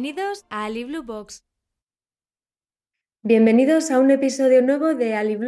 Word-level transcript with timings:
Bienvenidos 0.00 0.46
a 0.48 0.64
Ali. 0.64 0.86
Bienvenidos 3.22 3.90
a 3.90 3.98
un 3.98 4.10
episodio 4.10 4.62
nuevo 4.62 4.94
de 4.94 5.14
Ali 5.14 5.38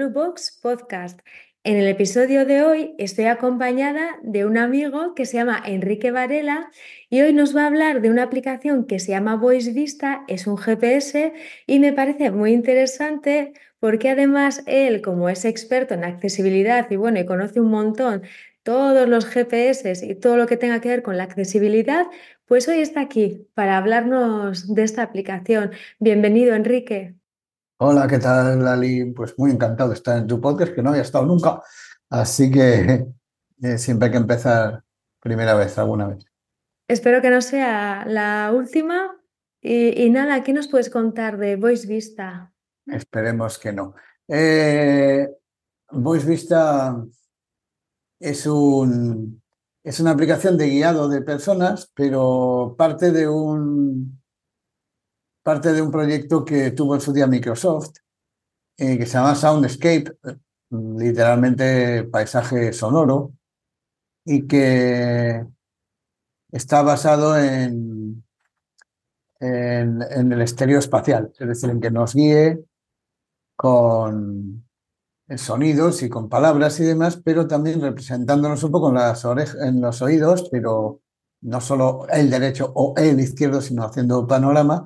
Podcast. 0.60 1.20
En 1.64 1.76
el 1.76 1.88
episodio 1.88 2.44
de 2.44 2.62
hoy 2.62 2.94
estoy 2.98 3.24
acompañada 3.24 4.18
de 4.22 4.44
un 4.44 4.58
amigo 4.58 5.14
que 5.14 5.24
se 5.24 5.38
llama 5.38 5.62
Enrique 5.64 6.10
Varela 6.10 6.70
y 7.08 7.22
hoy 7.22 7.32
nos 7.32 7.56
va 7.56 7.62
a 7.62 7.68
hablar 7.68 8.02
de 8.02 8.10
una 8.10 8.24
aplicación 8.24 8.86
que 8.86 8.98
se 8.98 9.12
llama 9.12 9.36
Voice 9.36 9.72
Vista, 9.72 10.22
es 10.28 10.46
un 10.46 10.58
GPS 10.58 11.32
y 11.66 11.78
me 11.78 11.94
parece 11.94 12.30
muy 12.30 12.52
interesante 12.52 13.54
porque 13.78 14.10
además 14.10 14.64
él, 14.66 15.00
como 15.00 15.30
es 15.30 15.46
experto 15.46 15.94
en 15.94 16.04
accesibilidad 16.04 16.90
y 16.90 16.96
bueno, 16.96 17.18
y 17.18 17.24
conoce 17.24 17.58
un 17.58 17.70
montón 17.70 18.22
todos 18.62 19.08
los 19.08 19.26
GPS 19.26 20.06
y 20.06 20.14
todo 20.14 20.36
lo 20.36 20.46
que 20.46 20.56
tenga 20.56 20.80
que 20.80 20.88
ver 20.88 21.02
con 21.02 21.16
la 21.16 21.24
accesibilidad, 21.24 22.06
pues 22.52 22.68
hoy 22.68 22.80
está 22.80 23.00
aquí 23.00 23.48
para 23.54 23.78
hablarnos 23.78 24.74
de 24.74 24.82
esta 24.82 25.02
aplicación. 25.02 25.70
Bienvenido, 25.98 26.54
Enrique. 26.54 27.14
Hola, 27.78 28.06
¿qué 28.06 28.18
tal, 28.18 28.62
Lali? 28.62 29.06
Pues 29.06 29.38
muy 29.38 29.52
encantado 29.52 29.88
de 29.88 29.94
estar 29.94 30.18
en 30.18 30.26
tu 30.26 30.38
podcast, 30.38 30.74
que 30.74 30.82
no 30.82 30.90
había 30.90 31.00
estado 31.00 31.24
nunca, 31.24 31.62
así 32.10 32.50
que 32.50 33.06
eh, 33.62 33.78
siempre 33.78 34.04
hay 34.04 34.12
que 34.12 34.18
empezar 34.18 34.84
primera 35.18 35.54
vez, 35.54 35.78
alguna 35.78 36.08
vez. 36.08 36.26
Espero 36.88 37.22
que 37.22 37.30
no 37.30 37.40
sea 37.40 38.04
la 38.06 38.52
última. 38.54 39.18
Y, 39.62 40.10
nada, 40.10 40.44
¿qué 40.44 40.52
nos 40.52 40.68
puedes 40.68 40.90
contar 40.90 41.38
de 41.38 41.56
Voice 41.56 41.86
Vista? 41.86 42.52
Esperemos 42.84 43.58
que 43.58 43.72
no. 43.72 43.94
Eh, 44.28 45.26
Voice 45.90 46.28
Vista 46.28 47.02
es 48.20 48.44
un, 48.44 49.41
es 49.84 49.98
una 50.00 50.12
aplicación 50.12 50.56
de 50.56 50.68
guiado 50.68 51.08
de 51.08 51.22
personas, 51.22 51.90
pero 51.94 52.74
parte 52.78 53.10
de 53.10 53.28
un, 53.28 54.22
parte 55.42 55.72
de 55.72 55.82
un 55.82 55.90
proyecto 55.90 56.44
que 56.44 56.70
tuvo 56.70 56.94
en 56.94 57.00
su 57.00 57.12
día 57.12 57.26
Microsoft, 57.26 57.96
eh, 58.76 58.96
que 58.96 59.06
se 59.06 59.14
llama 59.14 59.34
Soundscape, 59.34 60.16
literalmente 60.70 62.04
paisaje 62.04 62.72
sonoro, 62.72 63.32
y 64.24 64.46
que 64.46 65.44
está 66.52 66.82
basado 66.82 67.36
en, 67.38 68.24
en, 69.40 70.02
en 70.02 70.32
el 70.32 70.42
estéreo 70.42 70.78
espacial, 70.78 71.32
es 71.38 71.48
decir, 71.48 71.70
en 71.70 71.80
que 71.80 71.90
nos 71.90 72.14
guíe 72.14 72.64
con, 73.56 74.64
sonidos 75.36 76.02
y 76.02 76.08
con 76.08 76.28
palabras 76.28 76.78
y 76.80 76.84
demás, 76.84 77.20
pero 77.24 77.46
también 77.46 77.80
representándonos 77.80 78.62
un 78.64 78.70
poco 78.70 78.90
en, 78.90 79.66
en 79.66 79.80
los 79.80 80.02
oídos, 80.02 80.48
pero 80.50 81.00
no 81.42 81.60
solo 81.60 82.06
el 82.10 82.30
derecho 82.30 82.72
o 82.74 82.94
el 82.96 83.20
izquierdo, 83.20 83.60
sino 83.60 83.84
haciendo 83.84 84.26
panorama, 84.26 84.84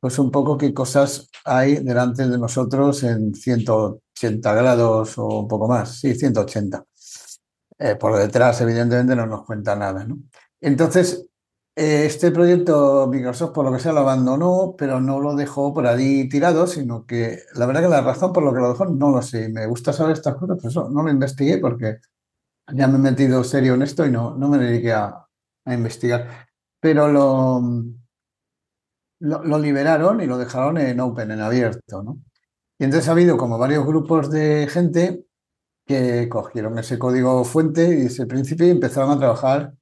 pues 0.00 0.18
un 0.18 0.30
poco 0.30 0.56
qué 0.56 0.72
cosas 0.72 1.30
hay 1.44 1.76
delante 1.76 2.28
de 2.28 2.38
nosotros 2.38 3.02
en 3.02 3.34
180 3.34 4.54
grados 4.54 5.18
o 5.18 5.40
un 5.40 5.48
poco 5.48 5.68
más, 5.68 5.98
sí, 6.00 6.14
180. 6.14 6.84
Eh, 7.80 7.94
por 7.96 8.16
detrás, 8.16 8.60
evidentemente, 8.60 9.14
no 9.14 9.26
nos 9.26 9.44
cuenta 9.44 9.76
nada. 9.76 10.04
¿no? 10.04 10.18
Entonces, 10.60 11.26
este 11.78 12.32
proyecto 12.32 13.06
Microsoft, 13.06 13.52
por 13.52 13.64
lo 13.64 13.72
que 13.72 13.78
sea, 13.78 13.92
lo 13.92 14.00
abandonó, 14.00 14.74
pero 14.76 15.00
no 15.00 15.20
lo 15.20 15.36
dejó 15.36 15.72
por 15.72 15.86
ahí 15.86 16.28
tirado, 16.28 16.66
sino 16.66 17.06
que 17.06 17.42
la 17.54 17.66
verdad 17.66 17.82
que 17.82 17.88
la 17.88 18.00
razón 18.00 18.32
por 18.32 18.42
lo 18.42 18.52
que 18.52 18.58
lo 18.58 18.70
dejó 18.70 18.86
no 18.86 19.10
lo 19.10 19.22
sé. 19.22 19.48
Me 19.48 19.66
gusta 19.66 19.92
saber 19.92 20.14
estas 20.14 20.34
cosas, 20.36 20.56
pero 20.58 20.68
eso 20.70 20.90
no 20.90 21.04
lo 21.04 21.10
investigué 21.10 21.58
porque 21.58 21.98
ya 22.74 22.88
me 22.88 22.96
he 22.96 23.00
metido 23.00 23.44
serio 23.44 23.74
en 23.74 23.82
esto 23.82 24.04
y 24.06 24.10
no, 24.10 24.36
no 24.36 24.48
me 24.48 24.58
dediqué 24.58 24.92
a, 24.92 25.24
investigar. 25.66 26.48
Pero 26.80 27.08
lo, 27.08 27.62
lo, 29.20 29.58
liberaron 29.58 30.20
y 30.20 30.26
lo 30.26 30.38
dejaron 30.38 30.78
en 30.78 30.98
open, 31.00 31.30
en 31.30 31.40
abierto, 31.40 32.02
¿no? 32.02 32.18
Y 32.78 32.84
entonces 32.84 33.08
ha 33.08 33.12
habido 33.12 33.36
como 33.36 33.58
varios 33.58 33.86
grupos 33.86 34.30
de 34.30 34.66
gente 34.68 35.26
que 35.86 36.28
cogieron 36.28 36.78
ese 36.78 36.98
código 36.98 37.44
fuente 37.44 37.98
y 37.98 38.06
ese 38.06 38.26
principio 38.26 38.66
y 38.66 38.70
empezaron 38.70 39.10
a 39.10 39.18
trabajar 39.18 39.74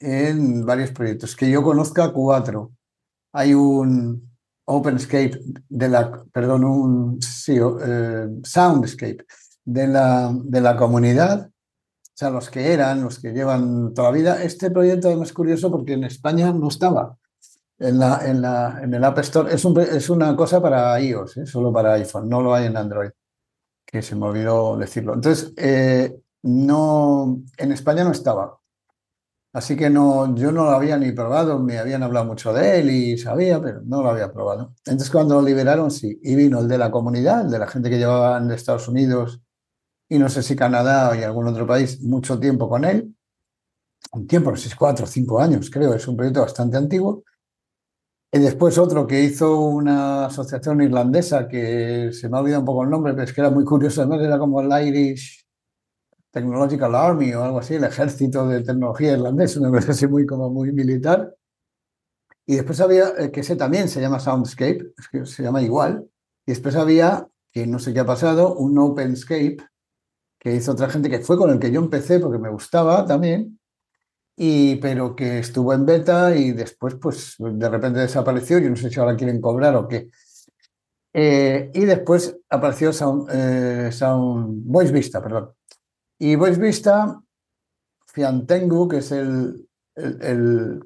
en 0.00 0.64
varios 0.64 0.90
proyectos. 0.90 1.36
Que 1.36 1.50
yo 1.50 1.62
conozca 1.62 2.12
cuatro. 2.12 2.72
Hay 3.32 3.54
un 3.54 4.34
OpenScape 4.66 5.40
de 5.68 5.88
la, 5.88 6.24
perdón, 6.32 6.64
un 6.64 7.18
eh, 7.48 8.28
Soundscape 8.42 9.26
de 9.64 9.86
la, 9.86 10.32
de 10.32 10.60
la 10.60 10.76
comunidad, 10.76 11.48
o 11.48 12.16
sea, 12.16 12.30
los 12.30 12.48
que 12.48 12.72
eran, 12.72 13.02
los 13.02 13.18
que 13.18 13.32
llevan 13.32 13.92
toda 13.92 14.10
la 14.10 14.16
vida. 14.16 14.42
Este 14.42 14.70
proyecto 14.70 15.10
es 15.22 15.32
curioso 15.32 15.70
porque 15.70 15.94
en 15.94 16.04
España 16.04 16.52
no 16.52 16.68
estaba. 16.68 17.16
En, 17.76 17.98
la, 17.98 18.20
en, 18.24 18.40
la, 18.40 18.80
en 18.82 18.94
el 18.94 19.02
App 19.02 19.18
Store 19.18 19.52
es, 19.52 19.64
un, 19.64 19.78
es 19.80 20.08
una 20.08 20.36
cosa 20.36 20.62
para 20.62 20.98
iOS, 21.00 21.38
¿eh? 21.38 21.46
solo 21.46 21.72
para 21.72 21.94
iPhone, 21.94 22.28
no 22.28 22.40
lo 22.40 22.54
hay 22.54 22.66
en 22.66 22.76
Android, 22.76 23.10
que 23.84 24.00
se 24.00 24.14
me 24.14 24.26
olvidó 24.26 24.76
decirlo. 24.76 25.14
Entonces, 25.14 25.52
eh, 25.56 26.16
no, 26.42 27.42
en 27.56 27.72
España 27.72 28.04
no 28.04 28.12
estaba. 28.12 28.58
Así 29.54 29.76
que 29.76 29.88
no, 29.88 30.34
yo 30.34 30.50
no 30.50 30.64
lo 30.64 30.70
había 30.72 30.98
ni 30.98 31.12
probado, 31.12 31.60
me 31.60 31.78
habían 31.78 32.02
hablado 32.02 32.26
mucho 32.26 32.52
de 32.52 32.80
él 32.80 32.90
y 32.90 33.16
sabía, 33.16 33.62
pero 33.62 33.82
no 33.84 34.02
lo 34.02 34.10
había 34.10 34.32
probado. 34.32 34.74
Entonces 34.84 35.10
cuando 35.10 35.36
lo 35.36 35.42
liberaron, 35.42 35.92
sí, 35.92 36.18
y 36.24 36.34
vino 36.34 36.58
el 36.58 36.66
de 36.66 36.76
la 36.76 36.90
comunidad, 36.90 37.42
el 37.42 37.52
de 37.52 37.60
la 37.60 37.68
gente 37.68 37.88
que 37.88 37.98
llevaba 37.98 38.38
en 38.38 38.50
Estados 38.50 38.88
Unidos 38.88 39.40
y 40.08 40.18
no 40.18 40.28
sé 40.28 40.42
si 40.42 40.56
Canadá 40.56 41.16
y 41.16 41.22
algún 41.22 41.46
otro 41.46 41.68
país, 41.68 42.00
mucho 42.02 42.40
tiempo 42.40 42.68
con 42.68 42.84
él. 42.84 43.14
Un 44.12 44.26
tiempo, 44.26 44.50
no 44.50 44.56
sé 44.56 44.68
si 44.68 44.76
cuatro 44.76 45.04
o 45.04 45.08
cinco 45.08 45.40
años, 45.40 45.70
creo, 45.70 45.94
es 45.94 46.08
un 46.08 46.16
proyecto 46.16 46.40
bastante 46.40 46.76
antiguo. 46.76 47.22
Y 48.32 48.40
después 48.40 48.76
otro 48.76 49.06
que 49.06 49.22
hizo 49.22 49.60
una 49.60 50.26
asociación 50.26 50.82
irlandesa 50.82 51.46
que 51.46 52.10
se 52.12 52.28
me 52.28 52.36
ha 52.36 52.40
olvidado 52.40 52.62
un 52.62 52.66
poco 52.66 52.82
el 52.82 52.90
nombre, 52.90 53.12
pero 53.12 53.22
es 53.22 53.32
que 53.32 53.40
era 53.40 53.50
muy 53.50 53.64
curioso, 53.64 54.00
además 54.02 54.20
era 54.20 54.36
como 54.36 54.60
el 54.60 54.88
Irish 54.88 55.43
Technological 56.34 56.94
Army 56.96 57.32
o 57.32 57.44
algo 57.44 57.60
así, 57.60 57.76
el 57.76 57.84
ejército 57.84 58.48
de 58.48 58.62
tecnología 58.62 59.12
irlandés, 59.12 59.56
una 59.56 59.70
cosa 59.70 59.92
así 59.92 60.08
muy 60.08 60.26
como 60.26 60.50
muy 60.50 60.72
militar. 60.72 61.32
Y 62.44 62.56
después 62.56 62.80
había, 62.80 63.10
eh, 63.16 63.30
que 63.30 63.40
ese 63.40 63.54
también 63.54 63.88
se 63.88 64.00
llama 64.00 64.18
Soundscape, 64.18 64.92
se 65.24 65.42
llama 65.44 65.62
igual. 65.62 66.04
Y 66.44 66.50
después 66.50 66.74
había, 66.74 67.28
que 67.52 67.68
no 67.68 67.78
sé 67.78 67.94
qué 67.94 68.00
ha 68.00 68.04
pasado, 68.04 68.56
un 68.56 68.76
OpenScape 68.76 69.58
que 70.40 70.54
hizo 70.54 70.72
otra 70.72 70.90
gente, 70.90 71.08
que 71.08 71.20
fue 71.20 71.38
con 71.38 71.50
el 71.50 71.60
que 71.60 71.70
yo 71.70 71.80
empecé 71.80 72.18
porque 72.18 72.38
me 72.38 72.50
gustaba 72.50 73.06
también, 73.06 73.60
y, 74.36 74.74
pero 74.76 75.14
que 75.14 75.38
estuvo 75.38 75.72
en 75.72 75.86
beta 75.86 76.34
y 76.36 76.50
después 76.50 76.96
pues 76.96 77.36
de 77.38 77.68
repente 77.68 78.00
desapareció, 78.00 78.58
yo 78.58 78.68
no 78.68 78.76
sé 78.76 78.90
si 78.90 78.98
ahora 78.98 79.16
quieren 79.16 79.40
cobrar 79.40 79.76
o 79.76 79.86
qué. 79.86 80.10
Eh, 81.12 81.70
y 81.72 81.84
después 81.84 82.36
apareció 82.50 82.92
Sound, 82.92 83.28
eh, 83.32 83.92
Sound 83.92 84.64
Voice 84.66 84.92
Vista, 84.92 85.22
perdón. 85.22 85.52
Y 86.24 86.36
Voice 86.36 86.58
Vista, 86.58 87.20
Fiantengu, 88.06 88.88
que 88.88 88.96
es 88.96 89.12
el, 89.12 89.68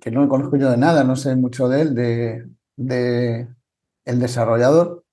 que 0.00 0.10
no 0.10 0.28
conozco 0.28 0.56
yo 0.56 0.68
de 0.68 0.76
nada, 0.76 1.04
no 1.04 1.14
sé 1.14 1.36
mucho 1.36 1.68
de 1.68 1.80
él, 1.82 1.94
de, 1.94 3.48
el 4.04 4.18
desarrollador, 4.18 5.04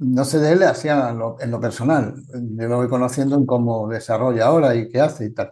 no 0.00 0.24
sé 0.24 0.40
de 0.40 0.54
él 0.54 0.64
así 0.64 0.88
en 0.88 1.16
lo, 1.16 1.60
personal, 1.60 2.12
yo 2.34 2.68
lo 2.68 2.78
voy 2.78 2.88
conociendo 2.88 3.36
en 3.36 3.46
cómo 3.46 3.86
desarrolla 3.86 4.46
ahora 4.46 4.74
y 4.74 4.88
qué 4.88 5.00
hace 5.00 5.26
y 5.26 5.30
tal. 5.30 5.50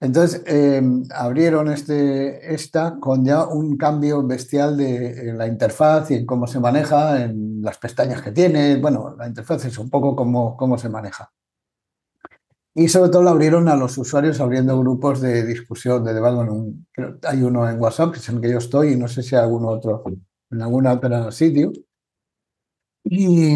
Entonces, 0.00 0.42
em, 0.46 1.02
abrieron 1.10 1.68
este, 1.70 2.54
esta 2.54 2.98
con 2.98 3.26
ya 3.26 3.44
un 3.46 3.76
cambio 3.76 4.26
bestial 4.26 4.78
de 4.78 5.28
en 5.28 5.36
la 5.36 5.46
interfaz 5.46 6.10
y 6.10 6.14
en 6.14 6.24
cómo 6.24 6.46
se 6.46 6.60
maneja, 6.60 7.22
en 7.22 7.60
las 7.60 7.76
pestañas 7.76 8.22
que 8.22 8.32
tiene. 8.32 8.76
Bueno, 8.76 9.14
la 9.18 9.28
interfaz 9.28 9.66
es 9.66 9.76
un 9.76 9.90
poco 9.90 10.16
cómo, 10.16 10.56
cómo 10.56 10.78
se 10.78 10.88
maneja. 10.88 11.30
Y 12.76 12.88
sobre 12.88 13.10
todo 13.10 13.22
lo 13.22 13.30
abrieron 13.30 13.68
a 13.68 13.76
los 13.76 13.96
usuarios 13.98 14.40
abriendo 14.40 14.78
grupos 14.78 15.20
de 15.20 15.46
discusión, 15.46 16.02
de 16.02 16.12
debate. 16.12 16.50
hay 17.22 17.42
uno 17.42 17.68
en 17.70 17.80
WhatsApp, 17.80 18.12
que 18.12 18.18
es 18.18 18.28
en 18.28 18.36
el 18.36 18.40
que 18.40 18.50
yo 18.50 18.58
estoy, 18.58 18.92
y 18.92 18.96
no 18.96 19.06
sé 19.06 19.22
si 19.22 19.36
hay 19.36 19.42
algún 19.42 19.64
otro 19.64 20.02
en 20.50 20.62
algún 20.62 20.86
otro 20.86 21.30
sitio. 21.30 21.72
Y, 23.04 23.54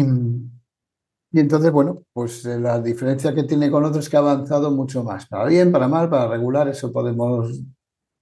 y 1.31 1.39
entonces, 1.39 1.71
bueno, 1.71 2.03
pues 2.13 2.45
eh, 2.45 2.59
la 2.59 2.79
diferencia 2.79 3.33
que 3.33 3.43
tiene 3.43 3.69
con 3.69 3.83
otros 3.83 4.05
es 4.05 4.09
que 4.09 4.17
ha 4.17 4.19
avanzado 4.19 4.71
mucho 4.71 5.03
más. 5.03 5.27
Para 5.27 5.45
bien, 5.45 5.71
para 5.71 5.87
mal, 5.87 6.09
para 6.09 6.27
regular, 6.27 6.67
eso 6.69 6.91
podemos, 6.91 7.61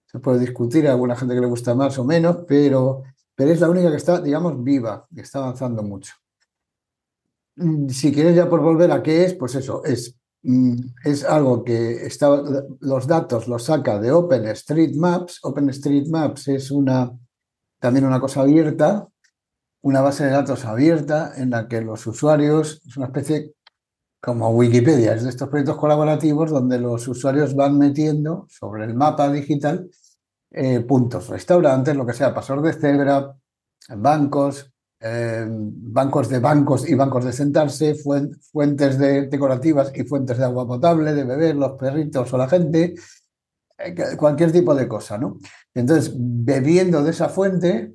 se 0.05 0.19
puede 0.19 0.39
discutir. 0.39 0.85
Hay 0.85 0.91
alguna 0.91 1.15
gente 1.15 1.35
que 1.35 1.41
le 1.41 1.47
gusta 1.47 1.75
más 1.75 1.97
o 1.99 2.05
menos, 2.05 2.39
pero, 2.47 3.03
pero 3.35 3.51
es 3.51 3.61
la 3.61 3.69
única 3.69 3.91
que 3.91 3.97
está, 3.97 4.19
digamos, 4.21 4.63
viva, 4.63 5.07
que 5.13 5.21
está 5.21 5.39
avanzando 5.39 5.83
mucho. 5.83 6.13
Mm, 7.55 7.89
si 7.89 8.11
quieres 8.11 8.35
ya 8.35 8.49
por 8.49 8.61
volver 8.61 8.91
a 8.91 9.01
qué 9.03 9.25
es, 9.25 9.33
pues 9.33 9.55
eso, 9.55 9.83
es 9.83 10.15
es 10.44 11.24
algo 11.25 11.63
que 11.63 12.06
está, 12.06 12.42
los 12.80 13.07
datos 13.07 13.48
los 13.48 13.66
saca 13.66 14.00
de 14.00 14.12
OpenStreetMaps. 14.12 15.39
OpenStreetMaps 15.44 16.48
es 16.50 16.72
una, 16.72 17.12
también 17.80 18.06
una 18.06 18.19
cosa 18.19 18.42
abierta, 18.42 19.07
una 19.81 20.01
base 20.01 20.25
de 20.25 20.31
datos 20.31 20.66
abierta 20.66 21.34
en 21.38 21.51
la 21.51 21.68
que 21.68 21.81
los 21.81 22.06
usuarios, 22.07 22.81
es 22.88 22.98
una 22.98 23.07
especie 23.07 23.54
como 24.22 24.50
Wikipedia, 24.50 25.13
es 25.13 25.24
de 25.24 25.30
estos 25.30 25.50
proyectos 25.50 25.78
colaborativos 25.78 26.50
donde 26.50 26.80
los 26.80 27.07
usuarios 27.07 27.56
van 27.56 27.78
metiendo 27.78 28.45
sobre 28.50 28.86
el 28.86 28.94
mapa 28.95 29.31
digital 29.31 29.90
eh, 30.51 30.80
puntos, 30.81 31.28
restaurantes, 31.30 31.95
lo 31.95 32.06
que 32.06 32.13
sea, 32.13 32.33
pasos 32.33 32.63
de 32.63 32.74
cebra, 32.74 33.36
bancos, 33.95 34.74
eh, 34.99 35.45
bancos 35.47 36.27
de 36.27 36.39
bancos 36.39 36.89
y 36.89 36.95
bancos 36.95 37.23
de 37.23 37.31
sentarse, 37.31 37.94
fuentes 37.94 38.97
de, 38.97 39.27
decorativas 39.27 39.91
y 39.94 40.03
fuentes 40.03 40.39
de 40.39 40.45
agua 40.45 40.67
potable, 40.67 41.13
de 41.13 41.23
beber, 41.23 41.55
los 41.55 41.73
perritos 41.73 42.33
o 42.33 42.38
la 42.38 42.49
gente, 42.49 42.95
eh, 43.77 43.95
cualquier 44.17 44.51
tipo 44.51 44.73
de 44.73 44.88
cosa, 44.88 45.19
¿no? 45.19 45.38
Entonces, 45.73 46.11
bebiendo 46.15 47.03
de 47.03 47.11
esa 47.11 47.29
fuente, 47.29 47.94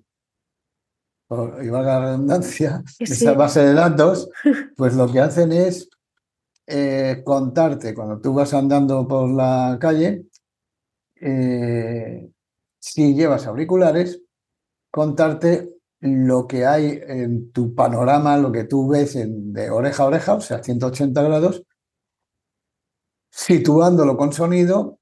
y 1.28 1.68
valga 1.70 1.98
la 1.98 2.06
redundancia, 2.06 2.84
esa 2.98 3.32
base 3.32 3.64
de 3.64 3.72
datos, 3.72 4.30
pues 4.76 4.94
lo 4.94 5.10
que 5.10 5.20
hacen 5.20 5.50
es 5.50 5.88
eh, 6.66 7.22
contarte 7.24 7.94
cuando 7.94 8.20
tú 8.20 8.34
vas 8.34 8.54
andando 8.54 9.08
por 9.08 9.28
la 9.30 9.76
calle, 9.80 10.26
si 12.78 13.14
llevas 13.14 13.46
auriculares, 13.46 14.20
contarte 14.90 15.71
lo 16.02 16.46
que 16.46 16.66
hay 16.66 17.00
en 17.06 17.52
tu 17.52 17.74
panorama, 17.74 18.36
lo 18.36 18.52
que 18.52 18.64
tú 18.64 18.88
ves 18.88 19.16
de 19.16 19.70
oreja 19.70 20.02
a 20.02 20.06
oreja, 20.06 20.34
o 20.34 20.40
sea, 20.40 20.62
180 20.62 21.22
grados, 21.22 21.62
situándolo 23.30 24.16
con 24.16 24.32
sonido 24.32 24.98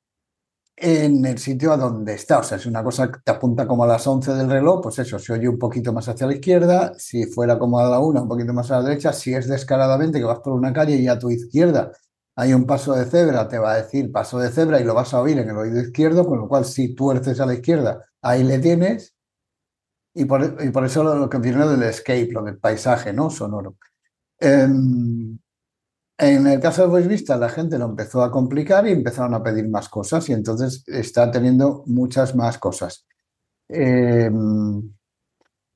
en 0.76 1.24
el 1.26 1.38
sitio 1.38 1.72
a 1.72 1.76
donde 1.76 2.14
está. 2.14 2.38
O 2.38 2.42
sea, 2.42 2.58
es 2.58 2.66
una 2.66 2.84
cosa 2.84 3.10
te 3.10 3.30
apunta 3.30 3.66
como 3.66 3.84
a 3.84 3.86
las 3.86 4.06
11 4.06 4.34
del 4.34 4.50
reloj, 4.50 4.82
pues 4.82 4.98
eso, 4.98 5.18
se 5.18 5.32
oye 5.32 5.48
un 5.48 5.58
poquito 5.58 5.92
más 5.92 6.08
hacia 6.08 6.26
la 6.26 6.34
izquierda, 6.34 6.92
si 6.98 7.26
fuera 7.26 7.58
como 7.58 7.78
a 7.78 7.88
la 7.88 7.98
1, 7.98 8.22
un 8.22 8.28
poquito 8.28 8.52
más 8.52 8.70
a 8.70 8.78
la 8.78 8.88
derecha, 8.88 9.12
si 9.12 9.34
es 9.34 9.48
descaradamente 9.48 10.18
que 10.18 10.24
vas 10.24 10.40
por 10.40 10.52
una 10.52 10.72
calle 10.72 10.96
y 10.96 11.08
a 11.08 11.18
tu 11.18 11.30
izquierda 11.30 11.92
hay 12.36 12.54
un 12.54 12.64
paso 12.64 12.94
de 12.94 13.04
cebra, 13.04 13.48
te 13.48 13.58
va 13.58 13.72
a 13.72 13.82
decir 13.82 14.10
paso 14.10 14.38
de 14.38 14.50
cebra 14.50 14.80
y 14.80 14.84
lo 14.84 14.94
vas 14.94 15.12
a 15.12 15.20
oír 15.20 15.38
en 15.38 15.50
el 15.50 15.56
oído 15.56 15.80
izquierdo, 15.80 16.26
con 16.26 16.38
lo 16.38 16.48
cual 16.48 16.64
si 16.64 16.94
tuerces 16.94 17.40
a 17.40 17.46
la 17.46 17.54
izquierda, 17.54 18.06
ahí 18.22 18.44
le 18.44 18.58
tienes. 18.58 19.14
Y 20.14 20.24
por, 20.24 20.42
eso 20.84 21.04
lo, 21.04 21.30
que 21.30 21.38
viene 21.38 21.66
del 21.66 21.82
escape, 21.84 22.30
lo 22.32 22.42
del 22.42 22.58
paisaje 22.58 23.12
¿no? 23.12 23.30
sonoro. 23.30 23.76
Em, 24.38 25.38
en 26.18 26.46
el 26.46 26.60
caso 26.60 26.82
de 26.82 26.88
Voice 26.88 27.08
Vista, 27.08 27.36
la 27.36 27.48
gente 27.48 27.78
lo 27.78 27.86
empezó 27.86 28.22
a 28.22 28.30
complicar 28.30 28.86
y 28.86 28.92
empezaron 28.92 29.34
a 29.34 29.42
pedir 29.42 29.68
más 29.68 29.88
cosas 29.88 30.28
y 30.28 30.32
entonces 30.32 30.84
está 30.86 31.30
teniendo 31.30 31.84
muchas 31.86 32.34
más 32.34 32.58
cosas. 32.58 33.06
Em, 33.68 34.82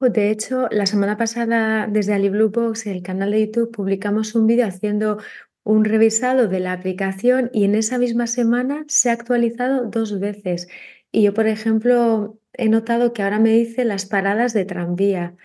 de 0.00 0.31
hecho, 0.31 0.69
la 0.70 0.86
semana 0.86 1.16
pasada 1.16 1.86
desde 1.86 2.12
Ali 2.12 2.28
Blue 2.28 2.50
Box, 2.50 2.86
el 2.86 3.02
canal 3.02 3.31
de 3.31 3.46
YouTube, 3.46 3.70
publicamos 3.70 4.34
un 4.34 4.46
vídeo 4.46 4.66
haciendo 4.66 5.19
un 5.62 5.84
revisado 5.84 6.46
de 6.46 6.60
la 6.60 6.72
aplicación 6.72 7.50
y 7.52 7.64
en 7.64 7.75
esa 7.75 7.96
misma 7.98 8.26
semana 8.26 8.84
se 8.88 9.08
ha 9.08 9.14
actualizado 9.14 9.86
dos 9.86 10.20
veces. 10.20 10.69
Y 11.10 11.22
yo, 11.22 11.32
por 11.32 11.46
ejemplo, 11.46 12.38
he 12.56 12.68
notado 12.68 13.12
que 13.12 13.22
ahora 13.22 13.38
me 13.38 13.50
dice 13.50 13.84
las 13.84 14.06
paradas 14.06 14.52
de 14.52 14.64
tranvía. 14.64 15.36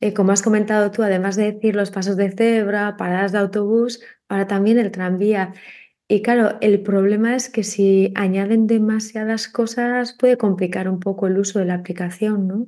Eh, 0.00 0.14
como 0.14 0.32
has 0.32 0.42
comentado 0.42 0.90
tú, 0.90 1.02
además 1.02 1.36
de 1.36 1.52
decir 1.52 1.76
los 1.76 1.90
pasos 1.90 2.16
de 2.16 2.30
cebra, 2.30 2.96
paradas 2.96 3.32
de 3.32 3.38
autobús, 3.38 4.00
ahora 4.28 4.46
también 4.46 4.78
el 4.78 4.90
tranvía. 4.90 5.52
Y 6.08 6.22
claro, 6.22 6.56
el 6.60 6.82
problema 6.82 7.36
es 7.36 7.50
que 7.50 7.62
si 7.62 8.12
añaden 8.16 8.66
demasiadas 8.66 9.48
cosas 9.48 10.16
puede 10.18 10.36
complicar 10.36 10.88
un 10.88 10.98
poco 11.00 11.26
el 11.26 11.38
uso 11.38 11.58
de 11.58 11.66
la 11.66 11.74
aplicación, 11.74 12.48
¿no? 12.48 12.66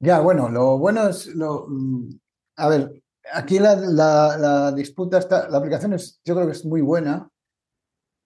Ya, 0.00 0.20
bueno, 0.20 0.48
lo 0.48 0.78
bueno 0.78 1.08
es, 1.08 1.28
lo, 1.28 1.66
mm, 1.68 2.10
a 2.56 2.68
ver, 2.68 3.02
aquí 3.32 3.58
la, 3.60 4.72
disputa 4.72 5.18
está, 5.18 5.48
la 5.48 5.58
aplicación 5.58 5.92
es, 5.92 6.20
yo 6.24 6.34
creo 6.34 6.46
que 6.46 6.52
es 6.52 6.64
muy 6.64 6.80
buena 6.80 7.30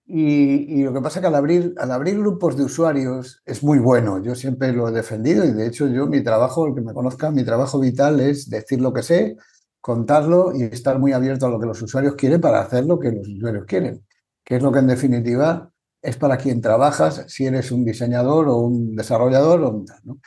y, 0.09 0.83
lo 0.83 0.93
que 0.93 1.01
pasa 1.01 1.19
es 1.19 1.21
que 1.21 1.27
al 1.27 1.35
abrir, 1.35 1.73
al 1.77 1.91
abrir 1.91 2.17
grupos 2.17 2.55
de 2.55 2.63
usuarios 2.63 3.41
es 3.45 3.61
muy 3.61 3.77
bueno. 3.77 4.23
Yo 4.23 4.35
siempre 4.35 4.71
lo 4.71 4.87
he 4.87 4.91
defendido 4.93 5.43
y 5.43 5.51
de 5.51 5.67
hecho 5.67 5.87
yo 5.87 6.07
mi 6.07 6.23
trabajo, 6.23 6.65
el 6.65 6.73
que 6.73 6.81
me 6.81 6.93
conozca, 6.93 7.29
mi 7.29 7.43
trabajo 7.43 7.79
vital 7.79 8.21
es 8.21 8.49
decir 8.49 8.79
lo 8.79 8.93
que 8.93 9.03
sé, 9.03 9.35
contarlo 9.81 10.53
y 10.55 10.63
estar 10.63 10.97
muy 10.97 11.11
abierto 11.11 11.45
a 11.45 11.49
lo 11.49 11.59
que 11.59 11.65
los 11.65 11.81
usuarios 11.81 12.15
quieren 12.15 12.39
para 12.39 12.61
hacer 12.61 12.85
lo 12.85 12.97
que 12.99 13.11
los 13.11 13.27
usuarios 13.27 13.65
quieren, 13.65 14.05
que 14.45 14.55
es 14.55 14.63
lo 14.63 14.71
que 14.71 14.79
en 14.79 14.87
definitiva 14.87 15.71
es 16.01 16.15
para 16.15 16.37
quien 16.37 16.61
trabajas, 16.61 17.25
si 17.27 17.45
eres 17.45 17.71
un 17.71 17.83
diseñador 17.83 18.47
o 18.47 18.57
un 18.57 18.95
desarrollador 18.95 19.61
o 19.63 19.69
un 19.71 19.85
tal, 19.85 19.99
¿no? 20.03 20.19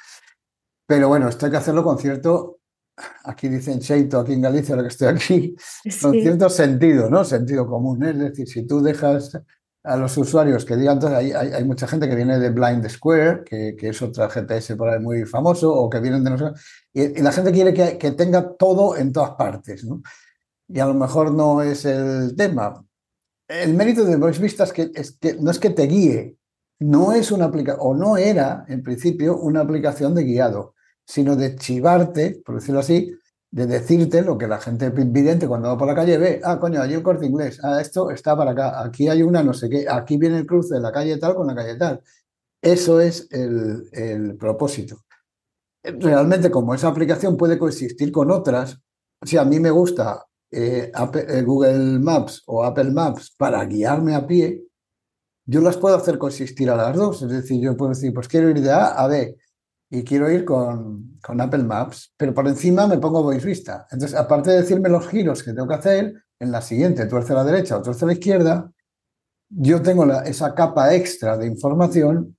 Pero 0.86 1.08
bueno, 1.08 1.28
esto 1.28 1.46
hay 1.46 1.52
que 1.52 1.58
hacerlo 1.58 1.84
con 1.84 1.98
cierto 1.98 2.58
aquí 3.24 3.48
dicen 3.48 3.80
Cheito, 3.80 4.20
aquí 4.20 4.34
en 4.34 4.42
Galicia, 4.42 4.74
ahora 4.74 4.86
que 4.86 4.92
estoy 4.92 5.08
aquí, 5.08 5.56
con 6.02 6.12
cierto 6.12 6.50
sentido, 6.50 7.08
¿no? 7.08 7.24
Sentido 7.24 7.66
común. 7.66 8.02
Es 8.04 8.18
decir, 8.18 8.48
si 8.48 8.66
tú 8.66 8.82
dejas 8.82 9.40
a 9.82 9.96
los 9.96 10.16
usuarios 10.18 10.64
que 10.64 10.76
digan, 10.76 10.94
entonces 10.94 11.18
hay, 11.18 11.32
hay, 11.32 11.64
mucha 11.64 11.86
gente 11.86 12.08
que 12.08 12.14
viene 12.14 12.38
de 12.38 12.50
Blind 12.50 12.86
Square, 12.88 13.44
que, 13.44 13.76
que, 13.78 13.88
es 13.88 14.02
otra 14.02 14.28
GPS 14.28 14.76
por 14.76 14.88
ahí 14.88 15.00
muy 15.00 15.24
famoso, 15.24 15.72
o 15.72 15.88
que 15.88 16.00
vienen 16.00 16.22
de 16.22 16.30
nosotros, 16.30 16.60
y, 16.92 17.20
la 17.22 17.32
gente 17.32 17.52
quiere 17.52 17.72
que, 17.72 17.96
que, 17.96 18.10
tenga 18.12 18.56
todo 18.56 18.96
en 18.96 19.12
todas 19.12 19.30
partes. 19.30 19.86
Y 20.68 20.78
a 20.78 20.86
lo 20.86 20.94
mejor 20.94 21.32
no 21.32 21.62
es 21.62 21.84
el 21.84 22.34
tema. 22.36 22.84
El 23.48 23.74
mérito 23.74 24.04
de 24.04 24.16
Voice 24.16 24.40
Vista 24.40 24.64
es 24.64 24.72
que, 24.72 24.90
es 24.94 25.12
que 25.12 25.34
no 25.34 25.50
es 25.50 25.58
que 25.58 25.70
te 25.70 25.86
guíe, 25.86 26.36
no 26.80 27.12
es 27.12 27.32
una 27.32 27.46
aplicación, 27.46 27.84
o 27.86 27.94
no 27.94 28.16
era 28.16 28.64
en 28.68 28.82
principio 28.82 29.38
una 29.38 29.60
aplicación 29.60 30.14
de 30.14 30.24
guiado 30.24 30.74
sino 31.10 31.34
de 31.34 31.56
chivarte, 31.56 32.40
por 32.44 32.54
decirlo 32.54 32.80
así, 32.80 33.12
de 33.52 33.66
decirte 33.66 34.22
lo 34.22 34.38
que 34.38 34.46
la 34.46 34.58
gente 34.58 34.90
vidente 34.90 35.48
cuando 35.48 35.68
va 35.68 35.78
por 35.78 35.88
la 35.88 35.94
calle 35.94 36.18
ve, 36.18 36.40
ah, 36.44 36.58
coño, 36.60 36.80
hay 36.80 36.94
un 36.94 37.02
corte 37.02 37.26
inglés, 37.26 37.58
ah, 37.64 37.80
esto 37.80 38.10
está 38.10 38.36
para 38.36 38.52
acá, 38.52 38.82
aquí 38.82 39.08
hay 39.08 39.22
una 39.22 39.42
no 39.42 39.52
sé 39.52 39.68
qué, 39.68 39.86
aquí 39.88 40.16
viene 40.16 40.38
el 40.38 40.46
cruce 40.46 40.74
de 40.74 40.80
la 40.80 40.92
calle 40.92 41.18
tal 41.18 41.34
con 41.34 41.46
la 41.46 41.54
calle 41.54 41.76
tal. 41.76 42.00
Eso 42.62 43.00
es 43.00 43.26
el, 43.30 44.36
propósito. 44.38 44.98
Realmente, 45.82 46.50
como 46.50 46.74
esa 46.74 46.88
aplicación 46.88 47.36
puede 47.36 47.58
coexistir 47.58 48.12
con 48.12 48.30
otras, 48.30 48.78
si 49.24 49.38
a 49.38 49.44
mí 49.44 49.58
me 49.58 49.70
gusta 49.70 50.26
eh, 50.50 50.92
eh, 50.92 51.42
Google 51.42 51.98
Maps 51.98 52.42
o 52.46 52.62
Apple 52.62 52.90
Maps 52.90 53.34
para 53.36 53.64
guiarme 53.64 54.14
a 54.14 54.26
pie, 54.26 54.62
yo 55.46 55.62
las 55.62 55.78
puedo 55.78 55.96
hacer 55.96 56.18
coexistir 56.18 56.68
a 56.70 56.76
las 56.76 56.94
dos. 56.94 57.22
Es 57.22 57.30
decir, 57.30 57.62
yo 57.62 57.76
puedo 57.78 57.90
decir, 57.90 58.12
pues 58.12 58.28
quiero 58.28 58.50
ir 58.50 58.60
de 58.60 58.70
A 58.70 58.88
a 58.88 59.06
B 59.08 59.38
y 59.90 60.04
quiero 60.04 60.30
ir 60.30 60.44
con, 60.44 61.18
con, 61.20 61.40
Apple 61.40 61.64
Maps, 61.64 62.14
pero 62.16 62.32
por 62.32 62.46
encima 62.46 62.86
me 62.86 62.98
pongo 62.98 63.24
Voice 63.24 63.46
Vista. 63.46 63.88
Entonces, 63.90 64.16
aparte 64.16 64.50
de 64.50 64.60
decirme 64.60 64.88
los 64.88 65.08
giros 65.08 65.42
que 65.42 65.52
tengo 65.52 65.66
que 65.66 65.74
hacer, 65.74 66.14
en 66.38 66.52
la 66.52 66.62
siguiente 66.62 67.06
tuerce 67.06 67.32
a 67.32 67.36
la 67.36 67.44
derecha 67.44 67.76
o 67.76 67.82
tuerce 67.82 68.04
a 68.04 68.06
la 68.06 68.14
izquierda, 68.14 68.72
yo 69.50 69.82
tengo 69.82 70.06
la, 70.06 70.22
esa 70.22 70.54
capa 70.54 70.94
extra 70.94 71.36
de 71.36 71.46
información 71.46 72.36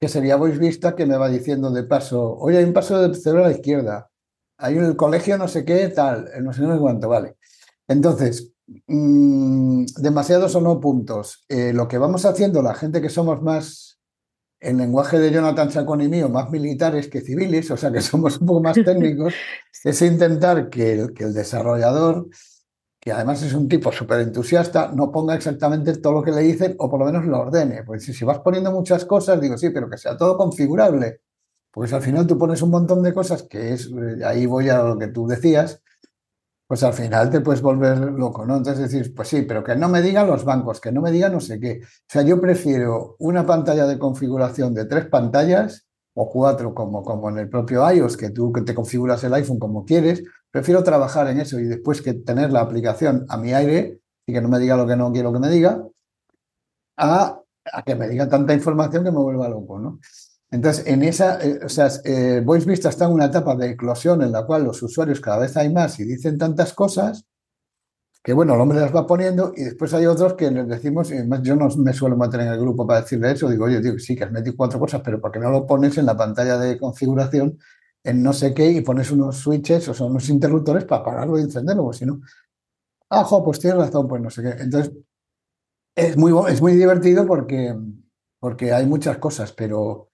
que 0.00 0.08
sería 0.08 0.36
Voice 0.36 0.58
Vista 0.58 0.94
que 0.94 1.06
me 1.06 1.16
va 1.16 1.28
diciendo 1.28 1.70
de 1.70 1.84
paso, 1.84 2.36
oye, 2.36 2.58
hay 2.58 2.64
un 2.64 2.72
paso 2.72 3.00
de 3.00 3.16
cero 3.16 3.44
a 3.44 3.48
la 3.48 3.52
izquierda, 3.52 4.10
hay 4.58 4.76
un 4.78 4.94
colegio 4.94 5.38
no 5.38 5.48
sé 5.48 5.64
qué, 5.64 5.88
tal, 5.88 6.28
no 6.42 6.52
sé 6.52 6.62
cuánto, 6.78 7.08
vale. 7.08 7.36
Entonces, 7.86 8.52
mmm, 8.86 9.84
demasiados 9.96 10.54
o 10.56 10.60
no 10.60 10.80
puntos. 10.80 11.44
Eh, 11.48 11.72
lo 11.72 11.88
que 11.88 11.98
vamos 11.98 12.24
haciendo 12.26 12.60
la 12.62 12.74
gente 12.74 13.00
que 13.00 13.08
somos 13.08 13.40
más 13.42 13.97
el 14.60 14.76
lenguaje 14.76 15.18
de 15.18 15.30
Jonathan 15.30 15.68
Chacón 15.68 16.00
y 16.00 16.08
mío, 16.08 16.28
más 16.28 16.50
militares 16.50 17.08
que 17.08 17.20
civiles, 17.20 17.70
o 17.70 17.76
sea 17.76 17.92
que 17.92 18.00
somos 18.00 18.40
un 18.40 18.46
poco 18.46 18.62
más 18.62 18.74
técnicos, 18.74 19.34
es 19.84 20.02
intentar 20.02 20.68
que 20.68 20.92
el, 20.92 21.12
que 21.14 21.24
el 21.24 21.34
desarrollador, 21.34 22.28
que 23.00 23.12
además 23.12 23.42
es 23.42 23.54
un 23.54 23.68
tipo 23.68 23.92
súper 23.92 24.20
entusiasta, 24.20 24.90
no 24.92 25.12
ponga 25.12 25.34
exactamente 25.34 25.96
todo 25.96 26.14
lo 26.14 26.22
que 26.22 26.32
le 26.32 26.40
dicen 26.42 26.74
o 26.78 26.90
por 26.90 26.98
lo 26.98 27.06
menos 27.06 27.24
lo 27.24 27.38
ordene. 27.38 27.84
Porque 27.84 28.00
si, 28.00 28.12
si 28.12 28.24
vas 28.24 28.40
poniendo 28.40 28.72
muchas 28.72 29.04
cosas, 29.04 29.40
digo, 29.40 29.56
sí, 29.56 29.70
pero 29.70 29.88
que 29.88 29.96
sea 29.96 30.16
todo 30.16 30.36
configurable. 30.36 31.20
Pues 31.70 31.92
al 31.92 32.02
final 32.02 32.26
tú 32.26 32.36
pones 32.36 32.60
un 32.60 32.70
montón 32.70 33.02
de 33.02 33.14
cosas, 33.14 33.44
que 33.44 33.72
es, 33.72 33.86
eh, 33.86 34.24
ahí 34.24 34.46
voy 34.46 34.68
a 34.68 34.82
lo 34.82 34.98
que 34.98 35.08
tú 35.08 35.28
decías, 35.28 35.80
pues 36.68 36.82
al 36.82 36.92
final 36.92 37.30
te 37.30 37.40
puedes 37.40 37.62
volver 37.62 37.98
loco, 37.98 38.44
¿no? 38.44 38.58
Entonces 38.58 38.90
decir, 38.92 39.14
pues 39.14 39.28
sí, 39.28 39.42
pero 39.42 39.64
que 39.64 39.74
no 39.74 39.88
me 39.88 40.02
digan 40.02 40.26
los 40.26 40.44
bancos, 40.44 40.80
que 40.80 40.92
no 40.92 41.00
me 41.00 41.10
digan 41.10 41.32
no 41.32 41.40
sé 41.40 41.58
qué. 41.58 41.80
O 41.82 41.86
sea, 42.06 42.22
yo 42.22 42.38
prefiero 42.40 43.16
una 43.20 43.46
pantalla 43.46 43.86
de 43.86 43.98
configuración 43.98 44.74
de 44.74 44.84
tres 44.84 45.06
pantallas 45.06 45.86
o 46.14 46.28
cuatro, 46.28 46.74
como, 46.74 47.02
como 47.02 47.30
en 47.30 47.38
el 47.38 47.48
propio 47.48 47.90
iOS, 47.90 48.18
que 48.18 48.30
tú 48.30 48.52
que 48.52 48.60
te 48.62 48.74
configuras 48.74 49.24
el 49.24 49.32
iPhone 49.32 49.58
como 49.58 49.86
quieres. 49.86 50.22
Prefiero 50.50 50.82
trabajar 50.84 51.28
en 51.28 51.40
eso 51.40 51.58
y 51.58 51.64
después 51.64 52.02
que 52.02 52.12
tener 52.14 52.52
la 52.52 52.60
aplicación 52.60 53.24
a 53.30 53.38
mi 53.38 53.54
aire 53.54 54.00
y 54.26 54.32
que 54.34 54.40
no 54.42 54.48
me 54.48 54.58
diga 54.58 54.76
lo 54.76 54.86
que 54.86 54.96
no 54.96 55.10
quiero 55.10 55.32
que 55.32 55.38
me 55.38 55.48
diga, 55.48 55.82
a 56.98 57.82
que 57.86 57.94
me 57.94 58.08
diga 58.08 58.28
tanta 58.28 58.52
información 58.54 59.04
que 59.04 59.10
me 59.10 59.18
vuelva 59.18 59.48
loco, 59.48 59.78
¿no? 59.78 59.98
Entonces, 60.50 60.86
en 60.86 61.02
esa, 61.02 61.38
eh, 61.44 61.60
o 61.64 61.68
sea, 61.68 61.88
eh, 62.04 62.40
Voice 62.44 62.66
Vista 62.66 62.88
está 62.88 63.04
en 63.04 63.12
una 63.12 63.26
etapa 63.26 63.54
de 63.54 63.70
eclosión 63.70 64.22
en 64.22 64.32
la 64.32 64.46
cual 64.46 64.64
los 64.64 64.82
usuarios 64.82 65.20
cada 65.20 65.38
vez 65.38 65.56
hay 65.56 65.72
más 65.72 65.98
y 66.00 66.04
dicen 66.04 66.38
tantas 66.38 66.72
cosas 66.72 67.26
que, 68.22 68.32
bueno, 68.32 68.54
el 68.54 68.60
hombre 68.60 68.80
las 68.80 68.94
va 68.94 69.06
poniendo 69.06 69.52
y 69.56 69.64
después 69.64 69.94
hay 69.94 70.06
otros 70.06 70.34
que 70.34 70.50
les 70.50 70.68
decimos, 70.68 71.10
y 71.10 71.14
además 71.14 71.40
yo 71.42 71.56
no 71.56 71.68
me 71.78 71.92
suelo 71.92 72.16
meter 72.16 72.40
en 72.40 72.48
el 72.48 72.60
grupo 72.60 72.86
para 72.86 73.00
decirle 73.02 73.32
eso, 73.32 73.48
digo, 73.48 73.64
oye, 73.66 73.80
digo, 73.80 73.98
sí, 73.98 74.16
que 74.16 74.24
has 74.24 74.32
metido 74.32 74.56
cuatro 74.56 74.78
cosas, 74.78 75.00
pero 75.04 75.20
¿por 75.20 75.30
qué 75.32 75.38
no 75.38 75.50
lo 75.50 75.66
pones 75.66 75.96
en 75.98 76.06
la 76.06 76.16
pantalla 76.16 76.58
de 76.58 76.78
configuración 76.78 77.58
en 78.04 78.22
no 78.22 78.32
sé 78.32 78.54
qué 78.54 78.70
y 78.70 78.80
pones 78.82 79.10
unos 79.10 79.36
switches 79.38 79.88
o 79.88 79.94
son 79.94 80.10
unos 80.12 80.28
interruptores 80.28 80.84
para 80.84 81.02
apagarlo 81.02 81.38
y 81.38 81.42
encenderlo? 81.42 81.84
Pues 81.84 81.98
si 81.98 82.06
no, 82.06 82.20
ah, 83.10 83.26
pues 83.44 83.60
tienes 83.60 83.78
razón, 83.78 84.08
pues 84.08 84.22
no 84.22 84.30
sé 84.30 84.42
qué. 84.42 84.50
Entonces, 84.62 84.92
es 85.96 86.16
muy, 86.16 86.32
es 86.50 86.60
muy 86.62 86.72
divertido 86.74 87.26
porque, 87.26 87.76
porque 88.40 88.72
hay 88.72 88.86
muchas 88.86 89.18
cosas, 89.18 89.52
pero 89.52 90.07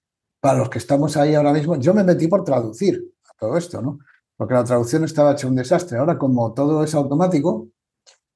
para 0.45 0.59
los 0.59 0.69
que 0.69 0.77
estamos 0.77 1.17
ahí 1.17 1.33
ahora 1.33 1.51
mismo, 1.51 1.75
yo 1.75 1.91
me 1.91 2.03
metí 2.03 2.27
por 2.27 2.43
traducir. 2.43 3.11
todo 3.39 3.57
esto, 3.57 3.81
¿no? 3.81 3.97
Porque 4.37 4.53
la 4.53 4.63
traducción 4.63 5.03
estaba 5.03 5.31
hecha 5.31 5.47
un 5.47 5.55
desastre. 5.55 5.97
Ahora, 5.97 6.19
como 6.19 6.53
todo 6.53 6.83
es 6.83 6.93
automático, 6.93 7.69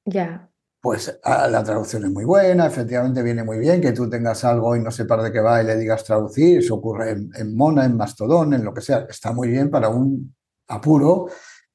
ya. 0.05 0.49
Pues 0.81 1.19
ah, 1.23 1.47
la 1.47 1.63
traducción 1.63 2.05
es 2.05 2.09
muy 2.09 2.25
buena, 2.25 2.65
efectivamente 2.65 3.21
viene 3.21 3.43
muy 3.43 3.59
bien 3.59 3.79
que 3.79 3.91
tú 3.91 4.09
tengas 4.09 4.43
algo 4.43 4.75
y 4.75 4.81
no 4.81 4.89
sepas 4.89 5.23
de 5.23 5.31
qué 5.31 5.39
va 5.39 5.61
y 5.61 5.67
le 5.67 5.77
digas 5.77 6.03
traducir, 6.03 6.57
eso 6.57 6.73
ocurre 6.73 7.11
en, 7.11 7.29
en 7.35 7.55
Mona, 7.55 7.85
en 7.85 7.95
Mastodon, 7.95 8.55
en 8.55 8.65
lo 8.65 8.73
que 8.73 8.81
sea, 8.81 9.05
está 9.07 9.31
muy 9.31 9.49
bien 9.49 9.69
para 9.69 9.89
un 9.89 10.35
apuro 10.67 11.27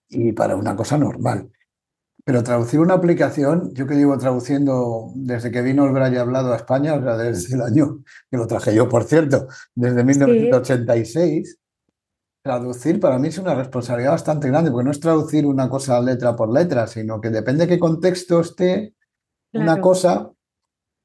y 0.09 0.33
para 0.33 0.57
una 0.57 0.75
cosa 0.75 0.99
normal. 0.99 1.49
Pero 2.25 2.43
traducir 2.43 2.81
una 2.81 2.95
aplicación, 2.95 3.75
yo 3.75 3.87
que 3.87 3.97
llevo 3.97 4.17
traduciendo 4.17 5.13
desde 5.15 5.51
que 5.51 5.61
vino 5.61 5.85
el 5.85 5.93
Braille 5.93 6.19
hablado 6.19 6.55
a 6.55 6.57
España, 6.57 6.95
o 6.95 7.03
sea, 7.03 7.19
desde 7.19 7.55
el 7.55 7.63
año 7.63 8.03
que 8.31 8.39
lo 8.39 8.47
traje 8.47 8.75
yo, 8.75 8.89
por 8.89 9.05
cierto, 9.05 9.47
desde 9.75 10.03
1986, 10.03 11.59
traducir 12.43 12.99
para 12.99 13.19
mí 13.19 13.29
es 13.29 13.39
una 13.39 13.55
responsabilidad 13.55 14.13
bastante 14.13 14.49
grande, 14.49 14.71
porque 14.71 14.87
no 14.87 14.91
es 14.91 15.01
traducir 15.01 15.45
una 15.45 15.69
cosa 15.69 16.01
letra 16.01 16.35
por 16.35 16.51
letra, 16.51 16.87
sino 16.87 17.21
que 17.21 17.29
depende 17.29 17.67
de 17.67 17.75
qué 17.75 17.79
contexto 17.79 18.41
esté 18.41 18.95
una 19.53 19.81
cosa, 19.81 20.31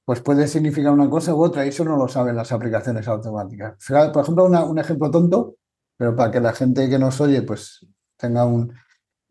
pues 0.05 0.21
puede 0.21 0.47
significar 0.47 0.91
una 0.91 1.09
cosa 1.09 1.35
u 1.35 1.43
otra, 1.43 1.65
y 1.65 1.69
eso 1.69 1.83
no 1.83 1.97
lo 1.97 2.07
saben 2.07 2.35
las 2.35 2.51
aplicaciones 2.51 3.07
automáticas. 3.09 3.75
Por 4.13 4.23
ejemplo, 4.23 4.45
un 4.45 4.79
ejemplo 4.79 5.11
tonto, 5.11 5.55
pero 5.97 6.15
para 6.15 6.31
que 6.31 6.39
la 6.39 6.53
gente 6.53 6.89
que 6.89 6.97
nos 6.97 7.19
oye, 7.21 7.41
pues 7.41 7.85
tenga 8.17 8.45
un, 8.45 8.73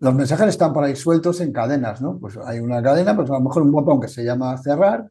los 0.00 0.14
mensajes 0.14 0.48
están 0.48 0.72
por 0.72 0.84
ahí 0.84 0.94
sueltos 0.94 1.40
en 1.40 1.52
cadenas, 1.52 2.00
¿no? 2.00 2.18
Pues 2.18 2.36
hay 2.36 2.60
una 2.60 2.82
cadena, 2.82 3.16
pues 3.16 3.30
a 3.30 3.34
lo 3.34 3.40
mejor 3.40 3.62
un 3.62 3.72
botón 3.72 4.00
que 4.00 4.08
se 4.08 4.24
llama 4.24 4.56
cerrar. 4.58 5.10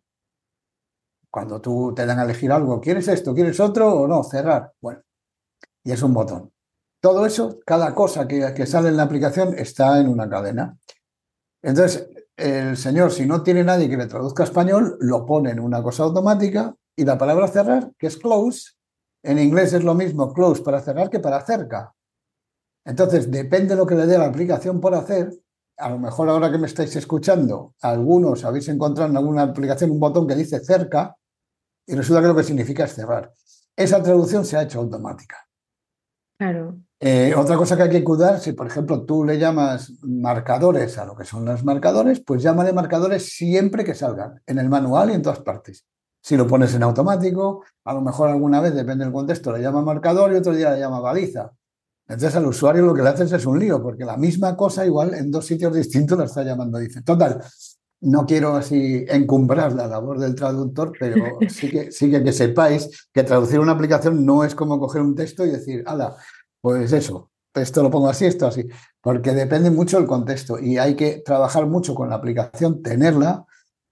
Cuando 1.29 1.60
tú 1.60 1.94
te 1.94 2.06
dan 2.06 2.20
a 2.20 2.24
elegir 2.24 2.51
algo, 2.51 2.79
¿quieres 2.79 3.08
esto? 3.08 3.34
¿Quieres 3.34 3.60
otro? 3.60 3.94
O 3.94 4.08
no, 4.08 4.24
cerrar. 4.24 4.72
Bueno, 4.82 5.01
y 5.84 5.91
es 5.91 6.01
un 6.01 6.13
botón. 6.13 6.51
Todo 7.01 7.25
eso, 7.25 7.60
cada 7.65 7.94
cosa 7.94 8.27
que, 8.27 8.53
que 8.56 8.65
sale 8.65 8.89
en 8.89 8.98
la 8.98 9.03
aplicación 9.03 9.53
está 9.58 10.00
en 10.00 10.08
una 10.08 10.29
cadena. 10.29 10.77
Entonces, 11.62 12.10
el 12.38 12.77
señor, 12.77 13.12
si 13.12 13.25
no 13.25 13.44
tiene 13.44 13.63
nadie 13.63 13.89
que 13.89 13.98
le 13.98 14.08
traduzca 14.08 14.44
español, 14.44 14.98
lo 15.01 15.25
pone 15.25 15.51
en 15.51 15.60
una 15.60 15.84
cosa 15.84 16.03
automática 16.03 16.75
y 16.96 17.03
la 17.03 17.17
palabra 17.17 17.48
cerrar, 17.48 17.91
que 17.98 18.08
es 18.08 18.17
close, 18.17 18.77
en 19.24 19.39
inglés 19.39 19.74
es 19.74 19.84
lo 19.84 19.94
mismo 19.94 20.34
close 20.34 20.63
para 20.63 20.82
cerrar 20.82 21.10
que 21.10 21.20
para 21.20 21.46
cerca. 21.46 21.94
Entonces, 22.88 23.29
depende 23.29 23.70
de 23.70 23.75
lo 23.75 23.86
que 23.86 23.96
le 23.96 24.08
dé 24.08 24.17
la 24.17 24.27
aplicación 24.27 24.79
por 24.79 24.96
hacer. 24.96 25.29
A 25.77 25.89
lo 25.89 26.00
mejor 26.00 26.29
ahora 26.29 26.50
que 26.50 26.58
me 26.58 26.67
estáis 26.67 26.96
escuchando, 26.96 27.75
algunos 27.82 28.46
habéis 28.46 28.70
encontrado 28.70 29.12
en 29.12 29.17
alguna 29.17 29.44
aplicación 29.44 29.91
un 29.91 30.00
botón 30.00 30.25
que 30.25 30.36
dice 30.36 30.62
cerca 30.62 31.15
y 31.86 31.96
resulta 31.96 32.22
que 32.22 32.27
lo 32.27 32.36
que 32.36 32.44
significa 32.44 32.86
es 32.86 32.94
cerrar. 32.94 33.34
Esa 33.75 34.01
traducción 34.01 34.46
se 34.46 34.56
ha 34.56 34.63
hecho 34.63 34.79
automática. 34.79 35.38
Claro. 36.39 36.77
Eh, 37.00 37.36
otra 37.36 37.58
cosa 37.58 37.75
que 37.75 37.84
hay 37.84 37.89
que 37.89 38.03
cuidar, 38.03 38.39
si 38.39 38.53
por 38.53 38.65
ejemplo 38.65 39.03
tú 39.06 39.24
le 39.24 39.38
llamas 39.38 39.91
marcadores 40.01 40.98
a 40.98 41.06
lo 41.06 41.15
que 41.15 41.25
son 41.25 41.46
los 41.46 41.63
marcadores, 41.65 42.22
pues 42.22 42.41
llámale 42.41 42.72
marcadores 42.74 43.36
siempre 43.36 43.84
que 43.84 43.96
salgan, 43.96 44.41
en 44.48 44.60
el 44.60 44.70
manual 44.70 45.12
y 45.12 45.13
en 45.13 45.22
todas 45.22 45.41
partes. 45.41 45.86
Si 46.24 46.38
lo 46.38 46.48
pones 46.48 46.74
en 46.74 46.84
automático, 46.84 47.63
a 47.84 47.94
lo 47.94 48.01
mejor 48.01 48.29
alguna 48.29 48.62
vez, 48.62 48.74
depende 48.74 49.03
del 49.03 49.13
contexto, 49.13 49.51
le 49.51 49.62
llama 49.62 49.82
marcador 49.82 50.32
y 50.32 50.38
otro 50.38 50.53
día 50.53 50.72
le 50.72 50.79
llama 50.79 51.01
baliza. 51.01 51.51
Entonces 52.07 52.35
al 52.35 52.45
usuario 52.45 52.83
lo 52.83 52.93
que 52.93 53.01
le 53.01 53.09
haces 53.09 53.31
es 53.31 53.45
un 53.45 53.59
lío, 53.59 53.81
porque 53.81 54.05
la 54.05 54.17
misma 54.17 54.55
cosa 54.55 54.85
igual 54.85 55.13
en 55.13 55.29
dos 55.29 55.45
sitios 55.45 55.73
distintos 55.73 56.17
la 56.17 56.25
está 56.25 56.43
llamando 56.43 56.77
dice. 56.77 57.01
Total, 57.01 57.41
no 58.01 58.25
quiero 58.25 58.55
así 58.55 59.05
encumbrar 59.09 59.73
la 59.73 59.87
labor 59.87 60.19
del 60.19 60.35
traductor, 60.35 60.93
pero 60.99 61.15
sí 61.49 61.69
que, 61.69 61.91
sí 61.91 62.09
que, 62.09 62.23
que 62.23 62.31
sepáis 62.31 63.09
que 63.13 63.23
traducir 63.23 63.59
una 63.59 63.73
aplicación 63.73 64.25
no 64.25 64.43
es 64.43 64.55
como 64.55 64.79
coger 64.79 65.01
un 65.01 65.15
texto 65.15 65.45
y 65.45 65.49
decir, 65.49 65.83
ala, 65.85 66.15
pues 66.61 66.93
eso, 66.93 67.31
esto 67.53 67.83
lo 67.83 67.89
pongo 67.89 68.09
así, 68.09 68.25
esto 68.25 68.47
así, 68.47 68.67
porque 69.01 69.33
depende 69.33 69.71
mucho 69.71 69.97
del 69.97 70.07
contexto 70.07 70.59
y 70.59 70.77
hay 70.77 70.95
que 70.95 71.21
trabajar 71.25 71.65
mucho 71.65 71.95
con 71.95 72.09
la 72.09 72.15
aplicación, 72.15 72.81
tenerla, 72.81 73.45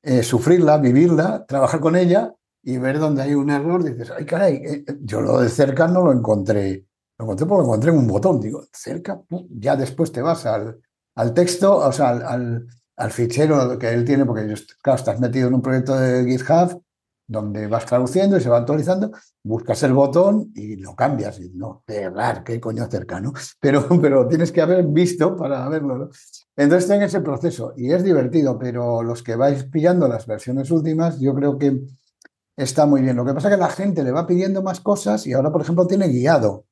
eh, 0.04 0.24
sufrirla, 0.24 0.78
vivirla, 0.78 1.46
trabajar 1.46 1.80
con 1.80 1.96
ella 1.96 2.34
y 2.64 2.78
ver 2.78 3.00
dónde 3.00 3.24
hay 3.24 3.34
un 3.34 3.50
error. 3.50 3.84
Dices, 3.84 4.12
ay, 4.16 4.26
caray, 4.26 4.56
eh, 4.56 4.86
yo 5.02 5.22
lo 5.22 5.40
de 5.40 5.50
cerca 5.50 5.88
no 5.88 6.04
lo 6.04 6.12
encontré 6.12 6.86
lo 7.18 7.26
encontré 7.26 7.46
porque 7.46 7.62
lo 7.62 7.66
encontré 7.66 7.92
en 7.92 7.98
un 7.98 8.08
botón. 8.08 8.40
Digo, 8.40 8.64
cerca, 8.72 9.22
ya 9.50 9.76
después 9.76 10.12
te 10.12 10.22
vas 10.22 10.46
al, 10.46 10.80
al 11.16 11.34
texto, 11.34 11.78
o 11.78 11.92
sea, 11.92 12.10
al, 12.10 12.68
al, 12.98 13.12
fichero 13.12 13.78
que 13.80 13.90
él 13.90 14.06
tiene, 14.06 14.26
porque 14.26 14.54
claro, 14.82 15.00
estás 15.00 15.20
metido 15.20 15.48
en 15.48 15.56
un 15.56 15.62
proyecto 15.62 15.98
de 15.98 16.26
GitHub 16.26 16.82
donde 17.28 17.68
vas 17.68 17.86
traduciendo 17.86 18.38
y 18.38 18.42
se 18.42 18.50
va 18.50 18.60
actualizando, 18.60 19.12
buscas 19.44 19.82
el 19.84 19.94
botón 19.94 20.52
y 20.54 20.76
lo 20.76 20.96
cambias. 20.96 21.40
Y 21.40 21.50
no, 21.56 21.84
cerrar, 21.88 22.44
qué 22.44 22.60
coño 22.60 22.86
cercano. 22.90 23.34
Pero, 23.60 23.88
pero 24.00 24.28
tienes 24.28 24.52
que 24.52 24.62
haber 24.62 24.86
visto 24.86 25.36
para 25.36 25.68
verlo. 25.70 25.98
¿no? 25.98 26.10
Entonces 26.56 26.90
en 26.92 27.02
ese 27.02 27.22
proceso 27.22 27.74
y 27.76 27.92
es 27.92 28.04
divertido, 28.04 28.60
pero 28.60 29.02
los 29.02 29.24
que 29.24 29.36
vais 29.36 29.64
pillando 29.66 30.08
las 30.08 30.28
versiones 30.28 30.70
últimas, 30.70 31.20
yo 31.20 31.34
creo 31.34 31.58
que 31.58 31.82
está 32.56 32.86
muy 32.86 33.02
bien. 33.02 33.16
Lo 33.16 33.26
que 33.26 33.34
pasa 33.34 33.50
es 33.50 33.56
que 33.56 33.62
la 33.62 33.70
gente 33.70 34.04
le 34.04 34.12
va 34.12 34.28
pidiendo 34.28 34.62
más 34.62 34.80
cosas 34.80 35.26
y 35.26 35.34
ahora, 35.34 35.52
por 35.52 35.62
ejemplo, 35.62 35.88
tiene 35.88 36.08
guiado 36.10 36.66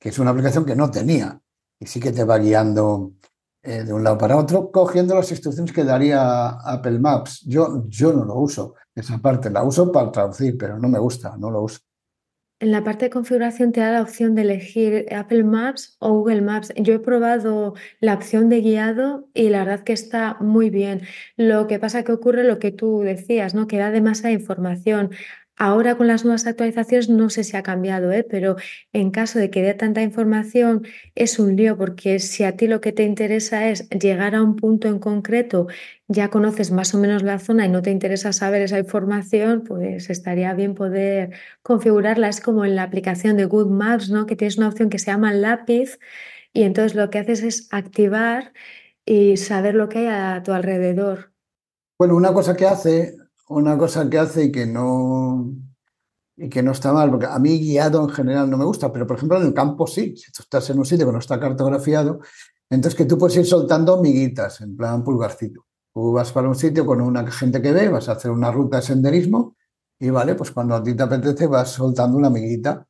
que 0.00 0.08
es 0.08 0.18
una 0.18 0.30
aplicación 0.30 0.64
que 0.64 0.74
no 0.74 0.90
tenía 0.90 1.40
y 1.78 1.86
sí 1.86 2.00
que 2.00 2.10
te 2.10 2.24
va 2.24 2.38
guiando 2.38 3.12
eh, 3.62 3.84
de 3.84 3.92
un 3.92 4.02
lado 4.02 4.16
para 4.16 4.38
otro, 4.38 4.70
cogiendo 4.72 5.14
las 5.14 5.30
instrucciones 5.30 5.72
que 5.72 5.84
daría 5.84 6.48
Apple 6.48 6.98
Maps. 6.98 7.42
Yo, 7.46 7.84
yo 7.88 8.12
no 8.12 8.24
lo 8.24 8.36
uso, 8.36 8.74
esa 8.94 9.18
parte 9.18 9.50
la 9.50 9.62
uso 9.62 9.92
para 9.92 10.10
traducir, 10.10 10.56
pero 10.56 10.78
no 10.78 10.88
me 10.88 10.98
gusta, 10.98 11.36
no 11.36 11.50
lo 11.50 11.62
uso. 11.62 11.80
En 12.62 12.72
la 12.72 12.84
parte 12.84 13.06
de 13.06 13.10
configuración 13.10 13.72
te 13.72 13.80
da 13.80 13.90
la 13.90 14.02
opción 14.02 14.34
de 14.34 14.42
elegir 14.42 15.06
Apple 15.14 15.44
Maps 15.44 15.96
o 15.98 16.12
Google 16.12 16.42
Maps. 16.42 16.70
Yo 16.76 16.92
he 16.92 16.98
probado 16.98 17.72
la 18.00 18.12
opción 18.12 18.50
de 18.50 18.60
guiado 18.60 19.30
y 19.32 19.48
la 19.48 19.64
verdad 19.64 19.82
que 19.82 19.94
está 19.94 20.36
muy 20.40 20.68
bien. 20.68 21.00
Lo 21.38 21.66
que 21.66 21.78
pasa 21.78 22.04
que 22.04 22.12
ocurre 22.12 22.44
lo 22.44 22.58
que 22.58 22.70
tú 22.70 23.00
decías, 23.00 23.54
¿no? 23.54 23.66
Que 23.66 23.78
da 23.78 23.90
demasiada 23.90 24.32
información. 24.32 25.10
Ahora 25.62 25.94
con 25.98 26.06
las 26.06 26.24
nuevas 26.24 26.46
actualizaciones 26.46 27.10
no 27.10 27.28
sé 27.28 27.44
si 27.44 27.54
ha 27.54 27.62
cambiado, 27.62 28.10
¿eh? 28.12 28.24
pero 28.24 28.56
en 28.94 29.10
caso 29.10 29.38
de 29.38 29.50
que 29.50 29.60
dé 29.60 29.74
tanta 29.74 30.00
información 30.00 30.86
es 31.14 31.38
un 31.38 31.54
lío 31.54 31.76
porque 31.76 32.18
si 32.18 32.44
a 32.44 32.56
ti 32.56 32.66
lo 32.66 32.80
que 32.80 32.92
te 32.92 33.02
interesa 33.02 33.68
es 33.68 33.86
llegar 33.90 34.34
a 34.34 34.42
un 34.42 34.56
punto 34.56 34.88
en 34.88 34.98
concreto, 34.98 35.66
ya 36.08 36.30
conoces 36.30 36.70
más 36.70 36.94
o 36.94 36.98
menos 36.98 37.22
la 37.22 37.38
zona 37.38 37.66
y 37.66 37.68
no 37.68 37.82
te 37.82 37.90
interesa 37.90 38.32
saber 38.32 38.62
esa 38.62 38.78
información, 38.78 39.62
pues 39.62 40.08
estaría 40.08 40.54
bien 40.54 40.74
poder 40.74 41.34
configurarla. 41.62 42.30
Es 42.30 42.40
como 42.40 42.64
en 42.64 42.74
la 42.74 42.84
aplicación 42.84 43.36
de 43.36 43.44
Good 43.44 43.68
Maps, 43.68 44.08
¿no? 44.08 44.24
que 44.24 44.36
tienes 44.36 44.56
una 44.56 44.68
opción 44.68 44.88
que 44.88 44.98
se 44.98 45.10
llama 45.10 45.34
lápiz 45.34 45.98
y 46.54 46.62
entonces 46.62 46.94
lo 46.94 47.10
que 47.10 47.18
haces 47.18 47.42
es 47.42 47.68
activar 47.70 48.54
y 49.04 49.36
saber 49.36 49.74
lo 49.74 49.90
que 49.90 49.98
hay 49.98 50.06
a 50.06 50.42
tu 50.42 50.52
alrededor. 50.52 51.34
Bueno, 51.98 52.16
una 52.16 52.32
cosa 52.32 52.56
que 52.56 52.64
hace 52.64 53.19
una 53.50 53.76
cosa 53.76 54.08
que 54.08 54.18
hace 54.18 54.44
y 54.44 54.52
que 54.52 54.66
no 54.66 55.52
y 56.36 56.48
que 56.48 56.62
no 56.62 56.72
está 56.72 56.92
mal, 56.92 57.10
porque 57.10 57.26
a 57.26 57.38
mí 57.38 57.58
guiado 57.58 58.02
en 58.02 58.08
general 58.08 58.48
no 58.48 58.56
me 58.56 58.64
gusta, 58.64 58.90
pero 58.90 59.06
por 59.06 59.16
ejemplo 59.16 59.38
en 59.38 59.48
el 59.48 59.52
campo 59.52 59.86
sí, 59.86 60.16
si 60.16 60.32
tú 60.32 60.42
estás 60.42 60.70
en 60.70 60.78
un 60.78 60.86
sitio 60.86 61.04
que 61.04 61.12
no 61.12 61.18
está 61.18 61.38
cartografiado, 61.38 62.20
entonces 62.70 62.96
que 62.96 63.04
tú 63.04 63.18
puedes 63.18 63.36
ir 63.36 63.44
soltando 63.44 64.00
miguitas, 64.00 64.60
en 64.62 64.74
plan 64.76 65.04
pulgarcito. 65.04 65.66
Tú 65.92 66.12
vas 66.12 66.32
para 66.32 66.48
un 66.48 66.54
sitio 66.54 66.86
con 66.86 67.00
una 67.02 67.30
gente 67.30 67.60
que 67.60 67.72
ve, 67.72 67.88
vas 67.88 68.08
a 68.08 68.12
hacer 68.12 68.30
una 68.30 68.50
ruta 68.50 68.78
de 68.78 68.84
senderismo 68.84 69.56
y 69.98 70.08
vale, 70.08 70.34
pues 70.34 70.52
cuando 70.52 70.76
a 70.76 70.82
ti 70.82 70.94
te 70.94 71.02
apetece 71.02 71.46
vas 71.46 71.70
soltando 71.70 72.16
una 72.16 72.30
miguita. 72.30 72.86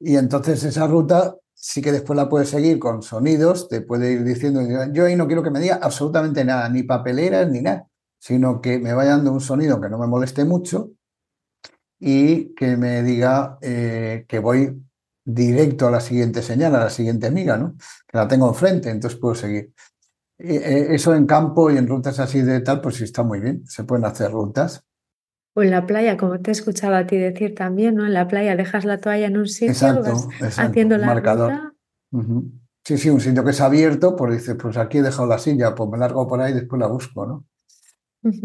Y 0.00 0.16
entonces 0.16 0.64
esa 0.64 0.86
ruta 0.88 1.36
sí 1.54 1.80
que 1.82 1.92
después 1.92 2.16
la 2.16 2.28
puedes 2.28 2.48
seguir 2.48 2.78
con 2.80 3.02
sonidos, 3.02 3.68
te 3.68 3.82
puede 3.82 4.12
ir 4.12 4.24
diciendo, 4.24 4.62
yo 4.92 5.04
ahí 5.04 5.14
no 5.14 5.26
quiero 5.26 5.42
que 5.42 5.50
me 5.50 5.60
diga 5.60 5.78
absolutamente 5.80 6.44
nada, 6.44 6.68
ni 6.68 6.82
papeleras 6.82 7.48
ni 7.50 7.60
nada 7.60 7.88
sino 8.18 8.60
que 8.60 8.78
me 8.78 8.92
vaya 8.92 9.10
dando 9.10 9.32
un 9.32 9.40
sonido 9.40 9.80
que 9.80 9.88
no 9.88 9.98
me 9.98 10.06
moleste 10.06 10.44
mucho 10.44 10.90
y 11.98 12.54
que 12.54 12.76
me 12.76 13.02
diga 13.02 13.58
eh, 13.60 14.24
que 14.28 14.38
voy 14.38 14.82
directo 15.24 15.88
a 15.88 15.90
la 15.90 16.00
siguiente 16.00 16.42
señal, 16.42 16.74
a 16.74 16.84
la 16.84 16.90
siguiente 16.90 17.30
miga, 17.30 17.56
¿no? 17.56 17.76
Que 18.06 18.16
la 18.16 18.28
tengo 18.28 18.48
enfrente, 18.48 18.90
entonces 18.90 19.18
puedo 19.18 19.34
seguir. 19.34 19.72
Eh, 20.38 20.88
eso 20.90 21.14
en 21.14 21.26
campo 21.26 21.70
y 21.70 21.76
en 21.76 21.88
rutas 21.88 22.18
así 22.20 22.42
de 22.42 22.60
tal, 22.60 22.80
pues 22.80 22.96
sí 22.96 23.04
está 23.04 23.22
muy 23.22 23.40
bien, 23.40 23.66
se 23.66 23.84
pueden 23.84 24.04
hacer 24.04 24.30
rutas. 24.30 24.84
O 25.54 25.62
en 25.62 25.70
la 25.70 25.86
playa, 25.86 26.16
como 26.16 26.40
te 26.40 26.50
he 26.50 26.52
escuchado 26.52 26.94
a 26.94 27.06
ti 27.06 27.16
decir 27.16 27.54
también, 27.54 27.96
¿no? 27.96 28.06
En 28.06 28.14
la 28.14 28.28
playa 28.28 28.56
dejas 28.56 28.84
la 28.84 28.98
toalla 28.98 29.26
en 29.26 29.36
un 29.36 29.48
sitio, 29.48 29.70
exacto, 29.70 30.30
haciendo 30.40 30.96
la 30.96 31.06
marcador. 31.06 31.74
Sí, 32.84 32.96
sí, 32.96 33.10
un 33.10 33.20
sitio 33.20 33.44
que 33.44 33.50
es 33.50 33.60
abierto, 33.60 34.16
pues 34.16 34.32
dices, 34.32 34.56
pues 34.58 34.76
aquí 34.78 34.98
he 34.98 35.02
dejado 35.02 35.28
la 35.28 35.38
silla, 35.38 35.74
pues 35.74 35.90
me 35.90 35.98
largo 35.98 36.26
por 36.26 36.40
ahí 36.40 36.52
y 36.52 36.54
después 36.54 36.80
la 36.80 36.86
busco, 36.86 37.26
¿no? 37.26 37.44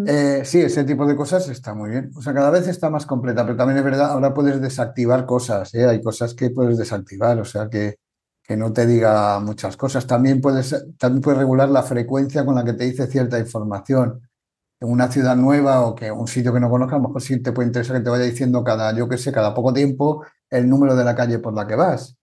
Eh, 0.06 0.44
sí, 0.46 0.60
ese 0.62 0.84
tipo 0.84 1.06
de 1.06 1.16
cosas 1.16 1.50
está 1.50 1.74
muy 1.74 1.90
bien. 1.90 2.12
O 2.16 2.22
sea, 2.22 2.34
cada 2.34 2.52
vez 2.52 2.68
está 2.68 2.90
más 2.90 3.06
completa, 3.06 3.44
pero 3.44 3.58
también 3.58 3.78
es 3.80 3.84
verdad, 3.84 4.12
ahora 4.12 4.34
puedes 4.34 4.62
desactivar 4.62 5.26
cosas, 5.26 5.74
¿eh? 5.74 5.86
hay 5.86 6.02
cosas 6.02 6.36
que 6.36 6.52
puedes 6.52 6.78
desactivar, 6.78 7.40
o 7.40 7.46
sea, 7.46 7.70
que, 7.70 7.98
que 8.44 8.56
no 8.56 8.72
te 8.72 8.86
diga 8.86 9.40
muchas 9.40 9.76
cosas. 9.78 10.06
También 10.08 10.42
puedes, 10.42 10.76
también 10.98 11.22
puedes 11.22 11.40
regular 11.40 11.70
la 11.70 11.84
frecuencia 11.84 12.46
con 12.46 12.56
la 12.56 12.64
que 12.64 12.74
te 12.74 12.86
dice 12.86 13.08
cierta 13.08 13.40
información. 13.40 14.22
En 14.82 14.90
una 14.92 15.12
ciudad 15.12 15.36
nueva 15.38 15.82
o 15.88 15.96
que 15.96 16.12
un 16.12 16.28
sitio 16.28 16.54
que 16.54 16.60
no 16.60 16.70
conozcas, 16.70 16.96
a 16.96 17.02
lo 17.02 17.08
mejor 17.10 17.22
sí 17.22 17.42
te 17.42 17.54
puede 17.54 17.68
interesar 17.70 17.98
que 17.98 18.04
te 18.04 18.10
vaya 18.10 18.26
diciendo 18.26 18.64
cada, 18.64 18.94
yo 18.96 19.10
qué 19.10 19.18
sé, 19.18 19.32
cada 19.32 19.54
poco 19.54 19.74
tiempo 19.74 20.26
el 20.50 20.70
número 20.70 20.96
de 20.96 21.06
la 21.06 21.16
calle 21.16 21.40
por 21.40 21.54
la 21.54 21.68
que 21.68 21.76
vas. 21.76 22.18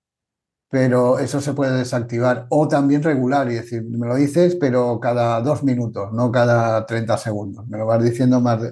Pero 0.71 1.19
eso 1.19 1.41
se 1.41 1.53
puede 1.53 1.77
desactivar 1.77 2.47
o 2.49 2.69
también 2.69 3.03
regular 3.03 3.51
y 3.51 3.57
decir, 3.57 3.83
me 3.83 4.07
lo 4.07 4.15
dices, 4.15 4.55
pero 4.55 5.01
cada 5.01 5.41
dos 5.41 5.65
minutos, 5.65 6.13
no 6.13 6.31
cada 6.31 6.87
30 6.87 7.19
segundos. 7.19 7.67
Me 7.67 7.77
lo 7.77 7.87
vas 7.87 8.03
diciendo 8.03 8.41
más 8.41 8.63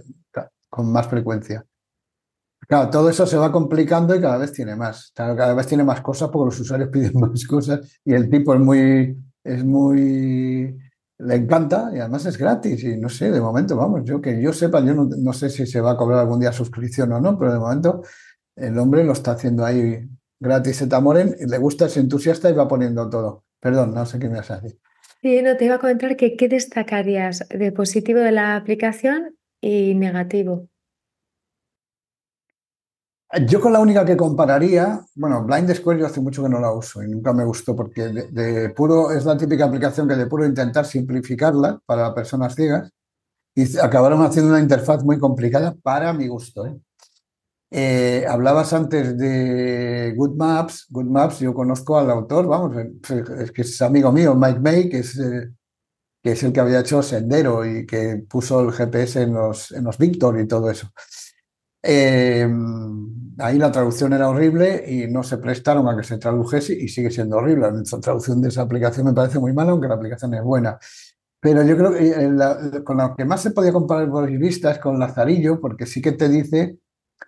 con 0.70 0.92
más 0.92 1.08
frecuencia. 1.08 1.64
Claro, 2.68 2.90
todo 2.90 3.08
eso 3.10 3.26
se 3.26 3.36
va 3.36 3.50
complicando 3.50 4.14
y 4.14 4.20
cada 4.20 4.36
vez 4.38 4.52
tiene 4.52 4.76
más. 4.76 5.10
Cada 5.14 5.54
vez 5.54 5.66
tiene 5.66 5.82
más 5.82 6.00
cosas 6.00 6.28
porque 6.30 6.46
los 6.46 6.60
usuarios 6.60 6.88
piden 6.92 7.18
más 7.18 7.44
cosas 7.46 8.00
y 8.04 8.14
el 8.14 8.30
tipo 8.30 8.54
es 8.54 8.60
muy, 8.60 9.16
es 9.42 9.64
muy, 9.64 10.78
le 11.18 11.34
encanta 11.34 11.90
y 11.92 11.98
además 11.98 12.26
es 12.26 12.38
gratis. 12.38 12.84
Y 12.84 12.96
no 12.96 13.08
sé, 13.08 13.32
de 13.32 13.40
momento, 13.40 13.76
vamos, 13.76 14.02
yo 14.04 14.20
que 14.20 14.40
yo 14.40 14.52
sepa, 14.52 14.80
yo 14.84 14.94
no, 14.94 15.06
no 15.06 15.32
sé 15.32 15.50
si 15.50 15.66
se 15.66 15.80
va 15.80 15.92
a 15.92 15.96
cobrar 15.96 16.20
algún 16.20 16.38
día 16.38 16.52
suscripción 16.52 17.10
o 17.12 17.20
no, 17.20 17.36
pero 17.36 17.52
de 17.52 17.58
momento 17.58 18.02
el 18.54 18.78
hombre 18.78 19.02
lo 19.02 19.14
está 19.14 19.32
haciendo 19.32 19.64
ahí 19.64 20.08
gratis 20.40 20.82
Etamoren, 20.82 21.34
le 21.38 21.58
gusta, 21.58 21.86
es 21.86 21.96
entusiasta 21.96 22.50
y 22.50 22.54
va 22.54 22.68
poniendo 22.68 23.08
todo. 23.08 23.44
Perdón, 23.60 23.94
no 23.94 24.06
sé 24.06 24.18
qué 24.18 24.28
me 24.28 24.36
vas 24.36 24.50
a 24.50 24.60
decir. 24.60 24.78
Sí, 25.20 25.42
no, 25.42 25.56
te 25.56 25.64
iba 25.64 25.76
a 25.76 25.78
comentar 25.80 26.16
que 26.16 26.36
qué 26.36 26.48
destacarías 26.48 27.46
de 27.48 27.72
positivo 27.72 28.20
de 28.20 28.32
la 28.32 28.56
aplicación 28.56 29.36
y 29.60 29.94
negativo. 29.94 30.68
Yo 33.46 33.60
con 33.60 33.74
la 33.74 33.80
única 33.80 34.06
que 34.06 34.16
compararía, 34.16 35.04
bueno, 35.14 35.44
Blind 35.44 35.74
Square 35.74 36.00
yo 36.00 36.06
hace 36.06 36.20
mucho 36.20 36.42
que 36.42 36.48
no 36.48 36.60
la 36.60 36.72
uso 36.72 37.02
y 37.02 37.08
nunca 37.08 37.34
me 37.34 37.44
gustó 37.44 37.76
porque 37.76 38.08
de, 38.08 38.70
puro 38.70 39.10
es 39.10 39.26
la 39.26 39.36
típica 39.36 39.66
aplicación 39.66 40.08
que 40.08 40.14
de 40.14 40.26
puro 40.26 40.46
intentar 40.46 40.86
simplificarla 40.86 41.78
para 41.84 42.14
personas 42.14 42.54
ciegas 42.54 42.90
y 43.54 43.78
acabaron 43.78 44.22
haciendo 44.22 44.52
una 44.52 44.62
interfaz 44.62 45.04
muy 45.04 45.18
complicada 45.18 45.74
para 45.82 46.12
mi 46.14 46.26
gusto. 46.26 46.64
¿eh? 46.66 46.80
Eh, 47.70 48.24
hablabas 48.26 48.72
antes 48.72 49.16
de 49.18 50.14
Good 50.16 50.36
Maps. 50.36 50.86
Good 50.90 51.06
Maps, 51.06 51.40
yo 51.40 51.52
conozco 51.52 51.98
al 51.98 52.10
autor, 52.10 52.46
vamos, 52.46 52.76
es 53.40 53.52
que 53.52 53.62
es 53.62 53.82
amigo 53.82 54.10
mío, 54.10 54.34
Mike 54.34 54.60
May, 54.60 54.88
que 54.88 55.00
es, 55.00 55.18
eh, 55.18 55.50
que 56.22 56.32
es 56.32 56.42
el 56.42 56.52
que 56.52 56.60
había 56.60 56.80
hecho 56.80 57.02
Sendero 57.02 57.66
y 57.66 57.86
que 57.86 58.24
puso 58.28 58.60
el 58.60 58.72
GPS 58.72 59.22
en 59.22 59.34
los, 59.34 59.72
en 59.72 59.84
los 59.84 59.98
Victor 59.98 60.40
y 60.40 60.48
todo 60.48 60.70
eso. 60.70 60.88
Eh, 61.82 62.48
ahí 63.38 63.58
la 63.58 63.70
traducción 63.70 64.12
era 64.12 64.28
horrible 64.28 64.84
y 64.86 65.06
no 65.06 65.22
se 65.22 65.38
prestaron 65.38 65.88
a 65.88 65.96
que 65.96 66.02
se 66.02 66.18
tradujese 66.18 66.74
y 66.74 66.88
sigue 66.88 67.10
siendo 67.10 67.36
horrible. 67.36 67.70
La 67.70 68.00
traducción 68.00 68.40
de 68.42 68.48
esa 68.48 68.62
aplicación 68.62 69.06
me 69.06 69.12
parece 69.12 69.38
muy 69.38 69.52
mala, 69.52 69.72
aunque 69.72 69.88
la 69.88 69.94
aplicación 69.94 70.34
es 70.34 70.42
buena. 70.42 70.78
Pero 71.40 71.62
yo 71.62 71.76
creo 71.76 71.92
que 71.92 72.82
con 72.84 72.96
lo 72.96 73.14
que 73.14 73.24
más 73.24 73.42
se 73.42 73.52
podía 73.52 73.72
comparar 73.72 74.10
por 74.10 74.28
es 74.28 74.78
con 74.80 74.98
Lazarillo, 74.98 75.60
porque 75.60 75.86
sí 75.86 76.02
que 76.02 76.12
te 76.12 76.28
dice 76.28 76.78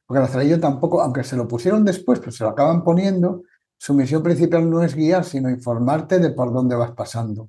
porque 0.06 0.20
Lazarillo 0.20 0.60
tampoco, 0.60 1.02
aunque 1.02 1.24
se 1.24 1.36
lo 1.36 1.46
pusieron 1.46 1.84
después, 1.84 2.20
pues 2.20 2.36
se 2.36 2.44
lo 2.44 2.50
acaban 2.50 2.82
poniendo, 2.82 3.42
su 3.76 3.94
misión 3.94 4.22
principal 4.22 4.68
no 4.68 4.82
es 4.82 4.94
guiar, 4.94 5.24
sino 5.24 5.48
informarte 5.48 6.18
de 6.18 6.30
por 6.30 6.52
dónde 6.52 6.76
vas 6.76 6.92
pasando. 6.92 7.48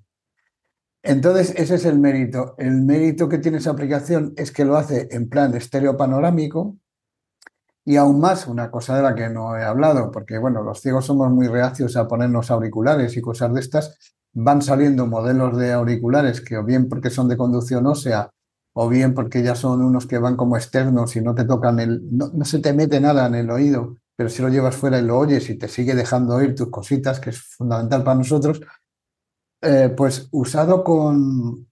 Entonces, 1.03 1.53
ese 1.57 1.75
es 1.75 1.85
el 1.85 1.99
mérito. 1.99 2.55
El 2.57 2.83
mérito 2.83 3.27
que 3.27 3.39
tiene 3.39 3.57
esa 3.57 3.71
aplicación 3.71 4.33
es 4.37 4.51
que 4.51 4.63
lo 4.63 4.77
hace 4.77 5.07
en 5.11 5.27
plan 5.29 5.53
estéreo 5.55 5.97
panorámico 5.97 6.77
y 7.83 7.95
aún 7.97 8.19
más, 8.19 8.47
una 8.47 8.69
cosa 8.69 8.95
de 8.95 9.01
la 9.01 9.15
que 9.15 9.29
no 9.29 9.57
he 9.57 9.63
hablado, 9.63 10.11
porque 10.11 10.37
bueno, 10.37 10.61
los 10.61 10.79
ciegos 10.81 11.05
somos 11.05 11.31
muy 11.31 11.47
reacios 11.47 11.97
a 11.97 12.07
ponernos 12.07 12.51
auriculares 12.51 13.17
y 13.17 13.21
cosas 13.21 13.53
de 13.53 13.59
estas, 13.59 13.97
van 14.33 14.61
saliendo 14.61 15.07
modelos 15.07 15.57
de 15.57 15.73
auriculares 15.73 16.41
que 16.41 16.57
o 16.57 16.63
bien 16.63 16.87
porque 16.87 17.09
son 17.09 17.27
de 17.27 17.37
conducción 17.37 17.87
ósea 17.87 18.29
o 18.73 18.87
bien 18.89 19.13
porque 19.13 19.43
ya 19.43 19.55
son 19.55 19.83
unos 19.83 20.07
que 20.07 20.17
van 20.17 20.37
como 20.37 20.55
externos 20.55 21.15
y 21.15 21.21
no 21.21 21.35
te 21.35 21.45
tocan 21.45 21.79
el, 21.79 22.01
no, 22.11 22.45
se 22.45 22.59
te 22.59 22.73
mete 22.73 22.99
nada 22.99 23.27
en 23.27 23.35
el 23.35 23.49
oído, 23.49 23.97
pero 24.15 24.29
si 24.29 24.41
lo 24.41 24.49
llevas 24.49 24.75
fuera 24.75 24.99
y 24.99 25.03
lo 25.03 25.17
oyes 25.17 25.49
y 25.49 25.57
te 25.57 25.67
sigue 25.67 25.95
dejando 25.95 26.35
oír 26.35 26.55
tus 26.55 26.69
cositas, 26.69 27.19
que 27.19 27.31
es 27.31 27.41
fundamental 27.41 28.03
para 28.03 28.17
nosotros, 28.17 28.61
eh, 29.61 29.93
pues 29.95 30.27
usado 30.31 30.83
con, 30.83 31.67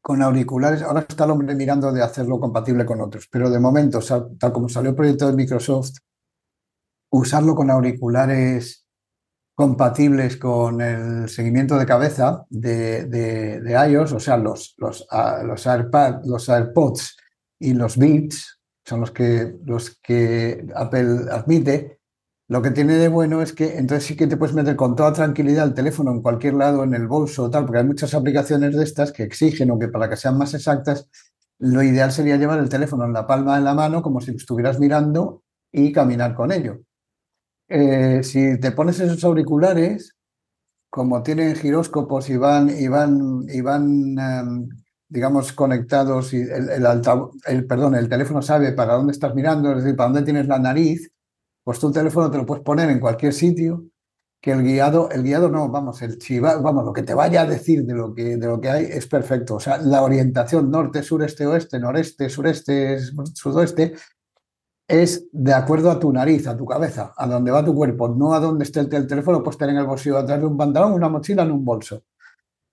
con 0.00 0.22
auriculares, 0.22 0.82
ahora 0.82 1.00
está 1.00 1.24
el 1.24 1.30
hombre 1.32 1.54
mirando 1.54 1.92
de 1.92 2.02
hacerlo 2.02 2.40
compatible 2.40 2.84
con 2.86 3.00
otros, 3.00 3.28
pero 3.30 3.50
de 3.50 3.60
momento, 3.60 4.00
tal 4.38 4.52
como 4.52 4.68
salió 4.68 4.90
el 4.90 4.96
proyecto 4.96 5.26
de 5.26 5.34
Microsoft, 5.34 5.98
usarlo 7.10 7.54
con 7.54 7.70
auriculares 7.70 8.83
compatibles 9.54 10.36
con 10.36 10.80
el 10.80 11.28
seguimiento 11.28 11.78
de 11.78 11.86
cabeza 11.86 12.44
de, 12.50 13.04
de, 13.06 13.88
iOS, 13.88 14.12
o 14.12 14.20
sea, 14.20 14.36
los, 14.36 14.74
los, 14.78 15.06
ah, 15.10 15.42
los 15.44 15.66
AirPods 15.66 17.16
y 17.60 17.72
los 17.72 17.96
Beats, 17.96 18.60
son 18.84 19.00
los 19.00 19.12
que, 19.12 19.54
los 19.64 19.98
que 20.02 20.66
Apple 20.74 21.30
admite, 21.30 22.00
lo 22.48 22.60
que 22.60 22.72
tiene 22.72 22.94
de 22.94 23.08
bueno 23.08 23.40
es 23.40 23.54
que 23.54 23.78
entonces 23.78 24.04
sí 24.04 24.16
que 24.16 24.26
te 24.26 24.36
puedes 24.36 24.54
meter 24.54 24.76
con 24.76 24.96
toda 24.96 25.14
tranquilidad 25.14 25.66
el 25.66 25.74
teléfono 25.74 26.10
en 26.10 26.20
cualquier 26.20 26.54
lado, 26.54 26.84
en 26.84 26.92
el 26.92 27.06
bolso 27.06 27.44
o 27.44 27.50
tal, 27.50 27.64
porque 27.64 27.78
hay 27.78 27.86
muchas 27.86 28.12
aplicaciones 28.12 28.76
de 28.76 28.84
estas 28.84 29.12
que 29.12 29.22
exigen 29.22 29.70
o 29.70 29.78
que 29.78 29.88
para 29.88 30.10
que 30.10 30.16
sean 30.16 30.36
más 30.36 30.52
exactas, 30.52 31.08
lo 31.58 31.82
ideal 31.82 32.12
sería 32.12 32.36
llevar 32.36 32.58
el 32.58 32.68
teléfono 32.68 33.04
en 33.06 33.14
la 33.14 33.26
palma 33.26 33.56
de 33.56 33.64
la 33.64 33.74
mano 33.74 34.02
como 34.02 34.20
si 34.20 34.32
estuvieras 34.32 34.78
mirando 34.78 35.42
y 35.72 35.92
caminar 35.92 36.34
con 36.34 36.52
ello. 36.52 36.80
Eh, 37.68 38.22
si 38.22 38.58
te 38.60 38.72
pones 38.72 39.00
esos 39.00 39.24
auriculares, 39.24 40.14
como 40.90 41.22
tienen 41.22 41.56
giróscopos 41.56 42.30
y 42.30 42.36
van, 42.36 42.70
y 42.70 42.88
van, 42.88 43.46
y 43.48 43.60
van 43.60 44.18
em, 44.18 44.68
digamos, 45.08 45.52
conectados 45.52 46.34
y 46.34 46.42
el, 46.42 46.68
el, 47.46 47.66
perdón, 47.66 47.94
el 47.94 48.08
teléfono 48.08 48.42
sabe 48.42 48.72
para 48.72 48.94
dónde 48.94 49.12
estás 49.12 49.34
mirando, 49.34 49.70
es 49.72 49.84
decir, 49.84 49.96
para 49.96 50.10
dónde 50.10 50.24
tienes 50.24 50.46
la 50.48 50.58
nariz, 50.58 51.10
pues 51.62 51.78
tu 51.78 51.92
teléfono 51.92 52.30
te 52.30 52.38
lo 52.38 52.46
puedes 52.46 52.64
poner 52.64 52.90
en 52.90 53.00
cualquier 53.00 53.32
sitio, 53.32 53.84
que 54.40 54.52
el 54.52 54.62
guiado, 54.62 55.10
el 55.10 55.22
guiado 55.22 55.48
no, 55.48 55.70
vamos, 55.70 56.02
el 56.02 56.18
chiva, 56.18 56.56
vamos, 56.56 56.84
lo 56.84 56.92
que 56.92 57.02
te 57.02 57.14
vaya 57.14 57.42
a 57.42 57.46
decir 57.46 57.84
de 57.84 57.94
lo 57.94 58.14
que, 58.14 58.36
de 58.36 58.46
lo 58.46 58.60
que 58.60 58.68
hay 58.68 58.84
es 58.84 59.06
perfecto. 59.06 59.54
O 59.54 59.60
sea, 59.60 59.78
la 59.78 60.02
orientación 60.02 60.70
norte, 60.70 61.02
sureste, 61.02 61.46
oeste, 61.46 61.78
noreste, 61.78 62.28
sureste, 62.28 62.98
sudoeste, 63.34 63.94
es 64.86 65.26
de 65.32 65.54
acuerdo 65.54 65.90
a 65.90 65.98
tu 65.98 66.12
nariz, 66.12 66.46
a 66.46 66.56
tu 66.56 66.66
cabeza, 66.66 67.14
a 67.16 67.26
dónde 67.26 67.50
va 67.50 67.64
tu 67.64 67.74
cuerpo, 67.74 68.08
no 68.08 68.34
a 68.34 68.40
dónde 68.40 68.64
esté 68.64 68.80
el, 68.80 68.88
teléfono, 68.88 69.42
pues 69.42 69.56
tener 69.56 69.74
en 69.74 69.80
el 69.80 69.86
bolsillo 69.86 70.18
atrás 70.18 70.40
de 70.40 70.46
un 70.46 70.56
pantalón, 70.56 70.92
una 70.92 71.08
mochila, 71.08 71.42
en 71.42 71.52
un 71.52 71.64
bolso. 71.64 72.04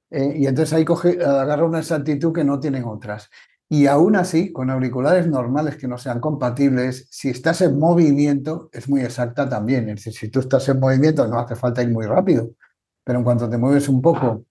Eh, 0.09 0.35
y 0.39 0.47
entonces 0.47 0.73
ahí 0.73 0.85
agarra 1.21 1.63
una 1.65 1.79
exactitud 1.79 2.33
que 2.33 2.43
no 2.43 2.59
tienen 2.59 2.83
otras. 2.83 3.29
Y 3.69 3.87
aún 3.87 4.17
así, 4.17 4.51
con 4.51 4.69
auriculares 4.69 5.27
normales 5.27 5.77
que 5.77 5.87
no 5.87 5.97
sean 5.97 6.19
compatibles, 6.19 7.07
si 7.09 7.29
estás 7.29 7.61
en 7.61 7.79
movimiento, 7.79 8.69
es 8.73 8.89
muy 8.89 9.01
exacta 9.01 9.47
también. 9.47 9.87
Es 9.89 10.03
decir, 10.03 10.13
si 10.13 10.29
tú 10.29 10.41
estás 10.41 10.67
en 10.67 10.79
movimiento, 10.79 11.25
no 11.27 11.39
hace 11.39 11.55
falta 11.55 11.81
ir 11.81 11.89
muy 11.89 12.05
rápido, 12.05 12.51
pero 13.05 13.19
en 13.19 13.23
cuanto 13.23 13.49
te 13.49 13.57
mueves 13.57 13.87
un 13.87 14.01
poco 14.01 14.45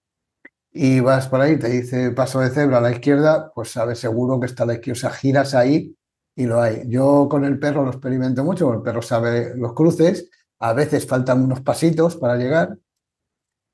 y 0.72 1.00
vas 1.00 1.28
por 1.28 1.40
ahí, 1.40 1.58
te 1.58 1.68
dice 1.68 2.12
paso 2.12 2.40
de 2.40 2.50
cebra 2.50 2.78
a 2.78 2.80
la 2.80 2.92
izquierda, 2.92 3.52
pues 3.54 3.72
sabes 3.72 3.98
seguro 3.98 4.40
que 4.40 4.46
está 4.46 4.64
la 4.64 4.74
izquierda. 4.74 4.98
O 4.98 5.00
sea, 5.00 5.10
giras 5.10 5.54
ahí 5.54 5.96
y 6.40 6.46
lo 6.46 6.62
hay. 6.62 6.84
Yo 6.86 7.28
con 7.28 7.44
el 7.44 7.58
perro 7.58 7.84
lo 7.84 7.90
experimento 7.90 8.42
mucho, 8.42 8.72
el 8.72 8.80
perro 8.80 9.02
sabe 9.02 9.54
los 9.56 9.74
cruces, 9.74 10.30
a 10.60 10.72
veces 10.72 11.06
faltan 11.06 11.42
unos 11.42 11.60
pasitos 11.60 12.16
para 12.16 12.36
llegar, 12.36 12.78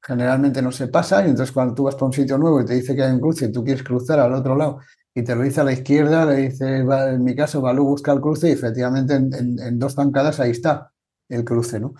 generalmente 0.02 0.61
no 0.61 0.72
se 0.72 0.88
pasa, 0.88 1.24
y 1.24 1.31
entonces 1.31 1.52
cuando 1.52 1.74
tú 1.74 1.85
vas 1.85 1.94
para 1.94 2.07
un 2.07 2.12
sitio 2.12 2.37
nuevo 2.38 2.61
y 2.61 2.64
te 2.64 2.74
dice 2.74 2.96
que 2.96 3.05
hay 3.05 3.12
un 3.12 3.20
cruce 3.20 3.46
y 3.46 3.52
tú 3.52 3.62
quieres 3.62 3.85
cruzar 3.85 4.18
al 4.18 4.35
otro 4.35 4.57
lado 4.57 4.81
y 5.14 5.22
te 5.22 5.37
lo 5.37 5.42
dice 5.42 5.61
a 5.61 5.64
la 5.64 5.72
izquierda, 5.74 6.26
le 6.26 6.48
dice, 6.48 6.79
en 6.79 7.22
mi 7.22 7.37
caso, 7.37 7.61
Balú 7.61 7.85
busca 7.85 8.12
el 8.12 8.20
cruce 8.20 8.48
y 8.48 8.52
efectivamente 8.52 9.14
en, 9.14 9.79
dos 9.79 9.94
zancadas 9.94 10.40
ahí 10.40 10.50
está 10.50 10.90
el 11.29 11.44
cruce, 11.44 11.79
¿no? 11.79 11.94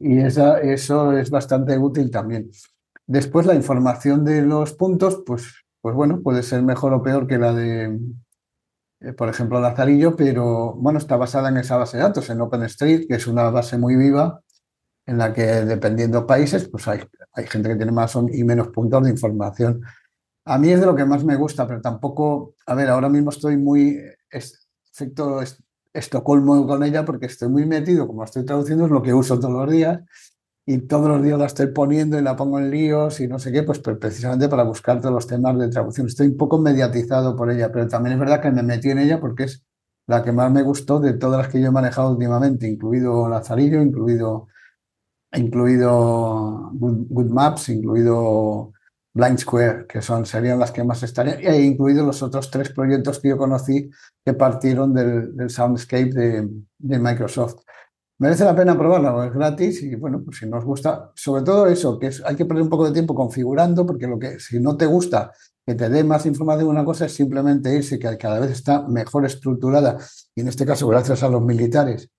Y 0.00 0.18
esa, 0.18 0.60
eso 0.60 1.16
es 1.16 1.30
bastante 1.30 1.78
útil 1.78 2.10
también. 2.10 2.50
Después 3.06 3.46
la 3.46 3.54
información 3.54 4.24
de 4.24 4.42
los 4.42 4.72
puntos, 4.72 5.22
pues, 5.24 5.64
pues 5.80 5.94
bueno, 5.94 6.20
puede 6.22 6.42
ser 6.42 6.62
mejor 6.62 6.92
o 6.92 7.02
peor 7.04 7.28
que 7.28 7.38
la 7.38 7.54
de, 7.54 7.98
eh, 9.00 9.12
por 9.12 9.28
ejemplo, 9.28 9.60
Lazarillo, 9.60 10.16
pero 10.16 10.74
bueno, 10.74 10.98
está 10.98 11.16
basada 11.16 11.48
en 11.48 11.58
esa 11.58 11.76
base 11.76 11.96
de 11.96 12.02
datos, 12.02 12.28
en 12.30 12.40
OpenStreet, 12.40 13.06
que 13.06 13.14
es 13.14 13.26
una 13.26 13.50
base 13.50 13.78
muy 13.78 13.96
viva 13.96 14.40
en 15.06 15.18
la 15.18 15.32
que 15.32 15.42
dependiendo 15.42 16.26
países, 16.26 16.68
pues 16.68 16.86
hay, 16.86 17.00
hay 17.32 17.46
gente 17.46 17.70
que 17.70 17.76
tiene 17.76 17.92
más 17.92 18.14
y 18.30 18.44
menos 18.44 18.68
puntos 18.68 19.04
de 19.04 19.10
información. 19.10 19.82
A 20.44 20.58
mí 20.58 20.70
es 20.70 20.80
de 20.80 20.86
lo 20.86 20.94
que 20.94 21.04
más 21.04 21.24
me 21.24 21.36
gusta, 21.36 21.66
pero 21.66 21.80
tampoco, 21.80 22.54
a 22.66 22.74
ver, 22.74 22.90
ahora 22.90 23.08
mismo 23.08 23.30
estoy 23.30 23.56
muy 23.56 23.98
efecto 24.30 25.40
Estocolmo 25.92 26.66
con 26.66 26.84
ella 26.84 27.04
porque 27.04 27.26
estoy 27.26 27.48
muy 27.48 27.64
metido, 27.64 28.06
como 28.06 28.22
estoy 28.22 28.44
traduciendo, 28.44 28.84
es 28.84 28.90
lo 28.90 29.02
que 29.02 29.14
uso 29.14 29.40
todos 29.40 29.54
los 29.54 29.72
días 29.72 30.00
y 30.70 30.80
todos 30.80 31.08
los 31.08 31.22
días 31.22 31.38
la 31.38 31.46
estoy 31.46 31.68
poniendo 31.68 32.18
y 32.18 32.22
la 32.22 32.36
pongo 32.36 32.58
en 32.58 32.70
líos 32.70 33.20
y 33.20 33.26
no 33.26 33.38
sé 33.38 33.50
qué, 33.50 33.62
pues, 33.62 33.78
pues, 33.78 33.96
precisamente 33.96 34.50
para 34.50 34.64
buscar 34.64 35.00
todos 35.00 35.14
los 35.14 35.26
temas 35.26 35.58
de 35.58 35.68
traducción. 35.68 36.06
Estoy 36.06 36.26
un 36.26 36.36
poco 36.36 36.58
mediatizado 36.58 37.34
por 37.34 37.50
ella, 37.50 37.72
pero 37.72 37.88
también 37.88 38.12
es 38.12 38.20
verdad 38.20 38.42
que 38.42 38.50
me 38.50 38.62
metí 38.62 38.90
en 38.90 38.98
ella 38.98 39.18
porque 39.18 39.44
es 39.44 39.64
la 40.06 40.22
que 40.22 40.30
más 40.30 40.52
me 40.52 40.62
gustó 40.62 41.00
de 41.00 41.14
todas 41.14 41.38
las 41.38 41.48
que 41.48 41.58
yo 41.58 41.68
he 41.68 41.70
manejado 41.70 42.10
últimamente, 42.10 42.68
incluido 42.68 43.30
Lazarillo, 43.30 43.80
incluido, 43.80 44.48
incluido 45.32 46.70
Good, 46.74 47.30
Maps, 47.30 47.70
incluido 47.70 48.72
Blind 49.14 49.38
Square, 49.38 49.86
que 49.86 50.02
son, 50.02 50.26
serían 50.26 50.58
las 50.58 50.70
que 50.70 50.84
más 50.84 51.02
estarían, 51.02 51.38
e 51.40 51.62
incluido 51.62 52.04
los 52.04 52.22
otros 52.22 52.50
tres 52.50 52.68
proyectos 52.72 53.20
que 53.20 53.30
yo 53.30 53.38
conocí 53.38 53.88
que 54.22 54.34
partieron 54.34 54.92
del, 54.92 55.48
Soundscape 55.48 56.10
de, 56.12 56.48
de 56.76 56.98
Microsoft. 56.98 57.60
Merece 58.18 58.44
la 58.44 58.54
pena 58.54 58.76
probarla, 58.76 59.26
es 59.26 59.32
gratis 59.32 59.82
y 59.82 59.94
bueno, 59.94 60.22
pues 60.24 60.38
si 60.38 60.46
nos 60.46 60.64
gusta, 60.64 61.12
sobre 61.14 61.42
todo 61.42 61.66
eso, 61.66 61.98
que 61.98 62.08
es, 62.08 62.22
hay 62.24 62.36
que 62.36 62.44
perder 62.44 62.64
un 62.64 62.70
poco 62.70 62.86
de 62.86 62.92
tiempo 62.92 63.14
configurando, 63.14 63.86
porque 63.86 64.06
lo 64.06 64.18
que 64.18 64.40
si 64.40 64.60
no 64.60 64.76
te 64.76 64.86
gusta 64.86 65.32
que 65.64 65.74
te 65.74 65.88
dé 65.88 66.02
más 66.02 66.24
información 66.26 66.68
una 66.68 66.84
cosa 66.84 67.06
es 67.06 67.12
simplemente 67.12 67.74
irse, 67.74 67.98
que 67.98 68.16
cada 68.16 68.40
vez 68.40 68.50
está 68.52 68.88
mejor 68.88 69.26
estructurada, 69.26 69.98
y 70.34 70.40
en 70.40 70.48
este 70.48 70.64
caso 70.64 70.88
gracias 70.88 71.22
a 71.22 71.28
los 71.28 71.42
militares, 71.42 72.10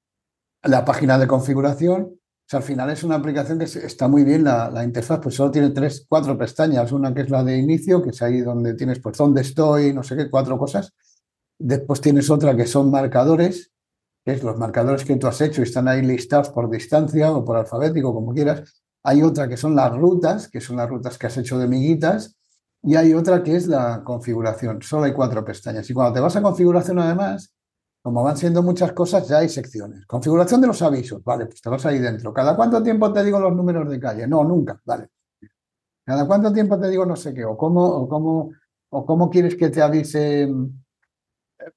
la 0.64 0.86
página 0.86 1.18
de 1.18 1.28
configuración. 1.28 2.02
O 2.02 2.50
sea, 2.50 2.60
al 2.60 2.64
final 2.64 2.90
es 2.90 3.04
una 3.04 3.16
aplicación 3.16 3.60
que 3.60 3.66
está 3.66 4.08
muy 4.08 4.24
bien 4.24 4.44
la, 4.44 4.72
la, 4.72 4.84
interfaz, 4.84 5.20
pues 5.22 5.36
solo 5.36 5.52
tiene 5.52 5.70
tres, 5.70 6.06
cuatro 6.08 6.38
pestañas. 6.38 6.92
Una 6.92 7.14
que 7.14 7.22
es 7.22 7.30
la 7.30 7.44
de 7.44 7.58
inicio, 7.58 8.02
que 8.02 8.10
es 8.10 8.22
ahí 8.24 8.42
donde 8.42 8.74
tienes, 8.74 9.00
pues, 9.00 9.18
dónde 9.18 9.42
estoy, 9.42 9.94
no 9.94 10.02
sé 10.02 10.16
qué, 10.16 10.30
cuatro 10.30 10.58
cosas. 10.58 10.94
Después 11.60 12.02
tienes 12.02 12.30
otra 12.30 12.56
que 12.56 12.66
son 12.66 12.90
marcadores, 12.90 13.72
los 14.38 14.58
marcadores 14.58 15.06
que 15.06 15.16
tú 15.16 15.28
has 15.28 15.42
hecho 15.42 15.62
y 15.62 15.64
están 15.66 15.88
ahí 15.88 16.02
listados 16.02 16.50
por 16.50 16.70
distancia 16.70 17.32
o 17.32 17.44
por 17.44 17.58
alfabético, 17.58 18.14
como 18.14 18.34
quieras. 18.34 18.82
Hay 19.04 19.22
otra 19.22 19.48
que 19.48 19.58
son 19.58 19.76
las 19.76 19.96
rutas, 19.96 20.48
que 20.50 20.62
son 20.62 20.78
las 20.78 20.90
rutas 20.90 21.18
que 21.18 21.28
has 21.28 21.38
hecho 21.38 21.58
de 21.58 21.68
miguitas. 21.68 22.38
Y 22.82 22.96
hay 22.96 23.14
otra 23.14 23.44
que 23.44 23.56
es 23.56 23.68
la 23.68 24.04
configuración. 24.04 24.82
Solo 24.82 25.06
hay 25.06 25.14
cuatro 25.14 25.44
pestañas. 25.44 25.90
Y 25.90 25.94
cuando 25.94 26.14
te 26.14 26.20
vas 26.20 26.36
a 26.36 26.42
configuración, 26.42 27.00
además, 27.00 27.54
como 28.02 28.24
van 28.24 28.38
siendo 28.38 28.64
muchas 28.64 28.94
cosas, 28.94 29.28
ya 29.28 29.40
hay 29.40 29.50
secciones. 29.50 30.06
Configuración 30.06 30.62
de 30.62 30.68
los 30.68 30.82
avisos. 30.82 31.24
Vale, 31.24 31.46
pues 31.46 31.62
te 31.62 31.70
vas 31.70 31.86
ahí 31.86 32.00
dentro. 32.00 32.34
¿Cada 32.34 32.56
cuánto 32.56 32.82
tiempo 32.82 33.12
te 33.12 33.24
digo 33.24 33.40
los 33.40 33.56
números 33.56 33.90
de 33.90 34.00
calle? 34.00 34.28
No, 34.28 34.44
nunca. 34.44 34.80
Vale. 34.86 35.10
¿Cada 36.06 36.26
cuánto 36.26 36.52
tiempo 36.54 36.80
te 36.80 36.90
digo 36.90 37.06
no 37.06 37.16
sé 37.16 37.34
qué? 37.34 37.46
¿O 37.46 37.58
cómo, 37.58 37.86
o 37.86 38.08
cómo, 38.08 38.52
o 38.90 39.06
cómo 39.06 39.30
quieres 39.30 39.56
que 39.56 39.70
te 39.70 39.82
avise? 39.82 40.50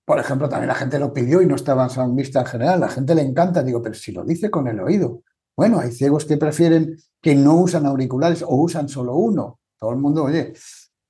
Por 0.04 0.18
ejemplo, 0.18 0.48
también 0.48 0.68
la 0.68 0.74
gente 0.74 0.98
lo 0.98 1.12
pidió 1.12 1.42
y 1.42 1.46
no 1.46 1.56
estaba 1.56 1.88
en 1.94 2.16
vista 2.16 2.40
en 2.40 2.46
general. 2.46 2.80
La 2.80 2.88
gente 2.88 3.14
le 3.14 3.22
encanta. 3.22 3.62
Digo, 3.62 3.82
pero 3.82 3.94
si 3.94 4.12
lo 4.12 4.24
dice 4.24 4.50
con 4.50 4.68
el 4.68 4.80
oído. 4.80 5.22
Bueno, 5.56 5.80
hay 5.80 5.92
ciegos 5.92 6.24
que 6.24 6.36
prefieren 6.36 6.96
que 7.20 7.34
no 7.34 7.56
usan 7.56 7.86
auriculares 7.86 8.42
o 8.42 8.54
usan 8.56 8.88
solo 8.88 9.14
uno. 9.14 9.60
Todo 9.78 9.90
el 9.90 9.98
mundo, 9.98 10.24
oye, 10.24 10.54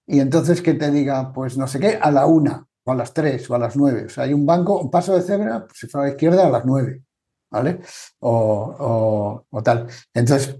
y 0.07 0.21
entonces 0.21 0.63
que 0.63 0.75
te 0.75 0.91
diga, 0.91 1.33
pues 1.33 1.57
no 1.57 1.67
sé 1.67 1.79
qué, 1.79 1.99
a 2.01 2.11
la 2.11 2.27
una, 2.27 2.67
o 2.85 2.93
a 2.93 2.95
las 2.95 3.15
tres, 3.15 3.49
o 3.51 3.55
a 3.55 3.59
las 3.59 3.77
nueve. 3.77 4.07
O 4.07 4.09
sea, 4.09 4.25
hay 4.25 4.35
un 4.35 4.45
banco, 4.45 4.81
un 4.81 4.91
paso 4.91 5.15
de 5.15 5.23
cebra, 5.23 5.67
pues, 5.67 5.79
si 5.79 5.87
fuera 5.87 6.07
a 6.07 6.09
la 6.09 6.13
izquierda, 6.15 6.47
a 6.47 6.51
las 6.51 6.65
nueve, 6.65 7.03
¿vale? 7.51 7.81
O, 8.21 9.45
o, 9.51 9.63
tal. 9.63 9.87
Entonces, 10.13 10.59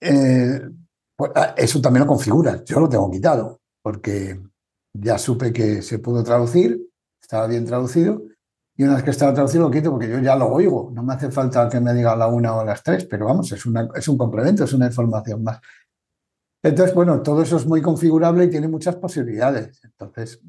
eh, 0.00 0.60
pues, 1.16 1.32
ah, 1.34 1.54
eso 1.56 1.80
también 1.80 2.02
lo 2.02 2.08
configura. 2.08 2.64
Yo 2.64 2.80
lo 2.80 2.88
tengo 2.88 3.10
quitado, 3.10 3.60
porque 3.82 4.40
ya 4.92 5.18
supe 5.18 5.52
que 5.52 5.82
se 5.82 5.98
pudo 5.98 6.24
traducir, 6.24 6.80
estaba 7.34 7.48
bien 7.48 7.64
traducido, 7.64 8.22
y 8.76 8.84
una 8.84 8.94
vez 8.94 9.02
que 9.02 9.10
estaba 9.10 9.34
traducido 9.34 9.64
lo 9.64 9.70
quito 9.70 9.90
porque 9.90 10.08
yo 10.08 10.20
ya 10.20 10.36
lo 10.36 10.48
oigo. 10.48 10.90
No 10.94 11.02
me 11.02 11.14
hace 11.14 11.30
falta 11.30 11.68
que 11.68 11.80
me 11.80 11.92
diga 11.92 12.12
a 12.12 12.16
la 12.16 12.28
una 12.28 12.54
o 12.54 12.60
a 12.60 12.64
las 12.64 12.82
tres, 12.82 13.06
pero 13.06 13.26
vamos, 13.26 13.50
es, 13.50 13.66
una, 13.66 13.88
es 13.94 14.06
un 14.08 14.16
complemento, 14.16 14.64
es 14.64 14.72
una 14.72 14.86
información 14.86 15.42
más. 15.42 15.60
Entonces, 16.62 16.94
bueno, 16.94 17.22
todo 17.22 17.42
eso 17.42 17.56
es 17.56 17.66
muy 17.66 17.82
configurable 17.82 18.44
y 18.44 18.50
tiene 18.50 18.68
muchas 18.68 18.96
posibilidades. 18.96 19.80
Entonces, 19.84 20.40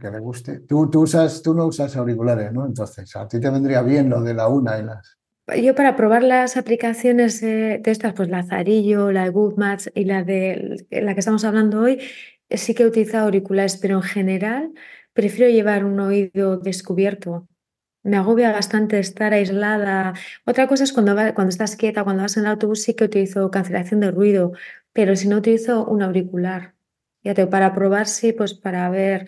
que 0.00 0.10
me 0.10 0.18
guste. 0.20 0.60
Tú, 0.60 0.88
tú, 0.88 1.02
usas, 1.02 1.42
tú 1.42 1.54
no 1.54 1.66
usas 1.66 1.96
auriculares, 1.96 2.52
¿no? 2.52 2.66
Entonces, 2.66 3.14
a 3.16 3.26
ti 3.26 3.40
te 3.40 3.50
vendría 3.50 3.82
bien 3.82 4.08
lo 4.08 4.22
de 4.22 4.34
la 4.34 4.48
una 4.48 4.78
y 4.78 4.84
las... 4.84 5.18
Yo 5.60 5.74
para 5.74 5.96
probar 5.96 6.22
las 6.22 6.56
aplicaciones 6.56 7.40
de 7.40 7.80
estas, 7.84 8.12
pues 8.12 8.28
Lazarillo, 8.28 9.10
la 9.10 9.24
de 9.24 9.30
Goodmatch 9.30 9.88
y 9.94 10.04
la 10.04 10.22
de 10.22 10.84
la 10.90 11.14
que 11.14 11.20
estamos 11.20 11.44
hablando 11.44 11.80
hoy, 11.80 12.00
sí 12.50 12.74
que 12.74 12.82
he 12.82 12.86
utilizado 12.86 13.24
auriculares, 13.24 13.76
pero 13.78 13.96
en 13.96 14.02
general 14.02 14.72
prefiero 15.12 15.50
llevar 15.50 15.84
un 15.84 16.00
oído 16.00 16.58
descubierto. 16.58 17.48
Me 18.02 18.16
agobia 18.16 18.52
bastante 18.52 18.98
estar 18.98 19.32
aislada. 19.32 20.14
Otra 20.46 20.68
cosa 20.68 20.84
es 20.84 20.92
cuando, 20.92 21.14
cuando 21.34 21.48
estás 21.48 21.76
quieta, 21.76 22.04
cuando 22.04 22.22
vas 22.22 22.36
en 22.36 22.44
el 22.44 22.50
autobús, 22.50 22.82
sí 22.82 22.94
que 22.94 23.04
utilizo 23.04 23.50
cancelación 23.50 24.00
de 24.00 24.10
ruido, 24.10 24.52
pero 24.92 25.16
si 25.16 25.28
no 25.28 25.36
utilizo 25.36 25.84
un 25.86 26.02
auricular. 26.02 26.74
Ya 27.22 27.34
tengo, 27.34 27.50
para 27.50 27.74
probar, 27.74 28.06
sí, 28.06 28.32
pues 28.32 28.54
para 28.54 28.88
ver. 28.90 29.26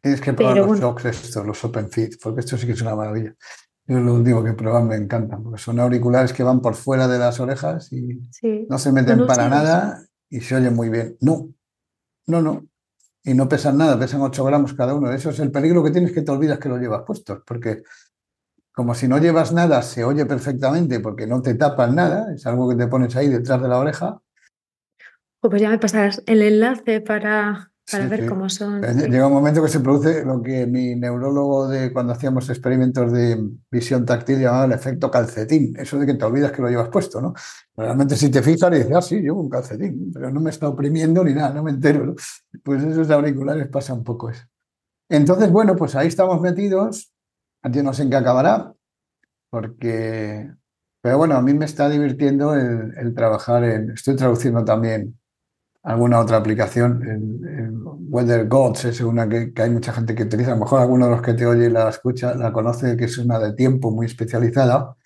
Tienes 0.00 0.20
que 0.20 0.32
probar 0.32 0.56
los 0.56 0.80
bueno. 0.80 0.96
estos, 1.04 1.46
los 1.46 1.64
Open 1.64 1.90
Fit, 1.90 2.14
porque 2.22 2.40
esto 2.40 2.56
sí 2.56 2.66
que 2.66 2.72
es 2.72 2.82
una 2.82 2.94
maravilla. 2.94 3.34
Yo 3.86 3.98
lo 3.98 4.14
único 4.14 4.44
que 4.44 4.52
prueban 4.52 4.86
me 4.86 4.96
encantan, 4.96 5.42
porque 5.42 5.60
son 5.60 5.80
auriculares 5.80 6.32
que 6.32 6.44
van 6.44 6.60
por 6.60 6.74
fuera 6.74 7.08
de 7.08 7.18
las 7.18 7.40
orejas 7.40 7.92
y 7.92 8.20
no 8.68 8.78
se 8.78 8.92
meten 8.92 9.26
para 9.26 9.48
nada 9.48 10.06
y 10.30 10.40
se 10.40 10.54
oyen 10.54 10.74
muy 10.74 10.88
bien. 10.88 11.16
No, 11.20 11.52
no, 12.26 12.40
no. 12.40 12.66
Y 13.24 13.34
no 13.34 13.48
pesan 13.48 13.78
nada, 13.78 13.98
pesan 13.98 14.20
8 14.20 14.44
gramos 14.44 14.74
cada 14.74 14.94
uno. 14.94 15.12
Eso 15.12 15.30
es 15.30 15.38
el 15.38 15.50
peligro 15.50 15.82
que 15.84 15.90
tienes 15.90 16.12
que 16.12 16.22
te 16.22 16.32
olvidas 16.32 16.58
que 16.58 16.68
lo 16.68 16.78
llevas 16.78 17.02
puestos, 17.02 17.42
porque 17.46 17.82
como 18.72 18.94
si 18.94 19.06
no 19.06 19.18
llevas 19.18 19.52
nada, 19.52 19.82
se 19.82 20.02
oye 20.02 20.26
perfectamente 20.26 21.00
porque 21.00 21.26
no 21.26 21.42
te 21.42 21.54
tapan 21.54 21.94
nada, 21.94 22.32
es 22.34 22.46
algo 22.46 22.68
que 22.68 22.76
te 22.76 22.86
pones 22.86 23.14
ahí 23.16 23.28
detrás 23.28 23.60
de 23.60 23.68
la 23.68 23.78
oreja 23.78 24.22
pues 25.48 25.60
ya 25.60 25.70
me 25.70 25.78
pasarás 25.78 26.22
el 26.26 26.42
enlace 26.42 27.00
para, 27.00 27.71
para 27.90 28.06
ver 28.06 28.26
cómo 28.26 28.48
son. 28.48 28.80
Llega 28.80 29.26
un 29.26 29.32
momento 29.32 29.62
que 29.62 29.68
se 29.68 29.80
produce 29.80 30.24
lo 30.24 30.42
que 30.42 30.66
mi 30.66 30.94
neurólogo 30.94 31.68
de 31.68 31.92
cuando 31.92 32.12
hacíamos 32.12 32.48
experimentos 32.48 33.12
de 33.12 33.38
visión 33.70 34.06
táctil 34.06 34.40
llamaba 34.40 34.66
el 34.66 34.72
efecto 34.72 35.10
calcetín. 35.10 35.74
Eso 35.76 35.98
de 35.98 36.06
que 36.06 36.14
te 36.14 36.24
olvidas 36.24 36.52
que 36.52 36.62
lo 36.62 36.68
llevas 36.68 36.88
puesto, 36.88 37.20
¿no? 37.20 37.34
Realmente 37.76 38.16
si 38.16 38.30
te 38.30 38.42
fijas 38.42 38.70
y 38.72 38.76
dices, 38.76 38.92
ah, 38.94 39.02
sí, 39.02 39.20
llevo 39.20 39.40
un 39.40 39.48
calcetín, 39.48 40.10
pero 40.12 40.30
no 40.30 40.40
me 40.40 40.50
está 40.50 40.68
oprimiendo 40.68 41.24
ni 41.24 41.34
nada, 41.34 41.52
no 41.52 41.62
me 41.62 41.70
entero. 41.70 42.06
¿no? 42.06 42.14
Pues 42.62 42.82
esos 42.82 43.10
auriculares 43.10 43.68
pasa 43.68 43.94
un 43.94 44.04
poco 44.04 44.30
eso. 44.30 44.44
Entonces, 45.08 45.50
bueno, 45.50 45.76
pues 45.76 45.94
ahí 45.96 46.08
estamos 46.08 46.40
metidos. 46.40 47.12
Yo 47.64 47.82
no 47.82 47.92
sé 47.92 48.04
en 48.04 48.10
qué 48.10 48.16
acabará, 48.16 48.72
porque... 49.50 50.50
Pero 51.02 51.18
bueno, 51.18 51.34
a 51.34 51.42
mí 51.42 51.52
me 51.52 51.64
está 51.64 51.88
divirtiendo 51.88 52.54
el, 52.54 52.96
el 52.96 53.12
trabajar 53.12 53.64
en... 53.64 53.90
Estoy 53.90 54.14
traduciendo 54.14 54.64
también 54.64 55.18
alguna 55.82 56.20
otra 56.20 56.36
aplicación. 56.38 57.02
El, 57.02 57.82
Weather 58.12 58.46
Gods 58.46 58.84
es 58.84 59.00
una 59.00 59.26
que, 59.26 59.52
hay 59.56 59.70
mucha 59.70 59.92
gente 59.92 60.14
que 60.14 60.24
utiliza. 60.24 60.52
A 60.52 60.54
lo 60.54 60.60
mejor 60.60 60.80
alguno 60.80 61.06
de 61.06 61.12
los 61.12 61.22
que 61.22 61.32
te 61.32 61.46
oye 61.46 61.66
y 61.66 61.70
la 61.70 61.88
escucha 61.88 62.34
la 62.34 62.52
conoce, 62.52 62.96
que 62.96 63.06
es 63.06 63.16
una 63.16 63.38
de 63.38 63.54
tiempo 63.54 63.90
muy 63.90 64.04
especializada, 64.06 64.96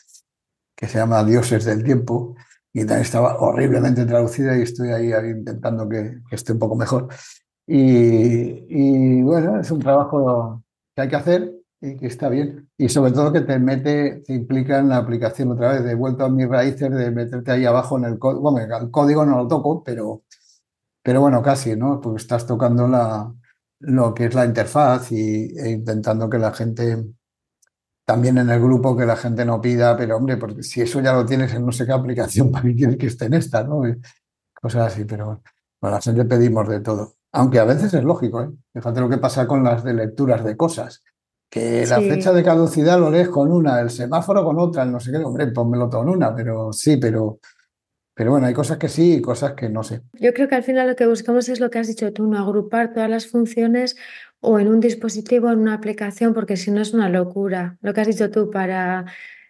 que 0.75 0.89
se 0.89 0.99
llama 0.99 1.23
Dioses 1.25 1.65
del 1.65 1.85
Tiempo. 1.85 2.35
Y 2.73 2.81
también 2.81 3.03
estaba 3.03 3.39
horriblemente 3.39 4.05
traducida 4.05 4.59
y 4.59 4.63
estoy 4.63 4.91
ahí, 4.91 5.13
intentando 5.31 5.89
que, 5.89 6.19
esté 6.31 6.53
un 6.53 6.59
poco 6.59 6.77
mejor. 6.77 7.09
Y, 7.67 8.67
y, 8.69 9.23
bueno, 9.23 9.61
es 9.61 9.71
un 9.71 9.79
trabajo 9.79 10.63
que 10.95 11.03
hay 11.03 11.09
que 11.09 11.17
hacer 11.17 11.53
y 11.81 11.97
que 11.97 12.07
está 12.07 12.29
bien. 12.29 12.69
Y 12.77 12.89
sobre 12.89 13.13
todo 13.13 13.33
que 13.33 13.43
te 13.43 13.59
mete, 13.59 14.23
te 14.27 14.35
implica 14.35 14.79
en 14.79 14.89
la 14.89 14.99
aplicación 14.99 15.53
otra 15.53 15.73
vez, 15.73 15.85
de 15.85 15.95
vuelta 15.95 16.25
a 16.25 16.29
mis 16.29 16.49
raíces, 16.49 16.91
de 16.91 17.11
meterte 17.11 17.53
ahí 17.53 17.65
abajo 17.65 17.99
en 17.99 18.05
el 18.05 18.19
código. 18.19 18.41
Bueno, 18.41 18.77
el 18.77 18.91
código 18.91 19.25
no 19.25 19.37
lo 19.39 19.49
toco, 19.49 19.83
pero, 19.85 20.23
pero 21.07 21.21
bueno, 21.21 21.41
casi, 21.41 21.77
¿no? 21.77 22.01
Porque 22.01 22.21
estás 22.21 22.49
tocando 22.49 22.89
la, 22.89 23.33
lo 23.79 24.13
que 24.13 24.25
es 24.25 24.35
la 24.35 24.45
interfaz 24.45 25.13
y, 25.13 25.57
e 25.57 25.71
intentando 25.71 26.29
que 26.29 26.37
la 26.37 26.53
gente, 26.53 27.01
también 28.05 28.39
en 28.39 28.51
el 28.51 28.61
grupo, 28.61 28.97
que 28.97 29.07
la 29.07 29.15
gente 29.15 29.45
no 29.45 29.61
pida, 29.61 29.97
pero 29.97 30.17
hombre, 30.17 30.37
porque 30.37 30.65
si 30.65 30.81
eso 30.81 31.01
ya 31.01 31.13
lo 31.13 31.25
tienes 31.25 31.55
en 31.55 31.65
no 31.65 31.71
sé 31.71 31.87
qué 31.87 31.93
aplicación, 31.93 32.51
¿para 32.51 32.65
qué 32.65 32.75
quieres 32.75 32.97
que 32.97 33.07
esté 33.07 33.27
en 33.27 33.35
esta, 33.35 33.63
¿no? 33.63 33.83
cosas 34.61 34.93
así, 34.93 35.05
pero 35.05 35.43
bueno, 35.81 35.97
la 35.97 36.03
gente 36.03 36.25
pedimos 36.25 36.69
de 36.69 36.81
todo. 36.81 37.15
Aunque 37.31 37.61
a 37.61 37.65
veces 37.65 37.95
es 37.95 38.03
lógico, 38.03 38.43
¿eh? 38.43 38.51
Fíjate 38.75 39.01
lo 39.01 39.09
que 39.09 39.19
pasa 39.19 39.47
con 39.47 39.63
las 39.63 39.85
de 39.85 39.95
lecturas 39.95 40.45
de 40.45 40.57
cosas. 40.57 41.05
Que 41.49 41.87
la 41.87 42.01
fecha 42.01 42.33
de 42.33 42.43
caducidad 42.43 42.99
lo 42.99 43.13
lees 43.13 43.29
con 43.29 43.53
una, 43.53 43.81
el 43.81 43.91
semáforo 43.91 44.45
con 44.45 44.59
otra, 44.59 44.83
el 44.83 44.91
no 44.91 44.99
sé 44.99 45.13
qué, 45.13 45.19
hombre, 45.19 45.47
ponmelo 45.53 45.89
todo 45.89 46.03
en 46.03 46.09
una, 46.09 46.35
pero 46.35 46.73
sí, 46.73 46.97
pero 46.97 47.39
pero 48.17 48.31
bueno, 48.31 48.47
hay 48.47 48.55
cosas 48.55 48.79
que 48.79 48.89
sí 48.89 49.17
y 49.17 49.21
cosas 49.21 49.53
que 49.53 49.69
no 49.69 49.83
sé. 49.83 50.01
Yo 50.15 50.33
creo 50.33 50.49
que 50.49 50.55
al 50.55 50.63
final 50.63 50.89
lo 50.89 50.97
que 50.97 51.07
buscamos 51.07 51.51
es 51.51 51.61
lo 51.61 51.69
que 51.69 51.79
has 51.79 51.87
dicho 51.87 52.15
tú, 52.15 52.27
no 52.27 52.39
agrupar 52.39 52.95
todas 52.95 53.11
las 53.11 53.27
funciones 53.27 53.95
o 54.41 54.59
en 54.59 54.69
un 54.69 54.81
dispositivo, 54.81 55.51
en 55.51 55.59
una 55.59 55.75
aplicación, 55.75 56.33
porque 56.33 56.57
si 56.57 56.71
no 56.71 56.81
es 56.81 56.95
una 56.95 57.11
locura. 57.11 57.77
Lo 57.83 57.93
que 57.93 58.01
has 58.01 58.07
dicho 58.07 58.31
tú, 58.31 58.51
para 58.51 59.05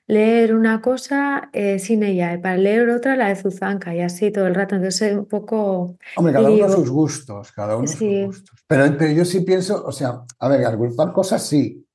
leer 0.08 0.52
una 0.52 0.80
cosa 0.80 1.48
eh, 1.52 1.78
sin 1.78 2.02
ella 2.02 2.34
y 2.34 2.38
para 2.38 2.56
leer 2.56 2.90
otra 2.90 3.14
la 3.14 3.28
de 3.28 3.36
Zuzanca 3.36 3.94
y 3.94 4.00
así 4.00 4.32
todo 4.32 4.48
el 4.48 4.56
rato. 4.56 4.74
Entonces 4.74 5.16
un 5.16 5.26
poco... 5.26 5.96
Hombre, 6.16 6.32
cada 6.32 6.50
uno 6.50 6.68
sus 6.68 6.90
gustos, 6.90 7.52
cada 7.52 7.76
uno 7.76 7.86
sus 7.86 8.00
gustos. 8.00 8.64
Pero, 8.66 8.96
pero 8.98 9.12
yo 9.12 9.24
sí 9.24 9.42
pienso, 9.42 9.84
o 9.86 9.92
sea, 9.92 10.22
a 10.40 10.48
ver, 10.48 10.64
agrupar 10.64 11.12
cosas 11.12 11.46
sí, 11.46 11.86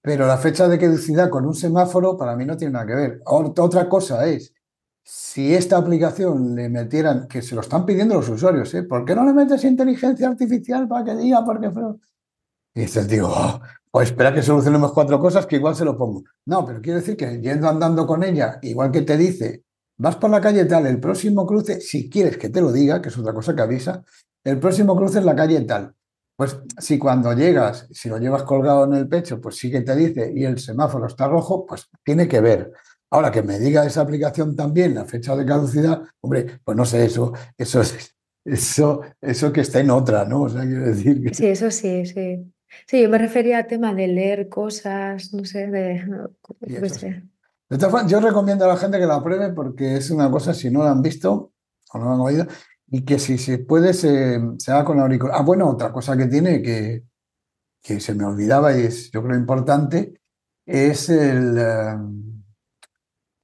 pero 0.00 0.24
la 0.28 0.38
fecha 0.38 0.68
de 0.68 0.78
caducidad 0.78 1.28
con 1.28 1.46
un 1.46 1.54
semáforo 1.54 2.16
para 2.16 2.36
mí 2.36 2.44
no 2.44 2.56
tiene 2.56 2.74
nada 2.74 2.86
que 2.86 2.94
ver. 2.94 3.22
Otra 3.24 3.88
cosa 3.88 4.24
es 4.28 4.54
si 5.02 5.54
esta 5.54 5.76
aplicación 5.76 6.54
le 6.54 6.68
metieran, 6.68 7.26
que 7.26 7.42
se 7.42 7.54
lo 7.54 7.60
están 7.60 7.84
pidiendo 7.84 8.14
los 8.14 8.28
usuarios, 8.28 8.72
¿eh? 8.74 8.82
¿por 8.82 9.04
qué 9.04 9.14
no 9.14 9.24
le 9.24 9.32
metes 9.32 9.64
inteligencia 9.64 10.28
artificial 10.28 10.86
para 10.88 11.04
que 11.04 11.16
diga 11.16 11.44
por 11.44 11.60
qué? 11.60 11.70
Y 12.74 12.80
dices, 12.82 13.08
digo, 13.08 13.28
oh, 13.30 13.60
pues 13.90 14.10
espera 14.10 14.32
que 14.32 14.42
solucionemos 14.42 14.92
cuatro 14.92 15.18
cosas 15.18 15.46
que 15.46 15.56
igual 15.56 15.74
se 15.74 15.84
lo 15.84 15.96
pongo. 15.96 16.22
No, 16.46 16.64
pero 16.64 16.80
quiero 16.80 17.00
decir 17.00 17.16
que 17.16 17.40
yendo 17.40 17.68
andando 17.68 18.06
con 18.06 18.22
ella, 18.22 18.58
igual 18.62 18.92
que 18.92 19.02
te 19.02 19.16
dice, 19.16 19.64
vas 19.98 20.16
por 20.16 20.30
la 20.30 20.40
calle 20.40 20.64
tal, 20.64 20.86
el 20.86 21.00
próximo 21.00 21.44
cruce, 21.46 21.80
si 21.80 22.08
quieres 22.08 22.36
que 22.38 22.48
te 22.48 22.60
lo 22.60 22.70
diga, 22.70 23.02
que 23.02 23.08
es 23.08 23.18
otra 23.18 23.34
cosa 23.34 23.54
que 23.54 23.62
avisa, 23.62 24.04
el 24.44 24.58
próximo 24.58 24.96
cruce 24.96 25.18
es 25.18 25.24
la 25.24 25.34
calle 25.34 25.60
tal. 25.62 25.94
Pues 26.36 26.58
si 26.78 26.98
cuando 26.98 27.34
llegas, 27.34 27.86
si 27.90 28.08
lo 28.08 28.16
llevas 28.16 28.44
colgado 28.44 28.84
en 28.84 28.94
el 28.94 29.08
pecho, 29.08 29.40
pues 29.40 29.56
sí 29.56 29.70
que 29.70 29.82
te 29.82 29.94
dice 29.94 30.32
y 30.34 30.44
el 30.44 30.58
semáforo 30.58 31.06
está 31.06 31.28
rojo, 31.28 31.66
pues 31.66 31.88
tiene 32.02 32.26
que 32.28 32.40
ver. 32.40 32.72
Ahora 33.10 33.32
que 33.32 33.42
me 33.42 33.58
diga 33.58 33.84
esa 33.84 34.02
aplicación 34.02 34.54
también 34.54 34.94
la 34.94 35.04
fecha 35.04 35.34
de 35.34 35.44
caducidad, 35.44 36.02
hombre, 36.20 36.60
pues 36.62 36.76
no 36.76 36.84
sé, 36.84 37.04
eso, 37.04 37.32
eso, 37.58 37.82
eso, 38.44 39.00
eso 39.20 39.52
que 39.52 39.62
está 39.62 39.80
en 39.80 39.90
otra, 39.90 40.24
¿no? 40.24 40.42
O 40.42 40.48
sea, 40.48 40.62
quiero 40.62 40.86
decir 40.86 41.22
que... 41.22 41.34
Sí, 41.34 41.46
eso 41.46 41.70
sí, 41.70 42.06
sí. 42.06 42.52
Sí, 42.86 43.02
yo 43.02 43.08
me 43.08 43.18
refería 43.18 43.58
al 43.58 43.66
tema 43.66 43.92
de 43.92 44.06
leer 44.06 44.48
cosas, 44.48 45.34
no 45.34 45.44
sé, 45.44 45.66
de... 45.66 46.04
yo 48.06 48.20
recomiendo 48.20 48.64
a 48.64 48.68
la 48.68 48.76
gente 48.76 48.98
que 48.98 49.06
la 49.06 49.22
pruebe 49.22 49.52
porque 49.52 49.96
es 49.96 50.10
una 50.10 50.30
cosa, 50.30 50.54
si 50.54 50.70
no 50.70 50.84
la 50.84 50.92
han 50.92 51.02
visto 51.02 51.52
o 51.92 51.98
no 51.98 52.04
la 52.04 52.12
han 52.12 52.20
oído, 52.20 52.46
y 52.86 53.04
que 53.04 53.18
si 53.18 53.38
se 53.38 53.58
puede 53.58 53.92
se, 53.92 54.40
haga 54.68 54.84
con 54.84 55.00
auricular. 55.00 55.34
Ah, 55.36 55.42
bueno, 55.42 55.68
otra 55.68 55.92
cosa 55.92 56.16
que 56.16 56.26
tiene 56.26 56.62
que, 56.62 57.02
que 57.82 57.98
se 57.98 58.14
me 58.14 58.24
olvidaba 58.24 58.76
y 58.76 58.82
es 58.82 59.10
yo 59.10 59.20
creo 59.24 59.36
importante, 59.36 60.20
es 60.64 61.08
el... 61.08 61.58
Eh, 61.58 61.96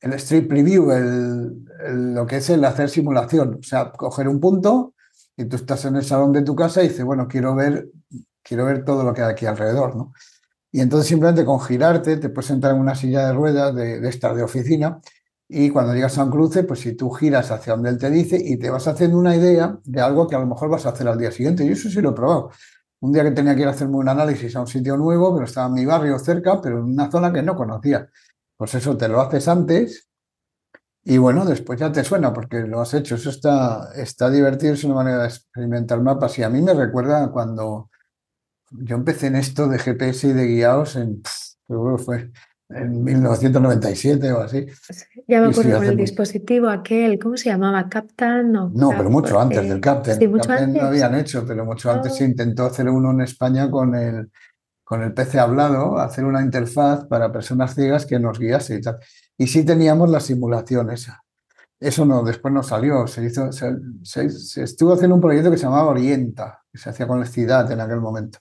el 0.01 0.13
Street 0.15 0.49
Preview, 0.49 0.91
el, 0.91 2.15
lo 2.15 2.27
que 2.27 2.37
es 2.37 2.51
el 2.51 2.65
hacer 2.65 2.89
simulación. 2.89 3.59
O 3.61 3.63
sea, 3.63 3.93
coger 3.93 4.29
un 4.29 4.41
punto 4.41 4.95
y 5.37 5.45
tú 5.45 5.57
estás 5.57 5.85
en 5.85 5.97
el 5.97 6.05
salón 6.05 6.33
de 6.33 6.43
tu 6.43 6.55
casa 6.55 6.83
y 6.83 6.89
dices, 6.89 7.05
bueno, 7.05 7.29
quiero 7.29 7.55
ver, 7.55 7.89
quiero 8.43 8.65
ver 8.65 8.85
todo 8.85 9.05
lo 9.05 9.13
que 9.13 9.23
hay 9.23 9.33
aquí 9.33 9.47
alrededor, 9.47 9.97
¿no? 9.97 10.13
Y 10.73 10.81
entonces 10.81 11.09
simplemente 11.09 11.45
con 11.45 11.61
girarte 11.61 12.17
te 12.19 12.29
puedes 12.29 12.51
entrar 12.51 12.75
en 12.75 12.81
una 12.81 12.95
silla 12.95 13.27
de 13.27 13.33
ruedas 13.33 13.75
de, 13.75 14.01
de 14.01 14.11
de 14.11 14.43
oficina 14.43 15.01
y 15.49 15.71
cuando 15.71 15.95
llegas 15.95 16.19
a 16.19 16.25
un 16.25 16.31
cruce, 16.31 16.65
pues 16.65 16.81
si 16.81 16.95
tú 16.95 17.11
giras 17.11 17.51
hacia 17.51 17.75
donde 17.75 17.91
él 17.91 17.99
te 17.99 18.11
dice 18.11 18.37
y 18.43 18.57
te 18.57 18.69
vas 18.69 18.89
haciendo 18.89 19.17
una 19.17 19.37
idea 19.37 19.79
de 19.85 20.01
algo 20.01 20.27
que 20.27 20.35
a 20.35 20.41
lo 20.41 20.47
mejor 20.47 20.69
vas 20.69 20.87
a 20.87 20.89
hacer 20.91 21.07
al 21.07 21.19
día 21.19 21.31
siguiente. 21.31 21.65
Y 21.65 21.71
eso 21.71 21.89
sí 21.89 22.01
lo 22.01 22.11
he 22.11 22.13
probado. 22.15 22.51
Un 23.01 23.13
día 23.13 23.23
que 23.23 23.31
tenía 23.31 23.55
que 23.55 23.63
ir 23.63 23.69
a 23.69 23.71
hacerme 23.71 23.97
un 23.97 24.09
análisis 24.09 24.57
a 24.57 24.61
un 24.61 24.67
sitio 24.67 24.97
nuevo, 24.97 25.33
pero 25.35 25.47
estaba 25.47 25.69
en 25.69 25.75
mi 25.75 25.87
barrio 25.87 26.19
cerca, 26.19 26.61
pero 26.61 26.79
en 26.79 26.85
una 26.85 27.11
zona 27.11 27.33
que 27.33 27.43
no 27.43 27.55
conocía. 27.55 28.09
Pues 28.57 28.75
eso 28.75 28.97
te 28.97 29.09
lo 29.09 29.21
haces 29.21 29.49
antes 29.49 30.09
y 31.09 31.19
bueno, 31.19 31.45
después 31.45 31.79
ya 31.79 31.93
te 31.93 32.03
suena 32.03 32.33
porque 32.33 32.63
lo 32.63 32.81
has 32.81 32.93
hecho. 32.93 33.15
Eso 33.15 33.31
está, 33.31 33.93
está 33.95 34.29
divertido, 34.29 34.75
es 34.75 34.83
una 34.83 34.97
manera 34.97 35.19
de 35.23 35.29
experimentar 35.29 36.01
mapas. 36.01 36.37
Y 36.41 36.43
a 36.43 36.51
mí 36.51 36.61
me 36.61 36.75
recuerda 36.75 37.31
cuando 37.31 37.91
yo 38.73 38.97
empecé 38.97 39.29
en 39.29 39.37
esto 39.37 39.69
de 39.69 39.79
GPS 39.79 40.27
y 40.27 40.33
de 40.33 40.47
guiados 40.49 40.97
en, 40.97 41.23
fue 41.99 42.33
en 42.71 43.05
1997 43.05 44.33
o 44.33 44.41
así. 44.41 44.67
Ya 45.29 45.41
me 45.41 45.51
acuerdo 45.51 45.77
con 45.77 45.87
el 45.87 45.97
dispositivo 45.97 46.69
aquel, 46.69 47.21
¿cómo 47.21 47.37
se 47.37 47.51
llamaba? 47.51 47.89
¿Captain? 47.89 48.51
No, 48.51 48.73
no 48.75 48.89
pero 48.91 49.09
mucho 49.09 49.39
antes 49.39 49.69
del 49.69 49.81
Captain. 49.81 50.19
Sí, 50.19 50.27
mucho 50.27 50.51
antes. 50.51 50.83
no 50.83 50.89
habían 50.89 51.15
hecho, 51.15 51.45
pero 51.47 51.65
mucho 51.65 51.89
antes 51.89 52.17
se 52.17 52.25
oh. 52.25 52.27
intentó 52.27 52.67
hacer 52.67 52.89
uno 52.89 53.13
en 53.13 53.21
España 53.21 53.71
con 53.71 53.95
el 53.95 54.29
con 54.87 55.03
el 55.03 55.13
PC 55.13 55.41
hablado, 55.41 55.99
hacer 55.99 56.25
una 56.25 56.43
interfaz 56.43 57.07
para 57.07 57.33
personas 57.33 57.75
ciegas 57.75 58.07
que 58.07 58.21
nos 58.21 58.39
guiase 58.39 58.77
y 58.77 58.81
tal. 58.81 58.99
Y 59.37 59.49
sí 59.49 59.65
teníamos 59.65 60.09
la 60.11 60.21
simulación 60.21 60.93
esa. 60.93 61.25
Eso 61.81 62.07
no, 62.07 62.23
después 62.23 62.55
no 62.55 62.63
salió. 62.63 63.05
Se, 63.09 63.25
hizo, 63.25 63.51
se, 63.51 63.73
estuvo 64.63 64.93
haciendo 64.93 65.17
un 65.17 65.21
proyecto 65.21 65.51
que 65.51 65.57
se 65.57 65.65
llamaba 65.65 65.91
Orienta, 65.91 66.63
que 66.73 66.79
se 66.79 66.89
hacía 66.89 67.09
con 67.09 67.19
la 67.19 67.27
ciudad 67.27 67.69
en 67.73 67.81
aquel 67.81 68.01
momento. 68.01 68.39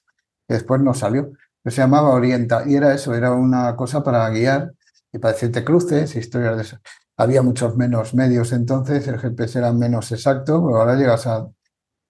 Después 0.48 0.80
no 0.82 0.94
salió. 0.94 1.32
Se 1.66 1.72
llamaba 1.72 2.12
Orienta. 2.12 2.64
Y 2.68 2.76
era 2.76 2.94
eso, 2.94 3.16
era 3.16 3.32
una 3.34 3.76
cosa 3.76 4.04
para 4.04 4.30
guiar 4.30 4.72
y 5.12 5.18
para 5.18 5.34
decirte 5.34 5.64
cruces, 5.64 6.16
historias 6.16 6.58
de 6.58 6.62
eso. 6.62 6.78
Había 7.18 7.42
muchos 7.42 7.76
menos 7.76 8.14
medios 8.14 8.52
entonces, 8.52 9.08
el 9.08 9.18
GPS 9.18 9.58
era 9.58 9.74
menos 9.74 10.12
exacto, 10.12 10.64
pero 10.64 10.78
ahora 10.78 10.96
llegas 10.96 11.26
a, 11.26 11.48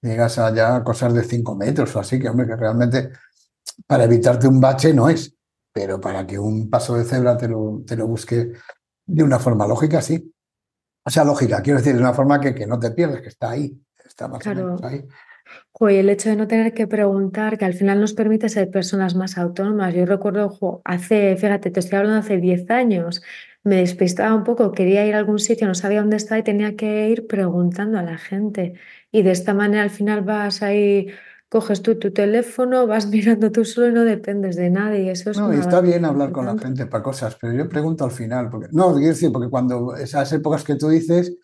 llegas 0.01 0.37
a 0.39 0.53
ya 0.53 0.83
cosas 0.83 1.13
de 1.13 1.23
5 1.23 1.55
metros 1.55 1.95
o 1.95 2.01
así, 2.01 2.19
que 2.19 2.27
hombre, 2.27 2.47
que 2.47 2.57
realmente 2.57 3.11
para 3.87 4.05
evitarte 4.05 4.47
un 4.47 4.59
bache 4.59 4.93
no 4.93 5.09
es, 5.09 5.35
pero 5.71 5.99
para 5.99 6.25
que 6.25 6.39
un 6.39 6.69
paso 6.69 6.95
de 6.95 7.03
cebra 7.03 7.37
te 7.37 7.47
lo, 7.47 7.83
te 7.85 7.95
lo 7.95 8.07
busque 8.07 8.51
de 9.05 9.23
una 9.23 9.39
forma 9.39 9.67
lógica, 9.67 10.01
sí. 10.01 10.33
O 11.03 11.09
sea, 11.09 11.23
lógica, 11.23 11.61
quiero 11.61 11.79
decir, 11.79 11.93
de 11.93 11.99
una 11.99 12.13
forma 12.13 12.39
que, 12.39 12.55
que 12.55 12.65
no 12.65 12.79
te 12.79 12.91
pierdes, 12.91 13.21
que 13.21 13.29
está 13.29 13.51
ahí, 13.51 13.79
está 14.03 14.27
más 14.27 14.45
o 14.45 14.49
menos 14.49 14.83
ahí. 14.83 15.05
Y 15.79 15.95
el 15.95 16.09
hecho 16.09 16.29
de 16.29 16.35
no 16.35 16.47
tener 16.47 16.73
que 16.73 16.87
preguntar, 16.87 17.57
que 17.57 17.65
al 17.65 17.73
final 17.73 17.99
nos 17.99 18.13
permite 18.13 18.49
ser 18.49 18.71
personas 18.71 19.13
más 19.15 19.37
autónomas. 19.37 19.93
Yo 19.93 20.05
recuerdo, 20.05 20.81
hace, 20.85 21.35
fíjate, 21.35 21.69
te 21.69 21.79
estoy 21.79 21.99
hablando 21.99 22.19
hace 22.19 22.37
10 22.37 22.69
años, 22.71 23.21
me 23.63 23.77
despistaba 23.77 24.33
un 24.33 24.43
poco, 24.43 24.71
quería 24.71 25.05
ir 25.05 25.15
a 25.15 25.17
algún 25.19 25.39
sitio, 25.39 25.67
no 25.67 25.75
sabía 25.75 25.99
dónde 25.99 26.17
estaba 26.17 26.39
y 26.39 26.43
tenía 26.43 26.75
que 26.75 27.09
ir 27.09 27.27
preguntando 27.27 27.99
a 27.99 28.03
la 28.03 28.17
gente. 28.17 28.73
Y 29.11 29.23
de 29.23 29.31
esta 29.31 29.53
manera 29.53 29.83
al 29.83 29.89
final 29.89 30.21
vas 30.21 30.61
ahí 30.61 31.07
coges 31.49 31.81
tú 31.81 31.95
tu 31.95 32.11
teléfono, 32.11 32.87
vas 32.87 33.07
mirando 33.09 33.51
tú 33.51 33.65
solo 33.65 33.89
y 33.89 33.93
no 33.93 34.03
dependes 34.03 34.55
de 34.55 34.69
nadie. 34.69 35.11
Eso 35.11 35.31
es 35.31 35.37
no, 35.37 35.53
y 35.53 35.57
está 35.57 35.81
bien 35.81 36.05
hablar 36.05 36.31
con 36.31 36.45
la 36.45 36.57
gente 36.57 36.85
para 36.85 37.03
cosas, 37.03 37.37
pero 37.39 37.53
yo 37.53 37.69
pregunto 37.69 38.03
al 38.03 38.11
final, 38.11 38.49
porque 38.49 38.67
no, 38.71 38.93
quiero 38.93 39.09
decir, 39.09 39.31
porque 39.31 39.49
cuando 39.49 39.95
esas 39.95 40.31
épocas 40.33 40.63
que 40.63 40.75
tú 40.75 40.89
dices, 40.89 41.37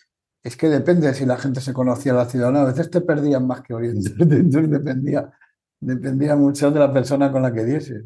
es 0.43 0.57
que 0.57 0.69
depende 0.69 1.13
si 1.13 1.25
la 1.25 1.37
gente 1.37 1.61
se 1.61 1.73
conocía 1.73 2.13
la 2.13 2.25
ciudad 2.25 2.49
o 2.49 2.51
no. 2.51 2.59
A 2.59 2.65
veces 2.65 2.89
te 2.89 3.01
perdían 3.01 3.45
más 3.45 3.61
que 3.61 3.73
orientarte, 3.73 4.23
entonces 4.35 4.71
dependía, 4.71 5.31
dependía 5.79 6.35
mucho 6.35 6.71
de 6.71 6.79
la 6.79 6.91
persona 6.91 7.31
con 7.31 7.41
la 7.41 7.53
que 7.53 7.63
dieses. 7.63 8.03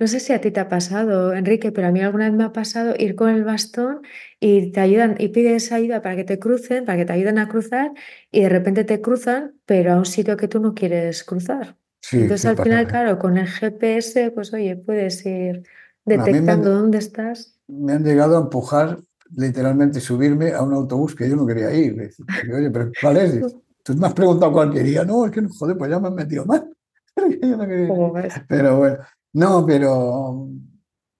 No 0.00 0.06
sé 0.06 0.20
si 0.20 0.32
a 0.32 0.40
ti 0.40 0.52
te 0.52 0.60
ha 0.60 0.68
pasado, 0.68 1.32
Enrique, 1.32 1.72
pero 1.72 1.88
a 1.88 1.90
mí 1.90 2.00
alguna 2.00 2.26
vez 2.26 2.34
me 2.34 2.44
ha 2.44 2.52
pasado 2.52 2.94
ir 2.96 3.16
con 3.16 3.30
el 3.30 3.42
bastón 3.42 4.02
y 4.38 4.70
te 4.70 4.80
ayudan 4.80 5.16
y 5.18 5.28
pides 5.28 5.72
ayuda 5.72 6.02
para 6.02 6.14
que 6.14 6.22
te 6.24 6.38
crucen, 6.38 6.84
para 6.84 6.98
que 6.98 7.04
te 7.04 7.12
ayuden 7.14 7.38
a 7.38 7.48
cruzar 7.48 7.92
y 8.30 8.42
de 8.42 8.48
repente 8.48 8.84
te 8.84 9.00
cruzan, 9.00 9.54
pero 9.66 9.92
a 9.92 9.96
un 9.96 10.06
sitio 10.06 10.36
que 10.36 10.46
tú 10.46 10.60
no 10.60 10.74
quieres 10.74 11.24
cruzar. 11.24 11.76
Entonces 12.12 12.46
al 12.46 12.56
final, 12.56 12.86
claro, 12.86 13.18
con 13.18 13.36
el 13.36 13.48
GPS, 13.48 14.30
pues 14.30 14.52
oye, 14.54 14.76
puedes 14.76 15.26
ir 15.26 15.64
detectando 16.04 16.70
dónde 16.70 16.98
estás. 16.98 17.58
Me 17.66 17.92
han 17.92 18.04
llegado 18.04 18.38
a 18.38 18.42
empujar 18.42 19.00
literalmente 19.36 20.00
subirme 20.00 20.52
a 20.52 20.62
un 20.62 20.74
autobús 20.74 21.14
que 21.14 21.28
yo 21.28 21.36
no 21.36 21.46
quería 21.46 21.74
ir. 21.74 22.10
oye, 22.54 22.70
pero 22.70 22.90
¿cuál 23.00 23.16
es? 23.16 23.56
Tú 23.82 23.94
me 23.94 24.06
has 24.06 24.12
preguntado 24.12 24.52
cuál 24.52 24.72
quería. 24.72 25.04
No, 25.04 25.26
es 25.26 25.32
que 25.32 25.40
no, 25.40 25.48
joder, 25.48 25.76
pues 25.76 25.90
ya 25.90 25.98
me 25.98 26.08
han 26.08 26.14
metido 26.14 26.44
mal. 26.44 26.70
Pero 28.48 28.76
bueno, 28.76 28.98
no, 29.32 29.66
pero 29.66 30.48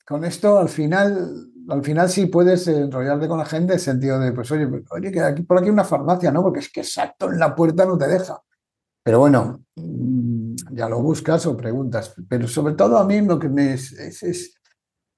con 0.06 0.24
esto 0.24 0.58
al 0.58 0.68
final, 0.68 1.52
al 1.68 1.84
final 1.84 2.08
sí 2.08 2.26
puedes 2.26 2.66
enrollarte 2.66 3.28
con 3.28 3.38
la 3.38 3.44
gente 3.44 3.74
en 3.74 3.78
el 3.78 3.84
sentido 3.84 4.18
de, 4.18 4.32
pues 4.32 4.50
oye, 4.50 4.66
pues, 4.66 4.84
oye, 4.90 5.12
que 5.12 5.20
aquí, 5.20 5.42
por 5.42 5.58
aquí 5.58 5.68
una 5.70 5.84
farmacia, 5.84 6.30
¿no? 6.30 6.42
Porque 6.42 6.60
es 6.60 6.72
que 6.72 6.80
exacto 6.80 7.30
en 7.30 7.38
la 7.38 7.54
puerta 7.54 7.84
no 7.84 7.98
te 7.98 8.08
deja. 8.08 8.42
Pero 9.02 9.20
bueno, 9.20 9.64
mm, 9.76 10.56
ya 10.72 10.88
lo 10.88 11.00
buscas 11.00 11.46
o 11.46 11.56
preguntas. 11.56 12.14
Pero 12.28 12.48
sobre 12.48 12.74
todo 12.74 12.98
a 12.98 13.06
mí 13.06 13.20
lo 13.20 13.38
que 13.38 13.48
me 13.48 13.74
es, 13.74 13.92
es, 13.92 14.54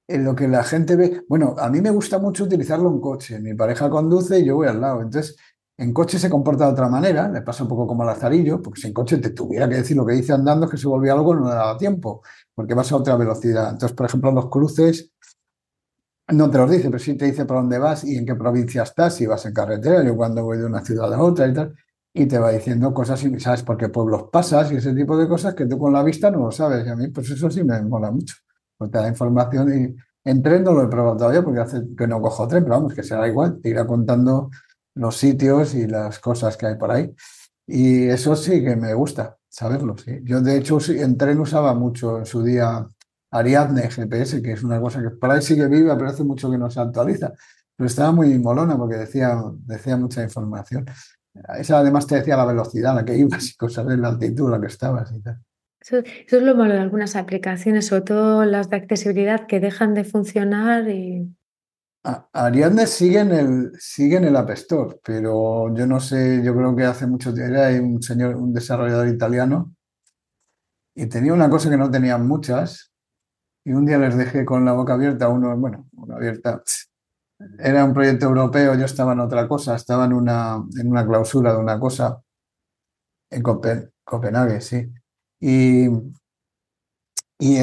lo 0.09 0.35
que 0.35 0.48
la 0.48 0.64
gente 0.64 0.96
ve. 0.96 1.24
Bueno, 1.29 1.55
a 1.59 1.68
mí 1.68 1.81
me 1.81 1.90
gusta 1.90 2.18
mucho 2.18 2.44
utilizarlo 2.44 2.88
en 2.88 3.00
coche. 3.00 3.40
Mi 3.40 3.55
pareja 3.55 3.90
conduce 3.90 4.40
y 4.40 4.44
yo 4.44 4.57
voy 4.57 4.68
al 4.68 4.81
lado. 4.81 5.03
Entonces, 5.03 5.37
en 5.81 5.95
coche 5.95 6.19
se 6.19 6.29
comporta 6.29 6.66
de 6.66 6.73
otra 6.73 6.90
manera, 6.90 7.27
le 7.31 7.40
pasa 7.40 7.62
un 7.62 7.71
poco 7.71 7.87
como 7.87 8.03
al 8.03 8.11
azarillo, 8.11 8.61
porque 8.61 8.83
si 8.83 8.88
en 8.88 8.93
coche 8.93 9.16
te 9.16 9.31
tuviera 9.31 9.66
que 9.66 9.77
decir 9.77 9.97
lo 9.97 10.05
que 10.05 10.12
dice 10.12 10.35
andando 10.35 10.66
es 10.66 10.73
que 10.73 10.77
se 10.77 10.87
volvía 10.87 11.14
algo 11.14 11.35
no 11.35 11.49
le 11.49 11.55
daba 11.55 11.79
tiempo 11.79 12.23
porque 12.55 12.75
vas 12.75 12.93
a 12.93 12.97
otra 12.97 13.16
velocidad. 13.16 13.71
Entonces, 13.71 13.97
por 13.97 14.05
ejemplo, 14.05 14.31
los 14.31 14.51
cruces 14.51 15.11
no 16.29 16.51
te 16.51 16.59
los 16.59 16.71
dice, 16.71 16.85
pero 16.85 16.99
sí 16.99 17.14
te 17.14 17.25
dice 17.25 17.47
por 17.47 17.57
dónde 17.57 17.79
vas 17.79 18.05
y 18.05 18.14
en 18.14 18.27
qué 18.27 18.35
provincia 18.35 18.83
estás, 18.83 19.14
si 19.14 19.27
vas 19.27 19.47
en 19.47 19.55
carretera, 19.55 20.05
yo 20.05 20.14
cuando 20.16 20.45
voy 20.45 20.59
de 20.59 20.66
una 20.66 20.85
ciudad 20.85 21.14
a 21.14 21.23
otra 21.23 21.47
y 21.49 21.55
tal, 21.55 21.75
y 22.12 22.27
te 22.27 22.38
va 22.38 22.51
diciendo 22.51 22.93
cosas 22.93 23.25
y 23.25 23.40
sabes 23.40 23.62
por 23.62 23.79
qué 23.79 23.88
pueblos 23.88 24.25
pasas 24.31 24.71
y 24.73 24.77
ese 24.77 24.93
tipo 24.93 25.16
de 25.16 25.27
cosas 25.29 25.55
que 25.55 25.64
tú 25.64 25.79
con 25.79 25.95
la 25.95 26.03
vista 26.03 26.31
no 26.31 26.40
lo 26.40 26.53
sabes. 26.53 26.87
Y 26.87 26.90
a 26.90 26.95
mí, 26.95 27.09
pues 27.09 27.31
eso 27.31 27.51
sí 27.51 27.64
me 27.64 27.81
mola 27.81 28.11
mucho, 28.11 28.35
porque 28.77 28.99
da 28.99 29.09
información 29.09 29.75
y 29.75 29.97
en 30.29 30.43
tren 30.43 30.62
no 30.62 30.75
lo 30.75 30.83
he 30.83 30.88
probado 30.88 31.16
todavía 31.16 31.43
porque 31.43 31.61
hace 31.61 31.81
que 31.97 32.07
no 32.07 32.21
cojo 32.21 32.47
tren, 32.47 32.64
pero 32.64 32.77
vamos, 32.77 32.93
que 32.93 33.03
será 33.03 33.27
igual, 33.27 33.61
te 33.62 33.71
irá 33.71 33.87
contando 33.87 34.51
los 34.94 35.16
sitios 35.16 35.74
y 35.74 35.87
las 35.87 36.18
cosas 36.18 36.57
que 36.57 36.66
hay 36.66 36.76
por 36.76 36.90
ahí. 36.90 37.14
Y 37.66 38.09
eso 38.09 38.35
sí 38.37 38.62
que 38.62 38.76
me 38.76 38.94
gusta 38.94 39.37
saberlo, 39.48 39.96
sí. 39.96 40.20
Yo, 40.24 40.40
de 40.40 40.57
hecho, 40.57 40.79
en 40.88 41.16
tren 41.16 41.38
usaba 41.40 41.74
mucho 41.74 42.18
en 42.18 42.26
su 42.26 42.42
día 42.42 42.87
Ariadne 43.31 43.88
GPS, 43.90 44.42
que 44.42 44.53
es 44.53 44.62
una 44.62 44.81
cosa 44.81 45.00
que 45.03 45.11
por 45.11 45.31
ahí 45.31 45.42
sí 45.42 45.55
que 45.57 45.66
vive, 45.66 45.94
pero 45.94 46.09
hace 46.09 46.24
mucho 46.24 46.50
que 46.50 46.59
no 46.59 46.70
se 46.70 46.81
actualiza. 46.81 47.33
Pero 47.76 47.87
estaba 47.87 48.12
muy 48.12 48.38
molona 48.38 48.76
porque 48.76 48.96
decía, 48.96 49.40
decía 49.66 49.96
mucha 49.96 50.22
información. 50.22 50.85
Esa 51.59 51.79
además 51.79 52.07
te 52.07 52.16
decía 52.16 52.37
la 52.37 52.44
velocidad 52.44 52.92
a 52.92 52.96
la 52.96 53.05
que 53.05 53.16
ibas 53.16 53.50
y 53.50 53.57
cosas 53.57 53.87
de 53.87 53.96
la 53.96 54.09
altitud 54.09 54.48
a 54.48 54.57
la 54.57 54.61
que 54.61 54.66
estabas 54.66 55.12
y. 55.12 55.22
Eso, 55.81 55.96
eso, 55.96 56.37
es 56.37 56.42
lo 56.42 56.55
malo 56.55 56.74
de 56.74 56.81
algunas 56.81 57.16
aplicaciones, 57.16 57.87
sobre 57.87 58.03
todo 58.03 58.44
las 58.44 58.68
de 58.68 58.76
accesibilidad 58.76 59.46
que 59.46 59.61
dejan 59.61 59.94
de 59.94 60.05
funcionar 60.05 60.87
y 60.90 61.35
Ariadne 62.05 62.87
sigue 62.87 63.21
en 63.21 63.33
el, 63.33 63.73
sigue 63.79 64.17
en 64.17 64.25
el 64.25 64.37
App 64.37 64.51
pero 65.05 65.75
yo 65.75 65.87
no 65.87 66.01
sé, 66.01 66.43
yo 66.43 66.55
creo 66.55 66.75
que 66.75 66.85
hace 66.85 67.07
mucho 67.07 67.33
tiempo 67.35 67.55
era 67.55 67.83
un 67.83 68.03
señor, 68.03 68.37
un 68.37 68.53
desarrollador 68.55 69.09
italiano, 69.09 69.75
y 70.95 71.07
tenía 71.07 71.33
una 71.35 71.49
cosa 71.51 71.71
que 71.71 71.77
no 71.77 71.91
tenían 71.91 72.27
muchas, 72.27 72.93
y 73.65 73.73
un 73.73 73.87
día 73.87 73.99
les 73.99 74.17
dejé 74.17 74.45
con 74.45 74.65
la 74.65 74.73
boca 74.73 74.95
abierta, 74.95 75.29
uno, 75.29 75.57
bueno, 75.59 75.89
una 75.95 76.17
abierta. 76.17 76.63
Era 77.59 77.85
un 77.85 77.95
proyecto 77.95 78.27
europeo, 78.27 78.75
yo 78.77 78.87
estaba 78.87 79.13
en 79.15 79.21
otra 79.21 79.49
cosa, 79.49 79.77
estaba 79.77 80.07
en 80.07 80.15
una, 80.15 80.57
en 80.79 80.91
una 80.91 81.07
clausura 81.07 81.53
de 81.55 81.59
una 81.61 81.81
cosa 81.81 82.23
en 83.31 83.43
Copenhague, 83.43 84.61
sí. 84.61 84.93
Y 85.41 85.89
Y 87.40 87.59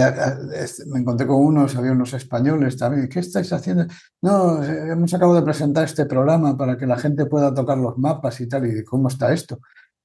me 0.88 1.00
encontré 1.00 1.28
con 1.28 1.38
unos, 1.38 1.76
había 1.76 1.92
unos 1.92 2.12
españoles 2.14 2.78
también. 2.78 3.08
¿Qué 3.08 3.20
estáis 3.20 3.54
haciendo? 3.54 3.86
No, 4.22 4.64
hemos 4.64 5.14
acabado 5.14 5.38
de 5.38 5.44
presentar 5.44 5.84
este 5.84 6.08
programa 6.08 6.58
para 6.58 6.76
que 6.76 6.88
la 6.88 6.98
gente 6.98 7.28
pueda 7.28 7.54
tocar 7.54 7.78
los 7.78 7.96
mapas 8.00 8.42
y 8.42 8.50
tal. 8.50 8.66
¿Y 8.66 8.84
cómo 8.84 9.08
está 9.08 9.32
esto? 9.32 9.60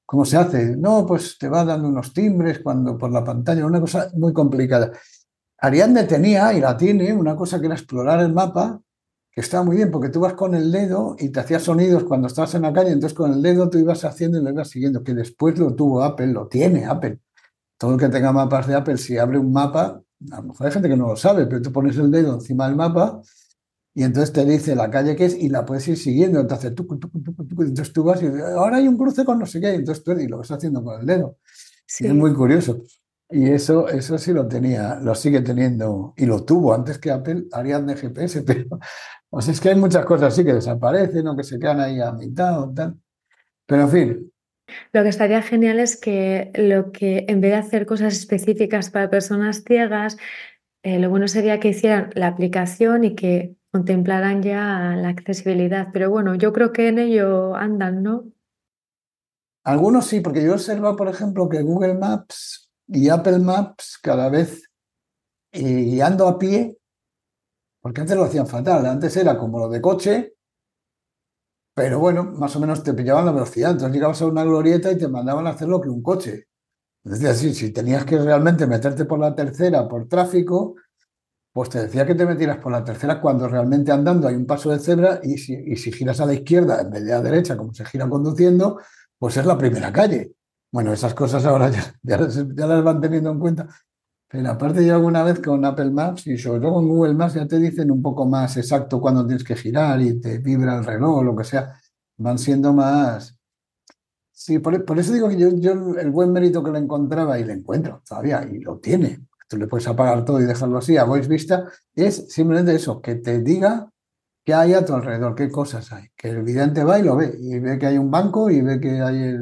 ¿Cómo 0.05 0.27
se 0.27 0.37
hace? 0.37 0.77
No, 0.77 1.07
pues 1.07 1.39
te 1.39 1.49
va 1.49 1.65
dando 1.65 1.89
unos 1.89 2.13
timbres 2.13 2.59
cuando 2.59 2.99
por 2.99 3.11
la 3.11 3.25
pantalla, 3.25 3.65
una 3.65 3.81
cosa 3.81 4.11
muy 4.15 4.35
complicada. 4.35 4.93
Ariadne 5.57 6.05
tenía 6.05 6.53
y 6.53 6.61
la 6.61 6.77
tiene 6.77 7.15
una 7.15 7.35
cosa 7.35 7.59
que 7.59 7.65
era 7.65 7.75
explorar 7.75 8.21
el 8.21 8.35
mapa, 8.35 8.79
que 9.31 9.41
estaba 9.41 9.65
muy 9.65 9.77
bien, 9.77 9.91
porque 9.91 10.11
tú 10.11 10.21
vas 10.21 10.35
con 10.35 10.55
el 10.55 10.71
dedo 10.71 11.17
y 11.19 11.31
te 11.31 11.41
hacías 11.41 11.63
sonidos 11.63 12.05
cuando 12.05 12.27
estabas 12.27 12.55
en 12.55 12.63
la 12.63 12.75
calle, 12.75 12.91
entonces 12.91 13.17
con 13.17 13.33
el 13.33 13.41
dedo 13.41 13.71
tú 13.71 13.79
ibas 13.79 14.05
haciendo 14.05 14.39
y 14.39 14.43
lo 14.43 14.51
ibas 14.51 14.69
siguiendo, 14.69 15.03
que 15.03 15.15
después 15.15 15.59
lo 15.59 15.75
tuvo 15.75 16.03
Apple, 16.03 16.27
lo 16.27 16.47
tiene 16.47 16.85
Apple 16.85 17.21
todo 17.83 17.95
el 17.95 17.99
que 17.99 18.09
tenga 18.09 18.31
mapas 18.31 18.69
de 18.69 18.77
Apple, 18.77 18.97
si 18.97 19.19
abre 19.19 19.39
un 19.39 19.53
mapa, 19.53 20.01
a 20.31 20.37
lo 20.37 20.43
mejor 20.45 20.69
hay 20.69 20.73
gente 20.73 20.89
que 20.89 20.97
no 20.97 21.09
lo 21.09 21.17
sabe, 21.17 21.47
pero 21.47 21.61
tú 21.61 21.73
pones 21.73 21.97
el 21.97 22.13
dedo 22.13 22.35
encima 22.35 22.69
del 22.69 22.77
mapa 22.77 23.21
y 23.93 24.05
entonces 24.05 24.33
te 24.33 24.45
dice 24.45 24.77
la 24.77 24.89
calle 24.89 25.17
que 25.17 25.25
es 25.25 25.37
y 25.37 25.49
la 25.49 25.65
puedes 25.65 25.89
ir 25.89 25.97
siguiendo. 25.97 26.39
Entonces 26.39 26.77
tú, 26.77 26.87
entonces 26.93 27.93
tú 27.93 28.05
vas 28.05 28.23
y 28.23 28.27
ahora 28.27 28.77
hay 28.77 28.87
un 28.87 28.97
cruce 28.97 29.25
con 29.25 29.41
no 29.41 29.47
sé 29.47 29.61
qué, 29.61 29.75
entonces 29.75 30.05
tú 30.05 30.13
y 30.13 30.29
lo 30.29 30.39
vas 30.39 30.53
haciendo 30.53 30.85
con 30.85 31.01
el 31.01 31.07
dedo. 31.07 31.39
es 31.99 32.15
muy 32.15 32.33
curioso. 32.35 32.85
Y 33.29 33.51
eso, 33.51 33.89
eso 33.89 34.17
sí 34.17 34.33
lo 34.33 34.47
tenía, 34.47 35.01
lo 35.01 35.17
sigue 35.17 35.41
teniendo 35.41 36.15
y 36.17 36.27
lo 36.27 36.45
tuvo 36.45 36.75
antes 36.75 37.01
que 37.01 37.11
Apple 37.11 37.47
harían 37.51 37.85
de 37.85 37.97
GPS, 37.97 38.43
pero 38.47 38.79
o 39.29 39.41
sea, 39.43 39.55
es 39.55 39.61
que 39.61 39.71
hay 39.71 39.75
muchas 39.75 40.07
cosas 40.07 40.33
así 40.33 40.45
que 40.45 40.53
desaparecen 40.53 41.27
o 41.27 41.37
que 41.37 41.43
se 41.43 41.59
quedan 41.59 41.81
ahí 41.81 42.01
a 42.01 42.13
mitad 42.13 42.63
o 42.63 42.73
tal. 42.73 42.97
Pero 43.67 43.83
en 43.83 43.91
fin, 43.91 44.32
lo 44.93 45.03
que 45.03 45.09
estaría 45.09 45.43
genial 45.43 45.79
es 45.79 45.97
que 45.97 46.51
lo 46.55 46.93
que 46.93 47.25
en 47.29 47.41
vez 47.41 47.53
de 47.53 47.57
hacer 47.57 47.87
cosas 47.87 48.15
específicas 48.15 48.91
para 48.91 49.11
personas 49.11 49.65
ciegas, 49.65 50.17
eh, 50.83 50.99
lo 50.99 51.11
bueno 51.11 51.29
sería 51.29 51.61
que 51.61 51.69
hicieran 51.69 52.11
la 52.15 52.29
aplicación 52.29 53.05
y 53.05 53.15
que 53.15 53.55
contemplaran 53.71 54.43
ya 54.43 54.97
la 54.97 55.09
accesibilidad. 55.09 55.89
Pero 55.93 56.11
bueno, 56.11 56.35
yo 56.35 56.53
creo 56.53 56.73
que 56.73 56.89
en 56.89 56.99
ello 56.99 57.55
andan, 57.55 58.03
¿no? 58.03 58.25
Algunos 59.65 60.07
sí, 60.07 60.21
porque 60.21 60.45
yo 60.45 60.55
observo, 60.55 60.97
por 60.97 61.09
ejemplo, 61.09 61.49
que 61.49 61.63
Google 61.63 61.95
Maps 61.95 62.71
y 62.89 63.09
Apple 63.09 63.39
Maps 63.39 63.99
cada 64.03 64.29
vez 64.29 64.69
y 65.53 66.01
ando 66.01 66.27
a 66.27 66.39
pie, 66.39 66.79
porque 67.81 68.01
antes 68.01 68.17
lo 68.17 68.25
hacían 68.25 68.47
fatal, 68.47 68.87
antes 68.87 69.17
era 69.17 69.39
como 69.39 69.59
lo 69.59 69.69
de 69.69 69.81
coche, 69.81 70.35
pero 71.75 71.99
bueno, 71.99 72.25
más 72.25 72.55
o 72.57 72.61
menos 72.61 72.83
te 72.83 72.95
pillaban 72.95 73.25
la 73.25 73.33
velocidad. 73.33 73.73
Entonces 73.73 73.95
llegabas 73.95 74.21
a 74.23 74.27
una 74.27 74.45
glorieta 74.45 74.91
y 74.93 74.99
te 74.99 75.09
mandaban 75.09 75.47
a 75.47 75.51
hacer 75.51 75.69
lo 75.69 75.81
que 75.81 75.89
un 75.89 76.03
coche. 76.03 76.49
Decía 77.05 77.31
así, 77.31 77.55
si 77.55 77.73
tenías 77.73 78.05
que 78.05 78.19
realmente 78.19 78.67
meterte 78.67 79.05
por 79.05 79.19
la 79.19 79.35
tercera 79.35 79.89
por 79.89 80.09
tráfico, 80.09 80.77
pues 81.53 81.69
te 81.69 81.81
decía 81.83 82.07
que 82.07 82.15
te 82.15 82.27
metieras 82.27 82.59
por 82.59 82.73
la 82.73 82.85
tercera 82.85 83.21
cuando 83.21 83.49
realmente 83.49 83.93
andando 83.93 84.29
hay 84.29 84.35
un 84.37 84.47
paso 84.47 84.71
de 84.71 84.79
cebra 84.79 85.21
y 85.23 85.39
si, 85.39 85.55
y 85.55 85.77
si 85.77 85.93
giras 85.93 86.21
a 86.21 86.27
la 86.27 86.35
izquierda 86.35 86.81
en 86.81 86.91
vez 86.91 87.05
de 87.05 87.13
a 87.13 87.17
la 87.17 87.23
derecha, 87.23 87.57
como 87.57 87.75
se 87.75 87.85
gira 87.85 88.09
conduciendo, 88.09 88.81
pues 89.19 89.37
es 89.37 89.47
la 89.47 89.59
primera 89.59 89.93
calle. 89.93 90.33
Bueno, 90.71 90.93
esas 90.93 91.15
cosas 91.15 91.45
ahora 91.45 91.71
ya, 91.71 91.95
las 92.03 92.85
van 92.85 93.01
teniendo 93.01 93.31
en 93.31 93.39
cuenta. 93.39 93.69
Pero 94.33 94.51
aparte 94.51 94.85
yo 94.87 94.95
alguna 94.95 95.23
vez 95.23 95.41
con 95.41 95.63
Apple 95.63 95.91
Maps 95.91 96.27
y 96.27 96.39
sobre 96.39 96.61
todo 96.61 96.73
con 96.73 96.89
Google 96.89 97.13
Maps 97.13 97.35
ya 97.35 97.47
te 97.47 97.59
dicen 97.59 97.91
un 97.91 98.01
poco 98.01 98.25
más 98.25 98.57
exacto 98.57 98.99
cuándo 98.99 99.27
tienes 99.27 99.45
que 99.45 99.55
girar 99.55 100.01
y 100.01 100.19
te 100.23 100.39
vibra 100.39 100.79
el 100.79 100.85
reloj 100.87 101.19
o 101.19 101.23
lo 101.23 101.37
que 101.37 101.45
sea. 101.45 101.79
Van 102.17 102.39
siendo 102.39 102.73
más... 102.73 103.39
Sí, 104.33 104.59
por, 104.59 104.75
eso 104.99 105.13
digo 105.13 105.29
que 105.29 105.37
yo, 105.37 105.51
yo, 105.51 105.73
el 105.99 106.11
buen 106.11 106.33
mérito 106.33 106.65
que 106.65 106.71
le 106.71 106.79
encontraba 106.79 107.39
y 107.39 107.45
le 107.45 107.53
encuentro 107.53 108.03
todavía 108.09 108.43
y 108.51 108.59
lo 108.59 108.79
tiene. 108.79 109.21
Tú 109.47 109.59
le 109.59 109.67
puedes 109.67 109.87
apagar 109.87 110.25
todo 110.25 110.41
y 110.41 110.45
dejarlo 110.45 110.79
así 110.79 110.97
a 110.97 111.05
voice 111.05 111.29
vista. 111.29 111.69
Es 111.95 112.33
simplemente 112.33 112.75
eso, 112.75 113.03
que 113.03 113.17
te 113.17 113.39
diga 113.41 113.91
qué 114.43 114.55
hay 114.55 114.73
a 114.73 114.83
tu 114.83 114.95
alrededor, 114.95 115.35
qué 115.35 115.51
cosas 115.51 115.93
hay. 115.93 116.07
Que 116.17 116.31
el 116.31 116.43
vidente 116.43 116.85
va 116.85 116.99
y 116.99 117.03
lo 117.03 117.17
ve 117.17 117.37
y 117.39 117.59
ve 117.59 117.79
que 117.79 117.85
hay 117.85 117.99
un 117.99 118.11
banco 118.11 118.49
y 118.49 118.63
ve 118.63 118.81
que 118.81 119.03
hay 119.03 119.37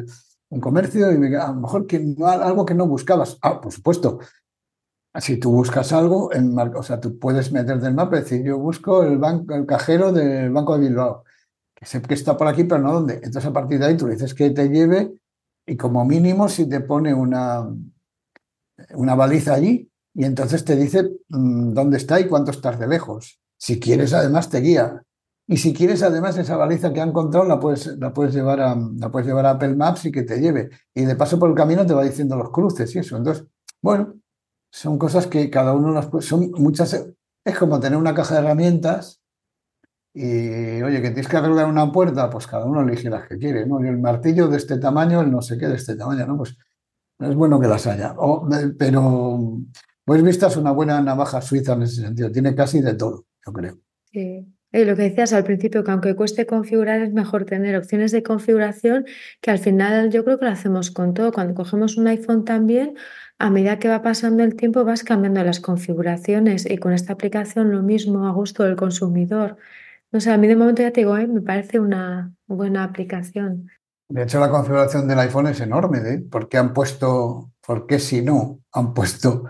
un 0.49 0.61
comercio 0.61 1.13
y 1.13 1.17
ve 1.17 1.31
que 1.31 1.37
a 1.37 1.47
lo 1.47 1.61
mejor 1.61 1.87
que 1.87 2.01
no, 2.01 2.27
algo 2.27 2.67
que 2.67 2.75
no 2.75 2.89
buscabas. 2.89 3.39
Ah, 3.41 3.61
por 3.61 3.73
supuesto, 3.73 4.19
si 5.19 5.39
tú 5.39 5.51
buscas 5.51 5.93
algo, 5.93 6.33
en, 6.33 6.57
o 6.57 6.83
sea, 6.83 7.01
tú 7.01 7.19
puedes 7.19 7.51
meterte 7.51 7.87
el 7.87 7.95
mapa 7.95 8.17
y 8.17 8.21
decir, 8.21 8.45
yo 8.45 8.59
busco 8.59 9.03
el, 9.03 9.19
banco, 9.19 9.55
el 9.55 9.67
cajero 9.67 10.13
del 10.13 10.51
Banco 10.51 10.79
de 10.79 10.89
Bilbao, 10.89 11.25
que 11.75 11.85
sé 11.87 12.01
que 12.01 12.15
está 12.15 12.37
por 12.37 12.47
aquí, 12.47 12.65
pero 12.65 12.81
no 12.81 12.93
dónde. 12.93 13.15
Entonces, 13.15 13.47
a 13.47 13.53
partir 13.53 13.81
de 13.81 13.87
ahí, 13.87 13.97
tú 13.97 14.07
le 14.07 14.15
dices 14.15 14.35
que 14.35 14.51
te 14.51 14.69
lleve 14.69 15.13
y 15.67 15.77
como 15.77 16.05
mínimo 16.05 16.49
si 16.49 16.69
te 16.69 16.81
pone 16.81 17.13
una, 17.13 17.69
una 18.95 19.15
baliza 19.15 19.55
allí 19.55 19.91
y 20.15 20.25
entonces 20.25 20.65
te 20.65 20.77
dice 20.77 21.11
mm, 21.29 21.73
dónde 21.73 21.97
está 21.97 22.21
y 22.21 22.27
cuánto 22.27 22.51
estás 22.51 22.79
de 22.79 22.87
lejos. 22.87 23.41
Si 23.57 23.81
quieres, 23.81 24.13
además, 24.13 24.49
te 24.49 24.61
guía. 24.61 25.03
Y 25.47 25.57
si 25.57 25.75
quieres, 25.75 26.03
además, 26.05 26.39
esa 26.39 26.57
baliza 26.57 26.93
que 26.93 27.01
ha 27.01 27.05
encontrado 27.05 27.47
la 27.47 27.59
puedes, 27.59 27.87
la 27.99 28.13
puedes, 28.13 28.33
llevar, 28.33 28.61
a, 28.61 28.77
la 28.77 29.11
puedes 29.11 29.27
llevar 29.27 29.47
a 29.47 29.51
Apple 29.51 29.75
Maps 29.75 30.05
y 30.07 30.13
que 30.13 30.23
te 30.23 30.41
lleve. 30.41 30.71
Y 30.95 31.05
de 31.05 31.17
paso 31.17 31.39
por 31.39 31.51
el 31.51 31.57
camino 31.57 31.85
te 31.85 31.95
va 31.95 32.05
diciendo 32.05 32.37
los 32.37 32.51
cruces 32.51 32.95
y 32.95 33.01
eso. 33.01 33.17
Entonces, 33.17 33.47
bueno, 33.83 34.15
son 34.71 34.99
cosas 34.99 35.27
que 35.27 35.51
cada 35.51 35.75
uno 35.75 35.93
las 35.93 36.09
son 36.25 36.51
muchas 36.53 37.07
es 37.45 37.59
como 37.59 37.81
tener 37.81 37.99
una 37.99 38.15
caja 38.15 38.35
de 38.35 38.41
herramientas 38.41 39.21
y 40.15 40.83
oye 40.83 41.03
que 41.03 41.11
tienes 41.11 41.29
que 41.29 41.37
arreglar 41.37 41.67
una 41.67 41.91
puerta 41.91 42.31
pues 42.31 42.47
cada 42.47 42.65
uno 42.65 42.83
elige 42.83 43.11
las 43.11 43.29
que 43.29 43.39
quiere 43.39 43.67
no 43.67 43.85
y 43.85 43.89
el 43.89 43.99
martillo 43.99 44.49
de 44.49 44.57
este 44.57 44.79
tamaño 44.79 45.21
el 45.21 45.31
no 45.31 45.43
sé 45.43 45.59
qué 45.59 45.69
de 45.69 45.77
este 45.77 45.97
tamaño 45.97 46.27
no 46.27 46.37
pues 46.37 46.57
es 47.21 47.35
bueno 47.35 47.61
que 47.61 47.69
las 47.69 47.87
haya. 47.87 48.15
Pero 48.79 49.61
pues 50.05 50.23
vista 50.23 50.47
es 50.47 50.57
una 50.57 50.73
buena 50.73 51.01
navaja 51.03 51.43
suiza 51.43 51.75
en 51.75 51.83
ese 51.83 52.03
sentido 52.03 52.33
tiene 52.33 52.55
casi 52.55 52.81
de 52.81 52.95
todo 52.95 53.27
yo 53.47 53.53
creo. 53.53 53.79
Sí. 54.13 54.47
Y 54.73 54.85
lo 54.85 54.95
que 54.95 55.03
decías 55.03 55.33
al 55.33 55.43
principio, 55.43 55.83
que 55.83 55.91
aunque 55.91 56.15
cueste 56.15 56.47
configurar, 56.47 57.01
es 57.01 57.13
mejor 57.13 57.45
tener 57.45 57.77
opciones 57.77 58.13
de 58.13 58.23
configuración, 58.23 59.05
que 59.41 59.51
al 59.51 59.59
final 59.59 60.11
yo 60.11 60.25
creo 60.25 60.39
que 60.39 60.45
lo 60.45 60.53
hacemos 60.53 60.93
con 60.93 61.13
todo. 61.13 61.33
Cuando 61.33 61.55
cogemos 61.55 61.97
un 61.97 62.07
iPhone 62.07 62.45
también, 62.45 62.95
a 63.41 63.49
medida 63.49 63.79
que 63.79 63.89
va 63.89 64.03
pasando 64.03 64.45
el 64.45 64.55
tiempo 64.55 64.85
vas 64.85 65.03
cambiando 65.03 65.43
las 65.43 65.61
configuraciones 65.61 66.71
y 66.71 66.77
con 66.77 66.93
esta 66.93 67.15
aplicación 67.15 67.73
lo 67.73 67.83
mismo 67.83 68.27
a 68.27 68.33
gusto 68.33 68.65
del 68.65 68.77
consumidor. 68.77 69.57
No 70.13 70.21
sé, 70.21 70.31
a 70.31 70.37
mí 70.37 70.47
de 70.47 70.57
momento 70.57 70.83
ya 70.83 70.93
te 70.93 71.01
digo, 71.01 71.17
¿eh? 71.17 71.27
me 71.27 71.41
parece 71.41 71.81
una 71.81 72.35
buena 72.47 72.85
aplicación. 72.85 73.71
De 74.11 74.25
hecho, 74.25 74.41
la 74.41 74.51
configuración 74.51 75.09
del 75.09 75.21
iPhone 75.21 75.47
es 75.47 75.61
enorme, 75.61 75.99
¿eh? 76.01 76.23
porque 76.31 76.59
han 76.59 76.75
puesto, 76.75 77.51
porque 77.67 77.99
si 77.99 78.21
no, 78.21 78.61
han 78.73 78.93
puesto 78.93 79.45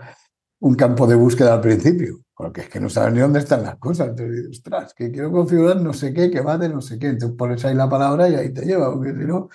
un 0.61 0.75
campo 0.75 1.05
de 1.05 1.15
búsqueda 1.15 1.55
al 1.55 1.61
principio, 1.61 2.21
porque 2.33 2.61
es 2.61 2.69
que 2.69 2.79
no 2.79 2.89
saben 2.89 3.15
ni 3.15 3.19
dónde 3.19 3.39
están 3.39 3.61
las 3.63 3.75
cosas. 3.75 4.09
Entonces, 4.09 4.47
ostras, 4.51 4.93
que 4.93 5.11
quiero 5.11 5.33
configurar 5.33 5.81
no 5.81 5.91
sé 5.91 6.13
qué, 6.13 6.31
que 6.31 6.39
va 6.39 6.57
de 6.57 6.69
no 6.69 6.79
sé 6.79 6.97
qué. 6.97 7.07
Entonces 7.07 7.35
pones 7.37 7.65
ahí 7.65 7.75
la 7.75 7.89
palabra 7.89 8.29
y 8.29 8.35
ahí 8.35 8.53
te 8.53 8.61
lleva, 8.61 8.93
porque 8.93 9.11
si 9.11 9.25
no, 9.25 9.49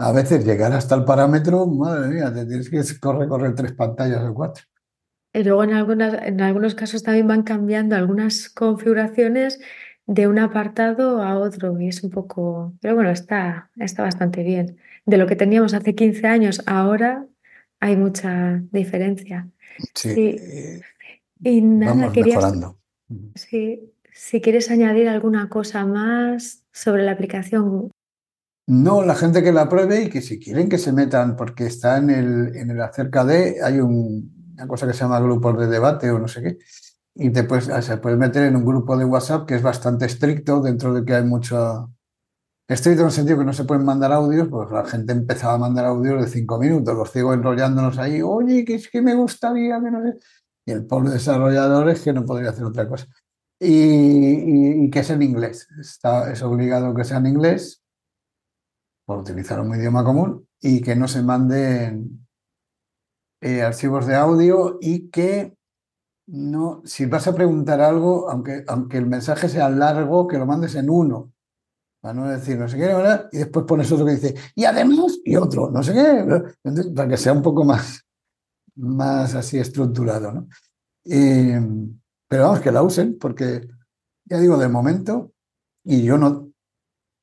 a 0.00 0.12
veces 0.12 0.46
llegar 0.46 0.72
hasta 0.72 0.94
el 0.94 1.04
parámetro, 1.04 1.66
madre 1.66 2.08
mía, 2.08 2.32
te 2.32 2.46
tienes 2.46 2.70
que 2.70 2.82
correr, 2.98 3.28
correr 3.28 3.54
tres 3.54 3.72
pantallas 3.72 4.22
o 4.24 4.32
cuatro. 4.32 4.64
Y 5.32 5.44
luego 5.44 5.62
en, 5.62 5.74
algunas, 5.74 6.14
en 6.26 6.40
algunos 6.40 6.74
casos 6.74 7.02
también 7.02 7.28
van 7.28 7.42
cambiando 7.42 7.96
algunas 7.96 8.48
configuraciones 8.48 9.60
de 10.06 10.26
un 10.26 10.38
apartado 10.38 11.22
a 11.22 11.38
otro 11.38 11.78
y 11.78 11.88
es 11.88 12.02
un 12.02 12.10
poco, 12.10 12.72
pero 12.80 12.94
bueno, 12.94 13.10
está, 13.10 13.70
está 13.76 14.02
bastante 14.02 14.42
bien. 14.42 14.78
De 15.04 15.18
lo 15.18 15.26
que 15.26 15.36
teníamos 15.36 15.74
hace 15.74 15.94
15 15.94 16.26
años, 16.26 16.62
ahora 16.66 17.26
hay 17.78 17.96
mucha 17.96 18.62
diferencia. 18.72 19.48
Sí. 19.94 20.36
Y 21.42 21.60
nada, 21.60 22.10
querías, 22.10 22.42
sí, 23.34 23.92
si 24.12 24.40
quieres 24.40 24.70
añadir 24.70 25.08
alguna 25.08 25.48
cosa 25.50 25.84
más 25.84 26.64
sobre 26.72 27.04
la 27.04 27.12
aplicación 27.12 27.90
no, 28.70 29.02
la 29.02 29.16
gente 29.16 29.42
que 29.42 29.52
la 29.52 29.68
pruebe 29.68 30.04
y 30.04 30.08
que 30.08 30.22
si 30.22 30.38
quieren 30.38 30.68
que 30.68 30.78
se 30.78 30.92
metan, 30.92 31.34
porque 31.34 31.66
está 31.66 31.96
en 31.98 32.08
el, 32.08 32.54
en 32.54 32.70
el 32.70 32.80
acerca 32.80 33.24
de, 33.24 33.56
hay 33.64 33.80
una 33.80 34.68
cosa 34.68 34.86
que 34.86 34.92
se 34.92 35.00
llama 35.00 35.18
grupos 35.18 35.58
de 35.58 35.66
debate 35.66 36.08
o 36.12 36.20
no 36.20 36.28
sé 36.28 36.40
qué, 36.40 36.58
y 37.16 37.30
te 37.30 37.42
puedes, 37.42 37.64
se 37.84 37.96
puede 37.96 38.16
meter 38.16 38.44
en 38.44 38.54
un 38.54 38.64
grupo 38.64 38.96
de 38.96 39.04
WhatsApp 39.04 39.44
que 39.44 39.56
es 39.56 39.62
bastante 39.62 40.06
estricto, 40.06 40.60
dentro 40.60 40.94
de 40.94 41.04
que 41.04 41.14
hay 41.14 41.24
mucho... 41.24 41.90
Estricto 42.68 43.00
en 43.00 43.06
el 43.08 43.12
sentido 43.12 43.38
que 43.38 43.44
no 43.44 43.52
se 43.52 43.64
pueden 43.64 43.84
mandar 43.84 44.12
audios, 44.12 44.46
pues 44.48 44.70
la 44.70 44.84
gente 44.84 45.14
empezaba 45.14 45.54
a 45.54 45.58
mandar 45.58 45.86
audios 45.86 46.22
de 46.22 46.28
cinco 46.30 46.56
minutos, 46.56 46.96
los 46.96 47.10
sigo 47.10 47.34
enrollándonos 47.34 47.98
ahí, 47.98 48.22
oye, 48.22 48.64
que 48.64 48.76
es 48.76 48.88
que 48.88 49.02
me 49.02 49.16
gustaría, 49.16 49.80
que 49.80 49.90
no 49.90 50.00
sé. 50.00 50.16
Y 50.66 50.70
el 50.70 50.86
pobre 50.86 51.10
desarrollador 51.10 51.90
es 51.90 52.02
que 52.02 52.12
no 52.12 52.24
podría 52.24 52.50
hacer 52.50 52.64
otra 52.64 52.88
cosa. 52.88 53.08
Y, 53.58 54.84
y 54.84 54.90
que 54.90 55.00
es 55.00 55.10
en 55.10 55.22
inglés, 55.22 55.66
Está, 55.80 56.30
es 56.30 56.40
obligado 56.42 56.94
que 56.94 57.02
sea 57.02 57.16
en 57.16 57.26
inglés, 57.26 57.79
por 59.10 59.18
utilizar 59.18 59.60
un 59.60 59.74
idioma 59.74 60.04
común 60.04 60.46
y 60.60 60.80
que 60.80 60.94
no 60.94 61.08
se 61.08 61.20
manden 61.20 62.28
eh, 63.40 63.60
archivos 63.60 64.06
de 64.06 64.14
audio 64.14 64.78
y 64.80 65.08
que 65.08 65.56
no, 66.28 66.80
si 66.84 67.06
vas 67.06 67.26
a 67.26 67.34
preguntar 67.34 67.80
algo, 67.80 68.30
aunque, 68.30 68.62
aunque 68.68 68.98
el 68.98 69.06
mensaje 69.06 69.48
sea 69.48 69.68
largo, 69.68 70.28
que 70.28 70.38
lo 70.38 70.46
mandes 70.46 70.76
en 70.76 70.88
uno. 70.88 71.32
Para 72.00 72.14
no 72.14 72.28
decir 72.28 72.56
no 72.56 72.68
sé 72.68 72.76
qué, 72.78 72.94
y 73.32 73.38
después 73.38 73.66
pones 73.66 73.90
otro 73.90 74.06
que 74.06 74.12
dice, 74.12 74.36
y 74.54 74.64
además, 74.64 75.18
y 75.24 75.34
otro, 75.34 75.72
no 75.72 75.82
sé 75.82 75.92
qué, 75.92 76.44
para 76.94 77.08
que 77.08 77.16
sea 77.16 77.32
un 77.32 77.42
poco 77.42 77.64
más, 77.64 78.06
más 78.76 79.34
así 79.34 79.58
estructurado, 79.58 80.30
¿no? 80.30 80.46
pero 82.28 82.44
vamos, 82.44 82.60
que 82.60 82.70
la 82.70 82.84
usen, 82.84 83.18
porque 83.18 83.66
ya 84.24 84.38
digo, 84.38 84.56
de 84.56 84.68
momento, 84.68 85.32
y 85.82 86.04
yo 86.04 86.16
no, 86.16 86.49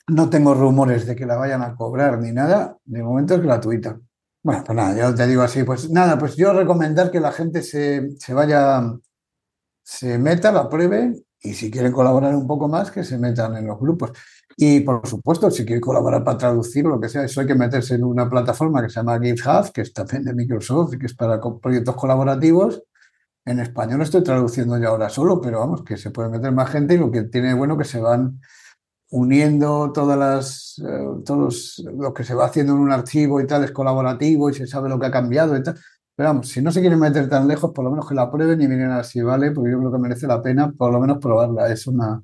no 0.07 0.29
tengo 0.29 0.53
rumores 0.53 1.05
de 1.05 1.15
que 1.15 1.25
la 1.25 1.35
vayan 1.35 1.61
a 1.61 1.75
cobrar 1.75 2.19
ni 2.19 2.31
nada, 2.31 2.77
de 2.85 3.03
momento 3.03 3.35
es 3.35 3.41
gratuita. 3.41 3.99
Bueno, 4.43 4.63
pues 4.65 4.75
nada, 4.75 4.97
yo 4.97 5.13
te 5.13 5.27
digo 5.27 5.41
así, 5.41 5.63
pues 5.63 5.89
nada, 5.89 6.17
pues 6.17 6.35
yo 6.37 6.53
recomendar 6.53 7.11
que 7.11 7.19
la 7.19 7.31
gente 7.31 7.61
se, 7.61 8.11
se 8.17 8.33
vaya, 8.33 8.81
se 9.83 10.17
meta, 10.17 10.51
la 10.51 10.69
pruebe 10.69 11.13
y 11.41 11.53
si 11.53 11.69
quieren 11.69 11.91
colaborar 11.91 12.35
un 12.35 12.47
poco 12.47 12.67
más, 12.67 12.91
que 12.91 13.03
se 13.03 13.17
metan 13.17 13.57
en 13.57 13.67
los 13.67 13.79
grupos. 13.79 14.11
Y 14.55 14.79
por 14.81 15.05
supuesto, 15.07 15.51
si 15.51 15.65
quieren 15.65 15.81
colaborar 15.81 16.23
para 16.23 16.37
traducir 16.37 16.87
o 16.87 16.89
lo 16.89 16.99
que 16.99 17.09
sea, 17.09 17.23
eso 17.23 17.41
hay 17.41 17.47
que 17.47 17.55
meterse 17.55 17.95
en 17.95 18.03
una 18.03 18.29
plataforma 18.29 18.81
que 18.81 18.89
se 18.89 18.95
llama 18.95 19.19
GitHub, 19.19 19.71
que 19.71 19.81
es 19.81 19.93
también 19.93 20.23
de 20.23 20.33
Microsoft 20.33 20.93
y 20.95 20.99
que 20.99 21.05
es 21.07 21.13
para 21.13 21.39
proyectos 21.61 21.95
colaborativos. 21.95 22.81
En 23.45 23.59
español 23.59 24.01
estoy 24.01 24.23
traduciendo 24.23 24.77
ya 24.77 24.87
ahora 24.87 25.09
solo, 25.09 25.39
pero 25.41 25.59
vamos, 25.59 25.83
que 25.83 25.97
se 25.97 26.11
puede 26.11 26.29
meter 26.29 26.51
más 26.51 26.69
gente 26.69 26.95
y 26.95 26.97
lo 26.97 27.11
que 27.11 27.23
tiene 27.23 27.53
bueno 27.53 27.77
que 27.77 27.85
se 27.85 27.99
van 28.01 28.39
uniendo 29.09 29.91
todas 29.93 30.17
las, 30.17 30.81
eh, 30.85 31.21
todos 31.25 31.83
lo 31.97 32.13
que 32.13 32.23
se 32.23 32.33
va 32.33 32.45
haciendo 32.45 32.73
en 32.73 32.79
un 32.79 32.91
archivo 32.91 33.39
y 33.39 33.47
tal 33.47 33.63
es 33.63 33.71
colaborativo 33.71 34.49
y 34.49 34.53
se 34.53 34.67
sabe 34.67 34.89
lo 34.89 34.99
que 34.99 35.05
ha 35.05 35.11
cambiado 35.11 35.57
y 35.57 35.63
tal. 35.63 35.77
Pero 36.15 36.29
vamos, 36.29 36.49
si 36.49 36.61
no 36.61 36.71
se 36.71 36.81
quieren 36.81 36.99
meter 36.99 37.29
tan 37.29 37.47
lejos, 37.47 37.71
por 37.71 37.85
lo 37.85 37.91
menos 37.91 38.07
que 38.07 38.15
la 38.15 38.31
prueben 38.31 38.59
y 38.59 38.67
miren 38.67 38.91
así, 38.91 39.21
¿vale? 39.21 39.51
Porque 39.51 39.71
yo 39.71 39.77
creo 39.77 39.91
que 39.91 39.99
merece 39.99 40.25
la 40.25 40.41
pena 40.41 40.71
por 40.71 40.91
lo 40.91 40.99
menos 40.99 41.19
probarla. 41.19 41.71
Es 41.71 41.85
una 41.85 42.23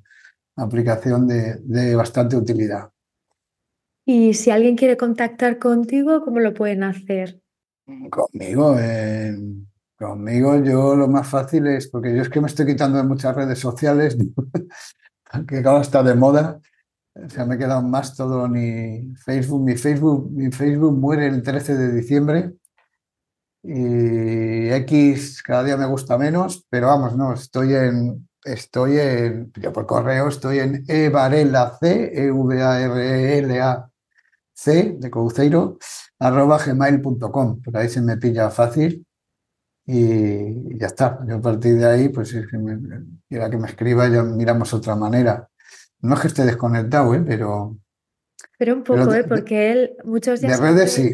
aplicación 0.56 1.28
de, 1.28 1.96
bastante 1.96 2.36
utilidad. 2.36 2.90
Y 4.06 4.34
si 4.34 4.50
alguien 4.50 4.76
quiere 4.76 4.98
contactar 4.98 5.60
contigo, 5.60 6.24
¿cómo 6.26 6.40
lo 6.40 6.54
pueden 6.54 6.84
hacer? 6.84 7.40
Conmigo, 8.10 8.76
eh, 8.80 9.38
conmigo 9.96 10.62
yo 10.64 10.96
lo 10.96 11.08
más 11.08 11.28
fácil 11.28 11.68
es, 11.68 11.88
porque 11.88 12.16
yo 12.16 12.24
es 12.24 12.30
que 12.30 12.42
me 12.42 12.48
estoy 12.48 12.66
quitando 12.66 12.98
de 12.98 13.04
muchas 13.04 13.36
redes 13.36 13.60
sociales, 13.60 14.18
que 15.48 15.58
ahora 15.58 15.82
está 15.82 16.02
de 16.02 16.16
moda, 16.16 16.60
o 17.16 17.30
sea, 17.30 17.46
me 17.46 17.56
he 17.56 17.58
quedado 17.58 17.82
más 17.82 18.16
todo 18.16 18.48
ni 18.48 19.14
Facebook, 19.16 19.64
mi 19.64 19.76
Facebook, 19.76 20.32
mi 20.32 20.52
Facebook 20.52 20.98
muere 20.98 21.28
el 21.28 21.44
13 21.44 21.76
de 21.76 21.94
diciembre 21.94 22.54
y 23.64 24.70
X 24.72 25.42
cada 25.44 25.64
día 25.64 25.78
me 25.78 25.86
gusta 25.86 26.18
menos, 26.18 26.66
pero 26.70 26.88
vamos, 26.88 27.16
no, 27.16 27.34
estoy 27.34 27.76
en, 27.76 28.28
estoy 28.44 28.98
en, 29.00 29.52
yo 29.54 29.72
por 29.72 29.86
correo 29.86 30.28
estoy 30.28 30.60
en 30.60 30.84
evarela 30.88 31.78
c, 31.80 32.12
e 32.14 32.32
v 32.32 32.62
a 32.62 32.82
r 32.82 33.36
e 33.36 33.38
l 33.40 33.62
a 33.62 33.90
c 34.54 34.98
de 35.00 35.10
Cruzeiro, 35.10 35.78
arroba 36.20 36.58
gmail.com, 36.58 37.62
por 37.62 37.78
ahí 37.78 37.90
se 37.90 38.02
me 38.02 38.18
pilla 38.18 38.50
fácil 38.50 39.06
y 39.86 40.78
ya 40.78 40.88
está. 40.88 41.20
Yo 41.28 41.36
a 41.36 41.42
partir 41.42 41.78
de 41.78 41.86
ahí, 41.86 42.10
pues 42.10 42.34
es 42.34 42.48
que 42.48 42.58
me, 42.58 42.80
que 43.30 43.58
me 43.58 43.68
escriba 43.68 44.08
ya 44.08 44.24
miramos 44.24 44.74
otra 44.74 44.96
manera. 44.96 45.50
No 46.04 46.16
es 46.16 46.20
que 46.20 46.28
esté 46.28 46.44
desconectado, 46.44 47.16
¿eh? 47.16 47.24
pero... 47.26 47.78
Pero 48.60 48.76
un 48.76 48.84
poco, 48.84 49.14
¿eh? 49.14 49.24
porque 49.24 49.72
él 49.72 49.96
muchos 50.04 50.42
días... 50.42 50.60
De 50.60 50.68
redes 50.68 50.92
sí. 50.92 51.14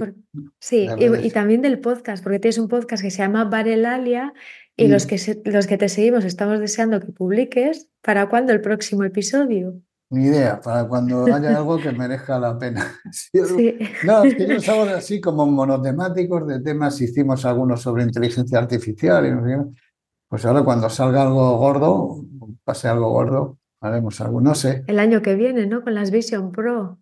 Sí, 0.59 0.89
y, 0.97 1.29
también 1.29 1.61
del 1.61 1.79
podcast, 1.79 2.23
porque 2.23 2.39
tienes 2.39 2.57
un 2.57 2.67
podcast 2.67 3.03
que 3.03 3.11
se 3.11 3.19
llama 3.19 3.45
Varelalia 3.45 4.33
y 4.75 4.87
los, 4.87 5.05
mm. 5.05 5.07
que 5.07 5.41
los 5.45 5.67
que 5.67 5.77
te 5.77 5.89
seguimos 5.89 6.25
estamos 6.25 6.59
deseando 6.59 6.99
que 6.99 7.11
publiques. 7.11 7.87
¿Para 8.01 8.29
cuándo 8.29 8.51
el 8.51 8.61
próximo 8.61 9.03
episodio? 9.03 9.75
Ni 10.09 10.25
idea, 10.25 10.59
para 10.59 10.87
cuando 10.87 11.23
haya 11.25 11.55
algo 11.55 11.79
que 11.79 11.91
merezca 11.91 12.39
la 12.39 12.57
pena. 12.57 12.91
Sí. 13.11 13.77
No, 14.03 14.23
es 14.23 14.33
que 14.33 14.47
yo 14.47 14.59
somos 14.59 14.89
así 14.89 15.21
como 15.21 15.45
monotemáticos 15.45 16.47
de 16.47 16.61
temas, 16.61 16.99
hicimos 16.99 17.45
algunos 17.45 17.81
sobre 17.81 18.03
inteligencia 18.03 18.57
artificial 18.57 19.27
y 19.27 19.31
no 19.31 19.45
sé 19.45 19.79
Pues 20.27 20.45
ahora 20.45 20.63
cuando 20.63 20.89
salga 20.89 21.21
algo 21.21 21.57
gordo, 21.59 22.25
pase 22.63 22.87
algo 22.87 23.11
gordo, 23.11 23.58
haremos 23.81 24.21
algo, 24.21 24.41
no 24.41 24.55
sé. 24.55 24.83
El 24.87 24.99
año 24.99 25.21
que 25.21 25.35
viene, 25.35 25.65
¿no? 25.65 25.83
Con 25.83 25.95
las 25.95 26.11
Vision 26.11 26.51
Pro. 26.51 26.99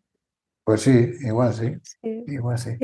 Pues 0.64 0.82
sí, 0.82 1.12
igual 1.22 1.54
sí. 1.54 1.76
Igual 2.28 2.58
sí. 2.58 2.78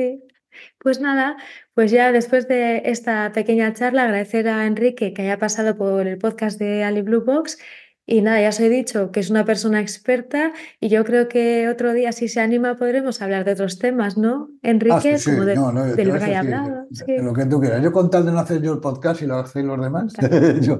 Pues 0.78 1.00
nada, 1.00 1.36
pues 1.74 1.90
ya 1.90 2.12
después 2.12 2.48
de 2.48 2.82
esta 2.84 3.32
pequeña 3.32 3.72
charla, 3.72 4.04
agradecer 4.04 4.48
a 4.48 4.66
Enrique 4.66 5.12
que 5.12 5.22
haya 5.22 5.38
pasado 5.38 5.76
por 5.76 6.06
el 6.06 6.18
podcast 6.18 6.58
de 6.58 6.84
Ali 6.84 7.02
Blue 7.02 7.24
Box. 7.24 7.58
Y 8.06 8.20
nada, 8.20 8.40
ya 8.42 8.50
os 8.50 8.60
he 8.60 8.68
dicho 8.68 9.10
que 9.12 9.20
es 9.20 9.30
una 9.30 9.44
persona 9.46 9.80
experta 9.80 10.52
y 10.78 10.88
yo 10.88 11.04
creo 11.04 11.26
que 11.28 11.68
otro 11.68 11.94
día, 11.94 12.12
si 12.12 12.28
se 12.28 12.40
anima, 12.40 12.76
podremos 12.76 13.22
hablar 13.22 13.44
de 13.44 13.52
otros 13.52 13.78
temas, 13.78 14.18
¿no? 14.18 14.50
Enrique, 14.62 15.16
ah, 15.16 15.18
como 15.24 15.44
de, 15.46 16.04
lo 16.04 16.18
que 16.18 16.24
haya 16.24 16.40
hablado. 16.40 16.86
lo 17.06 17.32
que 17.32 17.46
tú 17.46 17.60
quieras. 17.60 17.82
Yo 17.82 17.92
con 17.92 18.10
tal 18.10 18.26
de 18.26 18.32
no 18.32 18.38
hacer 18.38 18.60
yo 18.60 18.74
el 18.74 18.80
podcast 18.80 19.22
y 19.22 19.26
lo 19.26 19.36
hacen 19.36 19.66
los 19.66 19.80
demás. 19.80 20.12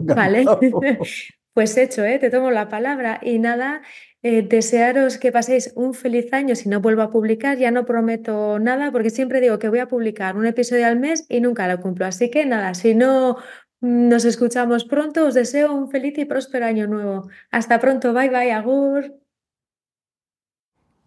vale. 0.03 0.45
pues 1.55 1.77
hecho, 1.79 2.05
¿eh? 2.05 2.19
te 2.19 2.29
tomo 2.29 2.51
la 2.51 2.69
palabra. 2.69 3.21
Y 3.23 3.39
nada, 3.39 3.81
eh, 4.23 4.43
desearos 4.43 5.19
que 5.19 5.33
paséis 5.33 5.73
un 5.77 5.95
feliz 5.95 6.33
año. 6.33 6.55
Si 6.57 6.69
no 6.69 6.81
vuelvo 6.81 7.03
a 7.03 7.11
publicar, 7.11 7.57
ya 7.57 7.71
no 7.71 7.87
prometo 7.87 8.59
nada, 8.59 8.91
porque 8.93 9.11
siempre 9.11 9.41
digo 9.41 9.59
que 9.59 9.69
voy 9.69 9.79
a 9.79 9.89
publicar 9.89 10.37
un 10.37 10.47
episodio 10.47 10.87
al 10.87 10.99
mes 10.99 11.25
y 11.29 11.41
nunca 11.41 11.69
lo 11.69 11.81
cumplo. 11.81 12.07
Así 12.07 12.31
que 12.31 12.45
nada, 12.45 12.75
si 12.75 12.95
no 12.95 13.37
nos 13.85 14.25
escuchamos 14.25 14.85
pronto, 14.85 15.27
os 15.27 15.35
deseo 15.35 15.75
un 15.75 15.91
feliz 15.91 16.17
y 16.17 16.25
próspero 16.25 16.65
año 16.65 16.87
nuevo. 16.87 17.29
Hasta 17.51 17.81
pronto, 17.81 18.15
bye 18.15 18.31
bye, 18.31 18.51
agur. 18.51 19.13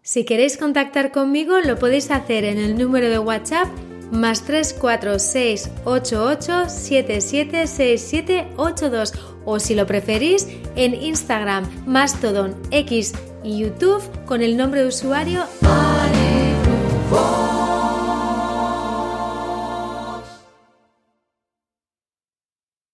Si 0.00 0.24
queréis 0.24 0.56
contactar 0.56 1.10
conmigo, 1.10 1.58
lo 1.58 1.76
podéis 1.76 2.12
hacer 2.12 2.44
en 2.44 2.58
el 2.58 2.78
número 2.78 3.10
de 3.10 3.18
WhatsApp 3.18 3.66
más 4.12 4.44
346 4.44 5.72
88 5.84 6.68
776782 6.68 9.12
o 9.44 9.58
si 9.58 9.74
lo 9.74 9.84
preferís 9.86 10.46
en 10.76 10.94
Instagram, 10.94 11.68
Mastodon, 11.84 12.54
X 12.70 13.12
y 13.42 13.58
YouTube 13.58 14.04
con 14.24 14.40
el 14.40 14.56
nombre 14.56 14.82
de 14.82 14.86
usuario 14.86 15.42